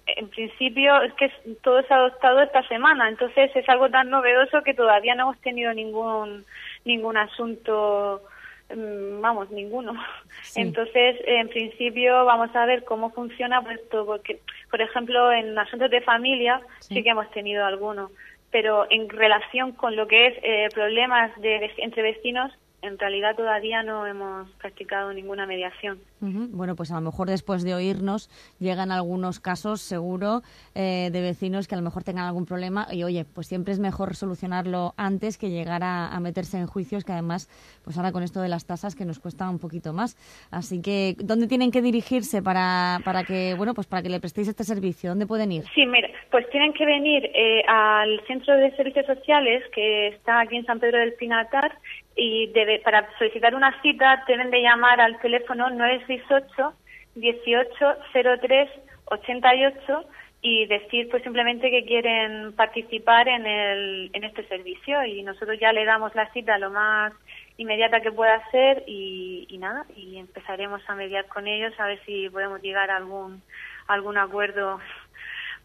[0.08, 1.32] en principio es que
[1.64, 5.38] todo se ha adoptado esta semana, entonces es algo tan novedoso que todavía no hemos
[5.40, 6.44] tenido ningún
[6.84, 8.35] ningún asunto, mm,
[8.70, 9.94] vamos, ninguno.
[10.56, 14.40] Entonces, en principio vamos a ver cómo funciona pues esto, porque
[14.70, 18.12] por ejemplo en asuntos de familia sí, que hemos tenido algunos,
[18.52, 22.52] pero en relación con lo que es eh, problemas de entre vecinos
[22.86, 26.00] en realidad todavía no hemos practicado ninguna mediación.
[26.20, 28.30] Bueno, pues a lo mejor después de oírnos
[28.60, 30.42] llegan algunos casos, seguro,
[30.74, 33.80] eh, de vecinos que a lo mejor tengan algún problema y oye, pues siempre es
[33.80, 37.50] mejor solucionarlo antes que llegar a, a meterse en juicios que además,
[37.84, 40.18] pues ahora con esto de las tasas que nos cuesta un poquito más.
[40.52, 44.48] Así que, ¿dónde tienen que dirigirse para, para que, bueno, pues para que le prestéis
[44.48, 45.12] este servicio?
[45.12, 45.64] ¿Dónde pueden ir?
[45.74, 50.58] Sí, mira, pues tienen que venir eh, al Centro de Servicios Sociales que está aquí
[50.58, 51.78] en San Pedro del Pinatar
[52.16, 56.74] y debe, para solicitar una cita deben de llamar al teléfono 968
[57.16, 58.70] 1803
[59.06, 60.06] 88
[60.42, 65.74] y decir pues simplemente que quieren participar en el en este servicio y nosotros ya
[65.74, 67.14] le damos la cita lo más
[67.58, 72.30] inmediata que pueda ser y, nada y empezaremos a mediar con ellos a ver si
[72.30, 73.42] podemos llegar a algún
[73.88, 74.80] algún acuerdo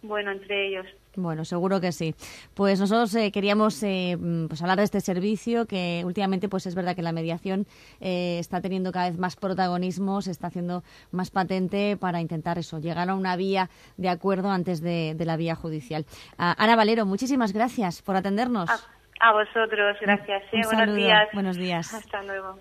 [0.03, 2.15] bueno entre ellos Bueno, seguro que sí.
[2.55, 6.75] Pues nosotros eh, queríamos eh, mm, pues hablar de este servicio que últimamente pues es
[6.75, 7.67] verdad que la mediación
[8.01, 12.79] eh, está teniendo cada vez más protagonismo, se está haciendo más patente para intentar eso,
[12.79, 16.05] llegar a una vía de acuerdo antes de, de la vía judicial.
[16.39, 18.71] Ah, Ana Valero, muchísimas gracias por atendernos.
[19.21, 20.63] a vosotros gracias ¿eh?
[20.65, 21.93] buenos días buenos días.
[21.93, 22.57] hasta luego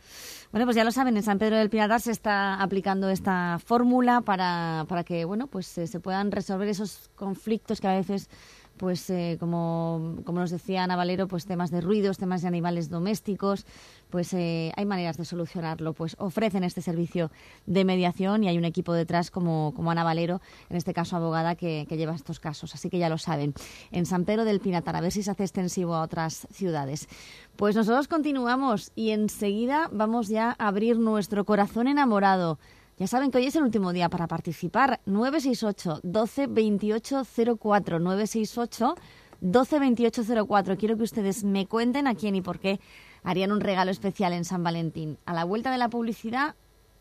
[0.52, 4.22] Bueno, pues ya lo saben, en San Pedro del Pinatar se está aplicando esta fórmula
[4.22, 8.32] para, para que, bueno, pues eh, se puedan resolver esos conflictos que a veces,
[8.80, 12.90] pues eh, como, como nos decía Ana Valero, pues temas de ruidos, temas de animales
[12.90, 13.66] domésticos,
[14.10, 15.94] pues eh, hay maneras de solucionarlo.
[15.94, 17.30] Pues ofrecen este servicio
[17.66, 21.56] de mediación y hay un equipo detrás como, como Ana Valero, en este caso abogada,
[21.56, 22.74] que, que lleva estos casos.
[22.74, 23.54] Así que ya lo saben.
[23.92, 27.10] En San Pedro del Pinatar, a ver si se hace extensivo a otras ciudades.
[27.58, 32.60] Pues nosotros continuamos y enseguida vamos ya a abrir nuestro corazón enamorado.
[33.00, 35.00] Ya saben que hoy es el último día para participar.
[35.06, 37.24] 968 12 28
[37.58, 38.96] 04 968
[39.40, 40.78] 12 28 04.
[40.78, 42.82] Quiero que ustedes me cuenten a quién y por qué
[43.24, 45.18] harían un regalo especial en San Valentín.
[45.26, 46.56] A la vuelta de la publicidad,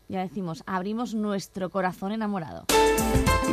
[0.07, 2.63] ya decimos, abrimos nuestro corazón enamorado.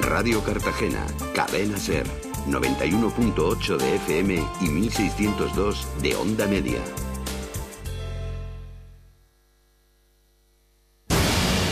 [0.02, 1.04] Radio Cartagena,
[1.34, 2.06] Cadena Ser,
[2.48, 6.80] 91.8 de FM y 1602 de onda media.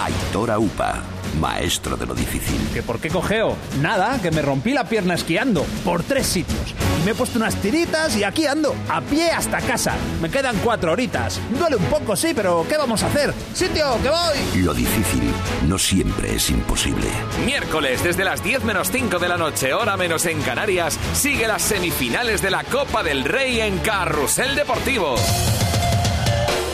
[0.05, 1.03] Aitor Upa,
[1.41, 2.61] maestro de lo difícil.
[2.75, 3.57] ¿Que por qué cojeo?
[3.81, 6.75] Nada, que me rompí la pierna esquiando por tres sitios.
[7.01, 9.95] Y me he puesto unas tiritas y aquí ando, a pie hasta casa.
[10.21, 11.41] Me quedan cuatro horitas.
[11.59, 13.33] Duele un poco, sí, pero ¿qué vamos a hacer?
[13.55, 14.63] ¡Sitio, que voy!
[14.63, 15.23] Lo difícil
[15.67, 17.09] no siempre es imposible.
[17.47, 21.63] Miércoles desde las 10 menos 5 de la noche, hora menos en Canarias, sigue las
[21.63, 25.15] semifinales de la Copa del Rey en Carrusel Deportivo.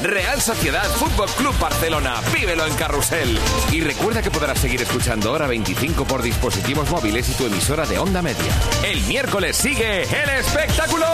[0.02, 3.38] Real Sociedad Fútbol Club Barcelona, vívelo en Carrusel.
[3.70, 7.98] Y recuerda que podrás seguir escuchando Hora 25 por dispositivos móviles y tu emisora de
[7.98, 8.52] onda media.
[8.84, 11.06] El miércoles sigue el espectáculo.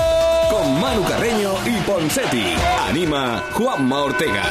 [0.50, 2.54] Con Manu Carreño y Ponsetti.
[2.88, 4.44] Anima Juanma Ortega.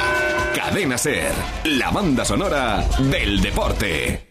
[0.54, 1.34] Cadena Ser,
[1.64, 4.25] la banda sonora del deporte.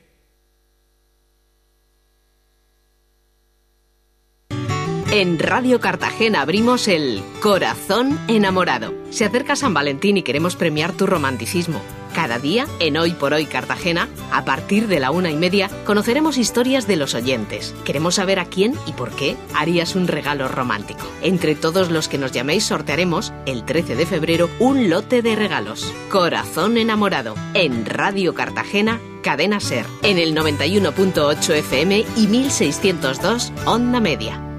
[5.15, 8.93] En Radio Cartagena abrimos el Corazón Enamorado.
[9.11, 11.81] Se acerca San Valentín y queremos premiar tu romanticismo.
[12.13, 16.37] Cada día, en Hoy por Hoy Cartagena, a partir de la una y media, conoceremos
[16.37, 17.77] historias de los oyentes.
[17.85, 21.07] Queremos saber a quién y por qué harías un regalo romántico.
[21.23, 25.95] Entre todos los que nos llaméis sortearemos, el 13 de febrero, un lote de regalos.
[26.11, 34.54] Corazón Enamorado, en Radio Cartagena, Cadena Ser, en el 91.8 FM y 1602 Onda Media.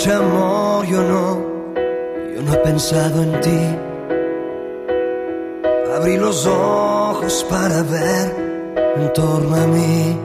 [0.00, 1.74] Noche, amor, yo no,
[2.34, 3.60] yo no he pensado en ti.
[5.94, 8.34] Abrí los ojos para ver
[8.96, 10.16] en torno a mí.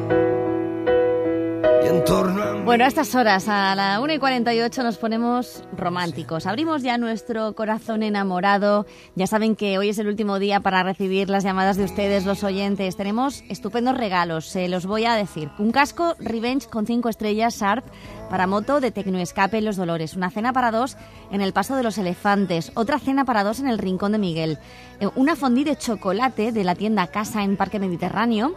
[2.65, 6.47] Bueno, a estas horas, a la 1 y 48, nos ponemos románticos.
[6.47, 8.87] Abrimos ya nuestro corazón enamorado.
[9.13, 12.43] Ya saben que hoy es el último día para recibir las llamadas de ustedes, los
[12.43, 12.97] oyentes.
[12.97, 15.51] Tenemos estupendos regalos, se los voy a decir.
[15.59, 17.85] Un casco Revenge con 5 estrellas Sharp
[18.31, 20.15] para moto de Tecnoescape en Los Dolores.
[20.15, 20.97] Una cena para dos
[21.31, 22.71] en el Paso de los Elefantes.
[22.73, 24.57] Otra cena para dos en el Rincón de Miguel.
[24.99, 28.55] Eh, Una fondí de chocolate de la tienda Casa en Parque Mediterráneo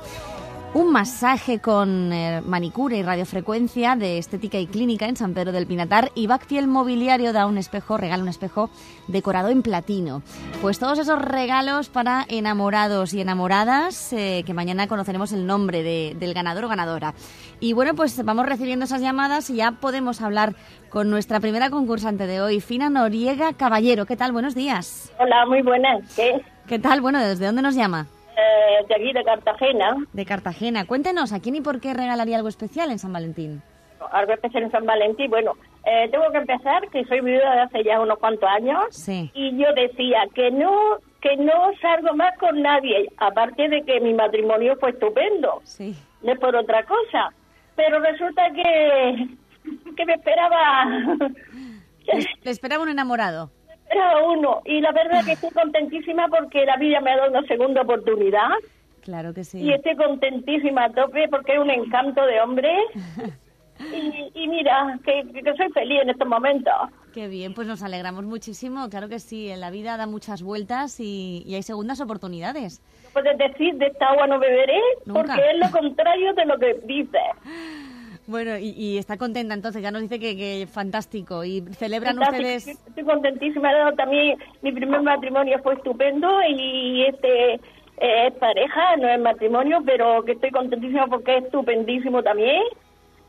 [0.74, 5.66] un masaje con eh, manicura y radiofrecuencia de estética y clínica en San Pedro del
[5.66, 8.70] Pinatar y Bactiel Mobiliario da un espejo, regala un espejo
[9.08, 10.22] decorado en platino.
[10.60, 16.14] Pues todos esos regalos para enamorados y enamoradas eh, que mañana conoceremos el nombre de-
[16.18, 17.14] del ganador o ganadora.
[17.60, 20.54] Y bueno, pues vamos recibiendo esas llamadas y ya podemos hablar
[20.90, 24.04] con nuestra primera concursante de hoy, Fina Noriega Caballero.
[24.06, 24.32] ¿Qué tal?
[24.32, 25.10] Buenos días.
[25.18, 26.14] Hola, muy buenas.
[26.14, 26.42] ¿Qué?
[26.68, 27.00] ¿Qué tal?
[27.00, 28.06] Bueno, ¿desde dónde nos llama?
[28.38, 29.96] Eh, de aquí, de Cartagena.
[30.12, 30.86] De Cartagena.
[30.86, 33.62] Cuéntenos, ¿a quién y por qué regalaría algo especial en San Valentín?
[34.12, 35.28] Algo especial en San Valentín.
[35.28, 35.54] Bueno,
[35.84, 38.84] eh, tengo que empezar que soy viuda de hace ya unos cuantos años.
[38.90, 39.28] Sí.
[39.34, 43.08] Y yo decía que no que no salgo más con nadie.
[43.16, 45.60] Aparte de que mi matrimonio fue estupendo.
[45.64, 45.96] Sí.
[46.22, 47.32] No es por otra cosa.
[47.74, 49.26] Pero resulta que,
[49.96, 50.84] que me esperaba...
[52.42, 53.50] Le esperaba un enamorado.
[53.90, 54.62] Era uno.
[54.64, 58.48] Y la verdad que estoy contentísima porque la vida me ha dado una segunda oportunidad.
[59.02, 59.60] Claro que sí.
[59.60, 62.70] Y estoy contentísima a tope porque es un encanto de hombre.
[63.80, 66.72] Y, y mira, que, que soy feliz en estos momentos.
[67.14, 68.88] Qué bien, pues nos alegramos muchísimo.
[68.88, 72.82] Claro que sí, en la vida da muchas vueltas y, y hay segundas oportunidades.
[73.04, 75.22] No puedes decir de esta agua no beberé Nunca.
[75.22, 77.22] porque es lo contrario de lo que dices.
[78.28, 81.44] Bueno, y, y está contenta entonces, ya nos dice que, que fantástico.
[81.44, 82.86] ¿Y celebran Fantástico, ustedes?
[82.86, 83.70] Estoy, contentísima.
[83.96, 90.22] También mi primer matrimonio fue estupendo y este eh, es pareja, no es matrimonio, pero
[90.24, 92.62] que estoy contentísima porque es estupendísimo también.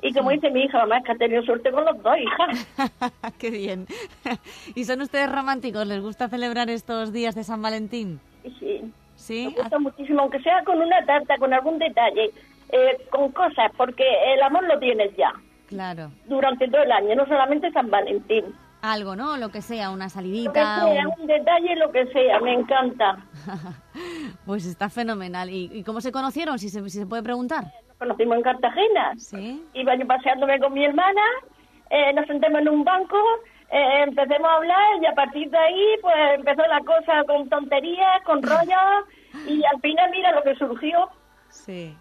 [0.02, 3.10] Y como dice mi hija, mamá, es que ha tenido suerte con los dos, hija.
[3.40, 3.88] Qué bien.
[4.76, 5.88] ¿Y son ustedes románticos?
[5.88, 8.20] ¿Les gusta celebrar estos días de San Valentín?
[8.60, 8.82] Sí.
[9.16, 9.54] Sí.
[9.56, 12.32] Me gusta muchísimo, aunque sea con una tarta, con algún detalle,
[12.70, 15.32] eh, con cosas, porque el amor lo tienes ya
[15.68, 16.12] Claro.
[16.26, 18.46] durante todo el año, no solamente San Valentín.
[18.82, 19.36] Algo, ¿no?
[19.38, 20.82] Lo que sea, una Lo que salidita.
[20.82, 23.18] sea, un- un detalle, lo que sea, me encanta.
[24.46, 25.50] Pues está fenomenal.
[25.50, 26.58] ¿Y, y cómo se conocieron?
[26.60, 27.66] Si se, si se puede preguntar.
[27.88, 29.14] Nos conocimos en Cartagena.
[29.18, 29.64] Sí.
[29.74, 31.22] Iba yo paseándome con mi hermana,
[31.90, 33.18] eh, nos sentamos en un banco,
[33.72, 38.24] eh, empecemos a hablar y a partir de ahí pues empezó la cosa con tonterías,
[38.26, 39.06] con rollos
[39.48, 41.10] y al final mira lo que surgió.
[41.50, 41.96] Sí.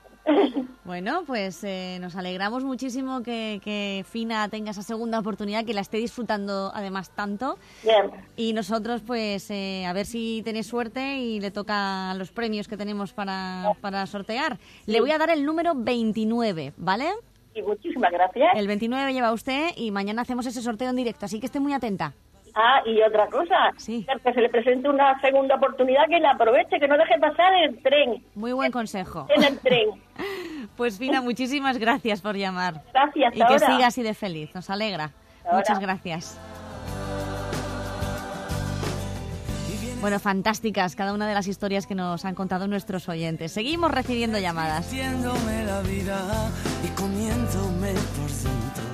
[0.84, 5.82] Bueno, pues eh, nos alegramos muchísimo que, que Fina tenga esa segunda oportunidad, que la
[5.82, 7.58] esté disfrutando además tanto.
[7.82, 8.10] Bien.
[8.36, 12.76] Y nosotros, pues, eh, a ver si tenéis suerte y le toca los premios que
[12.76, 14.58] tenemos para, para sortear.
[14.86, 17.10] Le voy a dar el número 29, ¿vale?
[17.54, 18.48] Y muchísimas gracias.
[18.56, 21.72] El 29 lleva usted y mañana hacemos ese sorteo en directo, así que esté muy
[21.72, 22.14] atenta.
[22.54, 26.88] Ah, y otra cosa, que se le presente una segunda oportunidad, que la aproveche, que
[26.88, 29.26] no deje pasar el tren, Muy buen consejo.
[29.34, 29.90] en el tren.
[30.76, 32.82] Pues Fina, muchísimas gracias por llamar.
[32.92, 33.58] Gracias, Y que ahora.
[33.66, 35.10] siga así de feliz, nos alegra.
[35.52, 36.38] Muchas gracias.
[40.00, 43.50] Bueno, fantásticas cada una de las historias que nos han contado nuestros oyentes.
[43.50, 44.92] Seguimos recibiendo llamadas.
[44.92, 46.50] La vida
[46.84, 48.84] y comiéndome por dentro.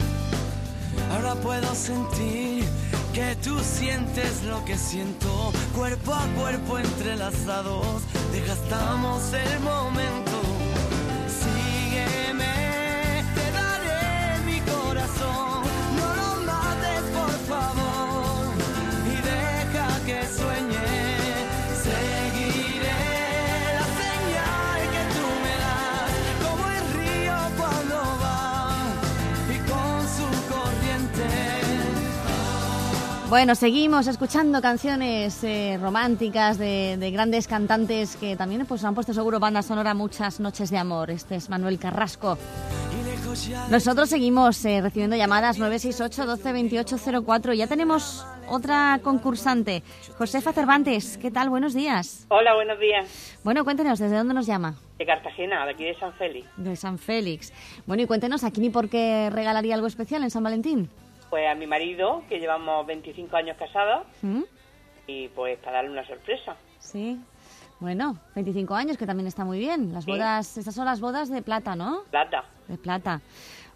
[1.15, 2.65] Ahora puedo sentir
[3.15, 10.37] que tú sientes lo que siento, cuerpo a cuerpo entrelazados, desgastamos el momento.
[11.41, 15.63] Sígueme, te daré mi corazón,
[15.97, 18.47] no lo mates por favor
[19.07, 20.27] y deja que
[33.35, 39.13] Bueno, seguimos escuchando canciones eh, románticas de, de grandes cantantes que también pues, han puesto
[39.13, 41.11] seguro banda sonora muchas noches de amor.
[41.11, 42.39] Este es Manuel Carrasco.
[43.71, 46.97] Nosotros seguimos eh, recibiendo llamadas 968 12 28
[47.27, 47.55] 04.
[47.55, 49.83] Ya tenemos otra concursante,
[50.17, 51.19] Josefa Cervantes.
[51.19, 51.51] ¿Qué tal?
[51.51, 52.27] Buenos días.
[52.29, 53.37] Hola, buenos días.
[53.43, 54.77] Bueno, cuéntenos, ¿desde dónde nos llama?
[54.97, 56.47] De Cartagena, de aquí de San Félix.
[56.57, 57.53] De San Félix.
[57.85, 60.89] Bueno, y cuéntenos, ¿a quién y por qué regalaría algo especial en San Valentín?
[61.35, 64.43] Pues a mi marido, que llevamos 25 años casados, ¿Mm?
[65.09, 66.55] y pues para darle una sorpresa.
[66.79, 67.19] Sí.
[67.81, 69.93] Bueno, 25 años, que también está muy bien.
[69.93, 70.13] Las Sí.
[70.13, 72.05] bodas, estas son las bodas de plata, ¿no?
[72.13, 72.45] Plata.
[72.69, 73.21] De plata.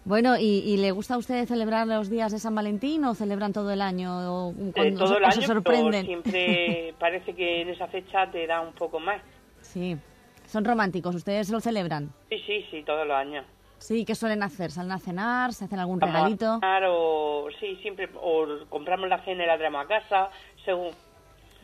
[0.05, 3.51] Bueno, ¿y, y le gusta a usted celebrar los días de San Valentín o celebran
[3.51, 4.09] todo el año?
[4.47, 8.71] O cuando todo el año, pero siempre parece que en esa fecha te da un
[8.71, 9.21] poco más.
[9.59, 9.97] Sí,
[10.45, 12.09] son románticos, ¿ustedes lo celebran?
[12.29, 13.45] Sí, sí, sí, todos los años.
[13.79, 14.71] Sí, ¿qué suelen hacer?
[14.71, 15.53] ¿Salen a cenar?
[15.53, 16.59] ¿Se hacen algún regalito?
[16.59, 20.29] cenar o, sí, siempre, o compramos la cena y la traemos a casa,
[20.65, 20.91] según.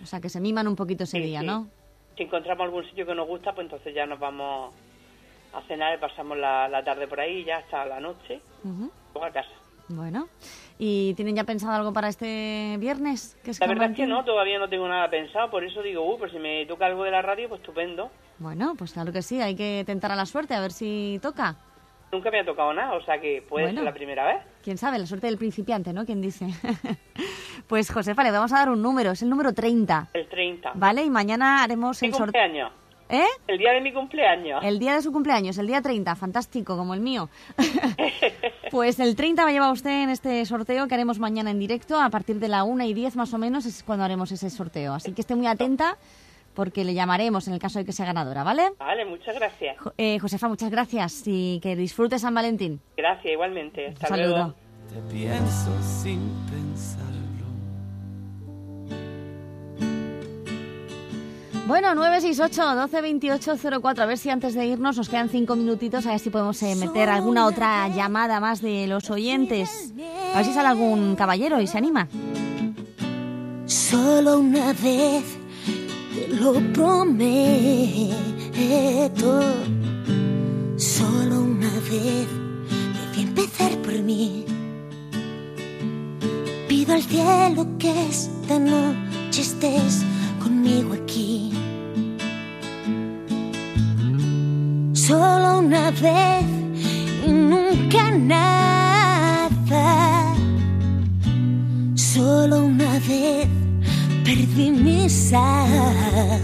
[0.02, 1.46] O sea, que se miman un poquito ese Sí, día, sí.
[1.46, 1.68] ¿no?
[2.18, 4.74] Si encontramos algún sitio que nos gusta, pues entonces ya nos vamos
[5.54, 8.90] a cenar y pasamos la, la tarde por ahí ya hasta la noche, Ujú.
[9.14, 9.50] luego a casa.
[9.88, 10.28] Bueno,
[10.80, 13.38] ¿y tienen ya pensado algo para este viernes?
[13.44, 16.02] Que es La verdad es que no, todavía no tengo nada pensado, por eso digo,
[16.12, 18.10] uh, pues si me toca algo de la radio, pues estupendo.
[18.40, 21.56] Bueno, pues claro que sí, hay que tentar a la suerte, a ver si toca.
[22.12, 23.80] Nunca me ha tocado nada, o sea que puede Bueno.
[23.80, 24.44] ser la primera vez.
[24.64, 26.06] Quién sabe, la suerte del principiante, ¿no?
[26.06, 26.48] ¿Quién dice?
[27.68, 30.72] pues Josefa, le vamos a dar un número, es el número 30, El 30.
[30.76, 31.04] ¿vale?
[31.04, 32.72] Y mañana haremos el sorteo.
[33.08, 33.26] ¿Eh?
[33.48, 34.64] El día de mi cumpleaños.
[34.64, 37.30] El día de su cumpleaños, el día 30, fantástico, como el mío.
[38.72, 42.00] pues el 30 va a llevar usted en este sorteo que haremos mañana en directo,
[42.00, 44.94] a partir de la 1 y 10 más o menos es cuando haremos ese sorteo.
[44.94, 45.98] Así que esté muy atenta
[46.56, 48.72] porque le llamaremos en el caso de que sea ganadora, ¿vale?
[48.80, 49.78] Vale, muchas gracias.
[49.80, 52.80] Jo- eh, Josefa, muchas gracias y que disfrute San Valentín.
[52.98, 53.88] Gracias, igualmente.
[53.90, 54.36] Hasta Un saludo.
[54.38, 54.54] luego.
[54.92, 56.20] Te pienso sin
[56.50, 57.16] pensarlo.
[61.68, 64.04] Bueno, 968 12 28 04.
[64.04, 66.76] A ver si antes de irnos nos quedan cinco minutitos, a ver si podemos eh,
[66.76, 69.92] meter alguna otra llamada más de los oyentes.
[70.34, 72.08] A ver si sale algún caballero y se anima.
[73.66, 75.24] Solo una vez
[76.30, 77.24] lo prometo.
[80.78, 82.28] Solo una vez
[83.14, 84.46] debí empezar por mí.
[86.68, 90.04] Pido al cielo que esta noche estés
[90.42, 91.52] conmigo aquí.
[94.94, 96.46] Solo una vez
[97.28, 99.46] y nunca nada.
[101.96, 103.48] Solo una vez
[104.26, 106.42] perdí mis alas.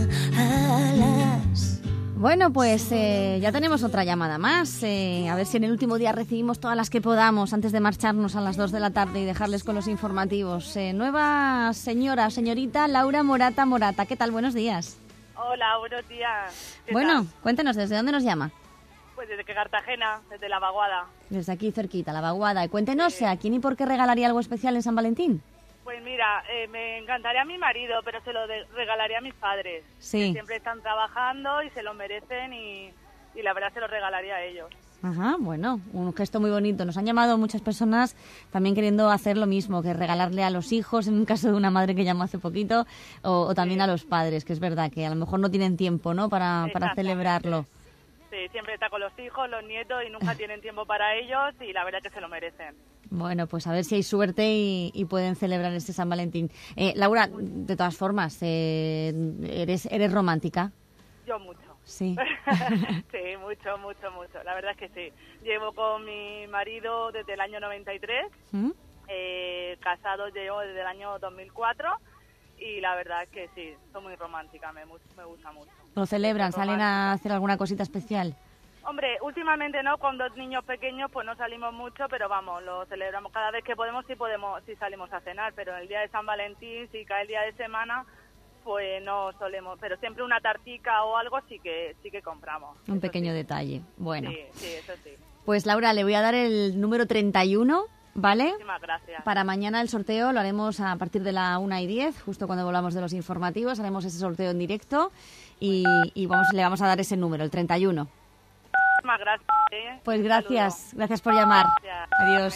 [2.15, 4.83] Bueno, pues eh, ya tenemos otra llamada más.
[4.83, 7.79] Eh, a ver si en el último día recibimos todas las que podamos antes de
[7.79, 10.75] marcharnos a las 2 de la tarde y dejarles con los informativos.
[10.77, 14.05] Eh, nueva señora, señorita Laura Morata Morata.
[14.05, 14.29] ¿Qué tal?
[14.29, 14.97] Buenos días.
[15.35, 16.77] Hola, buenos días.
[16.85, 17.33] ¿Qué Bueno, tal?
[17.41, 18.51] cuéntenos, ¿desde dónde nos llama?
[19.15, 21.05] Pues desde que Cartagena, desde la vaguada.
[21.31, 22.63] Desde aquí cerquita, la vaguada.
[22.63, 25.41] Y cuéntenos, ¿a quién y por qué regalaría algo especial en San Valentín?
[25.91, 29.83] Pues mira, eh, me encantaría a mi marido, pero se lo regalaría a mis padres.
[29.99, 30.27] Sí.
[30.27, 32.93] Que siempre están trabajando y se lo merecen y,
[33.35, 34.69] y la verdad se lo regalaría a ellos.
[35.03, 36.85] Ajá, bueno, un gesto muy bonito.
[36.85, 38.15] Nos han llamado muchas personas
[38.53, 41.71] también queriendo hacer lo mismo, que regalarle a los hijos, en un caso de una
[41.71, 42.85] madre que llamó hace poquito,
[43.21, 45.75] o, o también a los padres, que es verdad que a lo mejor no tienen
[45.75, 47.65] tiempo, ¿no?, para, para celebrarlo.
[48.29, 51.73] Sí, siempre está con los hijos, los nietos y nunca tienen tiempo para ellos y
[51.73, 52.75] la verdad que se lo merecen.
[53.11, 56.49] Bueno, pues a ver si hay suerte y, y pueden celebrar este San Valentín.
[56.77, 59.13] Eh, Laura, de todas formas, eh,
[59.43, 60.71] eres, eres romántica.
[61.27, 61.75] Yo mucho.
[61.83, 62.15] Sí.
[63.11, 64.41] sí, mucho, mucho, mucho.
[64.45, 65.13] La verdad es que sí.
[65.43, 68.69] Llevo con mi marido desde el año 93, ¿Mm?
[69.09, 71.89] eh, casado llevo desde el año 2004
[72.59, 75.71] y la verdad es que sí, soy muy romántica, me, me gusta mucho.
[75.95, 76.53] ¿Lo celebran?
[76.53, 78.37] ¿Salen a hacer alguna cosita especial?
[78.83, 83.31] Hombre, últimamente no, con dos niños pequeños pues no salimos mucho, pero vamos, lo celebramos
[83.31, 86.25] cada vez que podemos, sí podemos, sí salimos a cenar, pero el día de San
[86.25, 88.05] Valentín, si cae el día de semana,
[88.63, 92.75] pues no solemos, pero siempre una tartica o algo sí que sí que compramos.
[92.87, 93.81] Un pequeño detalle.
[93.97, 95.11] Bueno, Sí, sí, eso sí.
[95.45, 97.83] pues Laura, le voy a dar el número 31,
[98.15, 98.45] ¿vale?
[98.45, 99.23] Muchísimas gracias.
[99.23, 102.65] Para mañana el sorteo lo haremos a partir de la 1 y 10, justo cuando
[102.65, 105.11] volvamos de los informativos, haremos ese sorteo en directo
[105.59, 105.83] y,
[106.15, 108.07] y vamos, le vamos a dar ese número, el 31.
[109.01, 109.47] Muchísimas gracias.
[109.71, 109.99] ¿eh?
[110.03, 111.65] Pues gracias, gracias por llamar.
[111.81, 112.09] Gracias.
[112.19, 112.55] Adiós.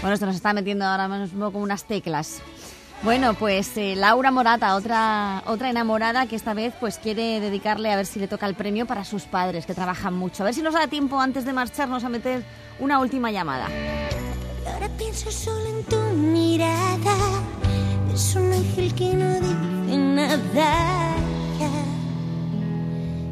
[0.00, 2.42] Bueno, esto nos está metiendo ahora mismo como unas teclas.
[3.02, 7.96] Bueno, pues eh, Laura Morata, otra, otra enamorada que esta vez pues quiere dedicarle a
[7.96, 10.42] ver si le toca el premio para sus padres, que trabajan mucho.
[10.42, 12.42] A ver si nos da tiempo antes de marcharnos a meter
[12.78, 13.68] una última llamada.
[13.68, 17.16] Y ahora pienso solo en tu mirada.
[18.14, 21.16] Es un ángel que no dice nada.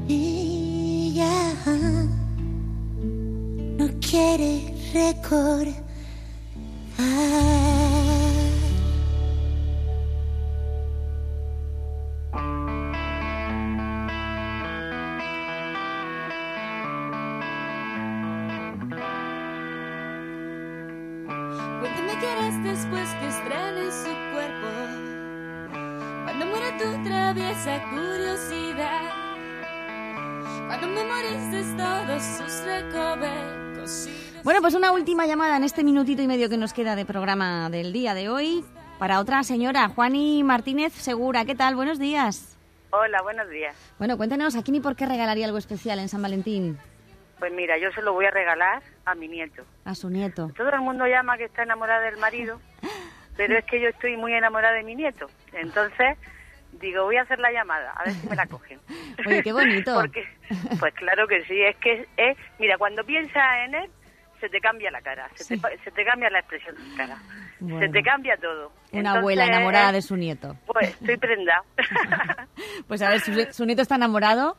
[0.06, 0.43] Y
[1.14, 1.54] ya
[3.78, 5.84] no quiere recordar.
[22.64, 24.68] Después que estrenes su cuerpo.
[26.24, 29.23] Cuando muera tu traviesa curiosidad.
[34.44, 37.70] Bueno, pues una última llamada en este minutito y medio que nos queda de programa
[37.70, 38.64] del día de hoy
[38.98, 41.44] para otra señora, Juani Martínez Segura.
[41.44, 41.74] ¿Qué tal?
[41.74, 42.56] Buenos días.
[42.90, 43.74] Hola, buenos días.
[43.98, 46.78] Bueno, cuéntanos, ¿a quién y por qué regalaría algo especial en San Valentín?
[47.38, 49.64] Pues mira, yo se lo voy a regalar a mi nieto.
[49.84, 50.50] A su nieto.
[50.56, 52.60] Todo el mundo llama que está enamorada del marido,
[53.36, 55.26] pero es que yo estoy muy enamorada de mi nieto.
[55.52, 56.16] Entonces,
[56.80, 58.80] digo, voy a hacer la llamada, a ver si me la cogen.
[59.26, 59.94] Oye, qué bonito.
[60.00, 60.24] Porque,
[60.78, 63.90] pues claro que sí, es que es, mira, cuando piensas en él,
[64.40, 67.16] se te cambia la cara, se, te, se te cambia la expresión de cara,
[67.58, 68.72] se te cambia todo.
[68.92, 70.56] Una Entonces, abuela enamorada de su nieto.
[70.66, 71.62] Pues estoy prenda.
[72.86, 74.56] Pues a ver, ¿su, su nieto está enamorado?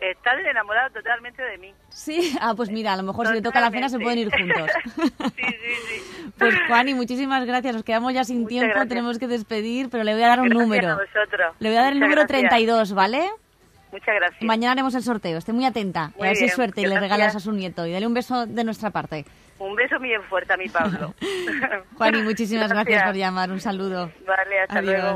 [0.00, 1.72] Está enamorado totalmente de mí.
[1.88, 2.36] Sí.
[2.40, 4.70] Ah, pues mira, a lo mejor si le toca la cena se pueden ir juntos.
[6.38, 7.74] Pues Juani, muchísimas gracias.
[7.74, 8.88] Nos quedamos ya sin tiempo, gracias.
[8.88, 10.88] tenemos que despedir, pero le voy a dar un Gracias número.
[10.90, 11.54] a vosotros.
[11.60, 12.50] Le voy a dar el Muchas número gracias.
[12.50, 13.30] 32, ¿vale?
[13.92, 14.42] Muchas gracias.
[14.42, 15.38] Mañana haremos el sorteo.
[15.38, 16.10] Esté muy atenta.
[16.18, 17.86] Muy a ver si bien, suerte y le regalas a su nieto.
[17.86, 19.24] Y dale un beso de nuestra parte.
[19.60, 21.14] Un beso bien fuerte a mi Pablo.
[21.96, 23.04] Juani, muchísimas gracias.
[23.04, 23.52] por llamar.
[23.52, 24.10] Un saludo.
[24.26, 25.14] Vale, hasta luego.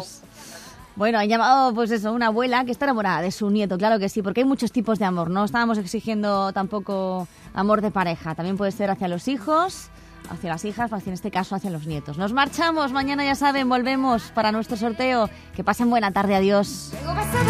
[0.99, 4.09] Bueno, han llamado, pues eso, una abuela que está enamorada de su nieto, claro que
[4.09, 5.31] sí, porque hay muchos tipos de amor.
[5.31, 8.35] No estábamos exigiendo tampoco amor de pareja.
[8.35, 9.91] También puede ser hacia los hijos,
[10.29, 12.19] hacia las hijas, hacia, en este caso hacia los nietos.
[12.19, 15.31] Nos marchamos, mañana ya saben, volvemos para nuestro sorteo.
[15.55, 16.91] Que pasen buena tarde, adiós.
[16.91, 17.49] Tengo besado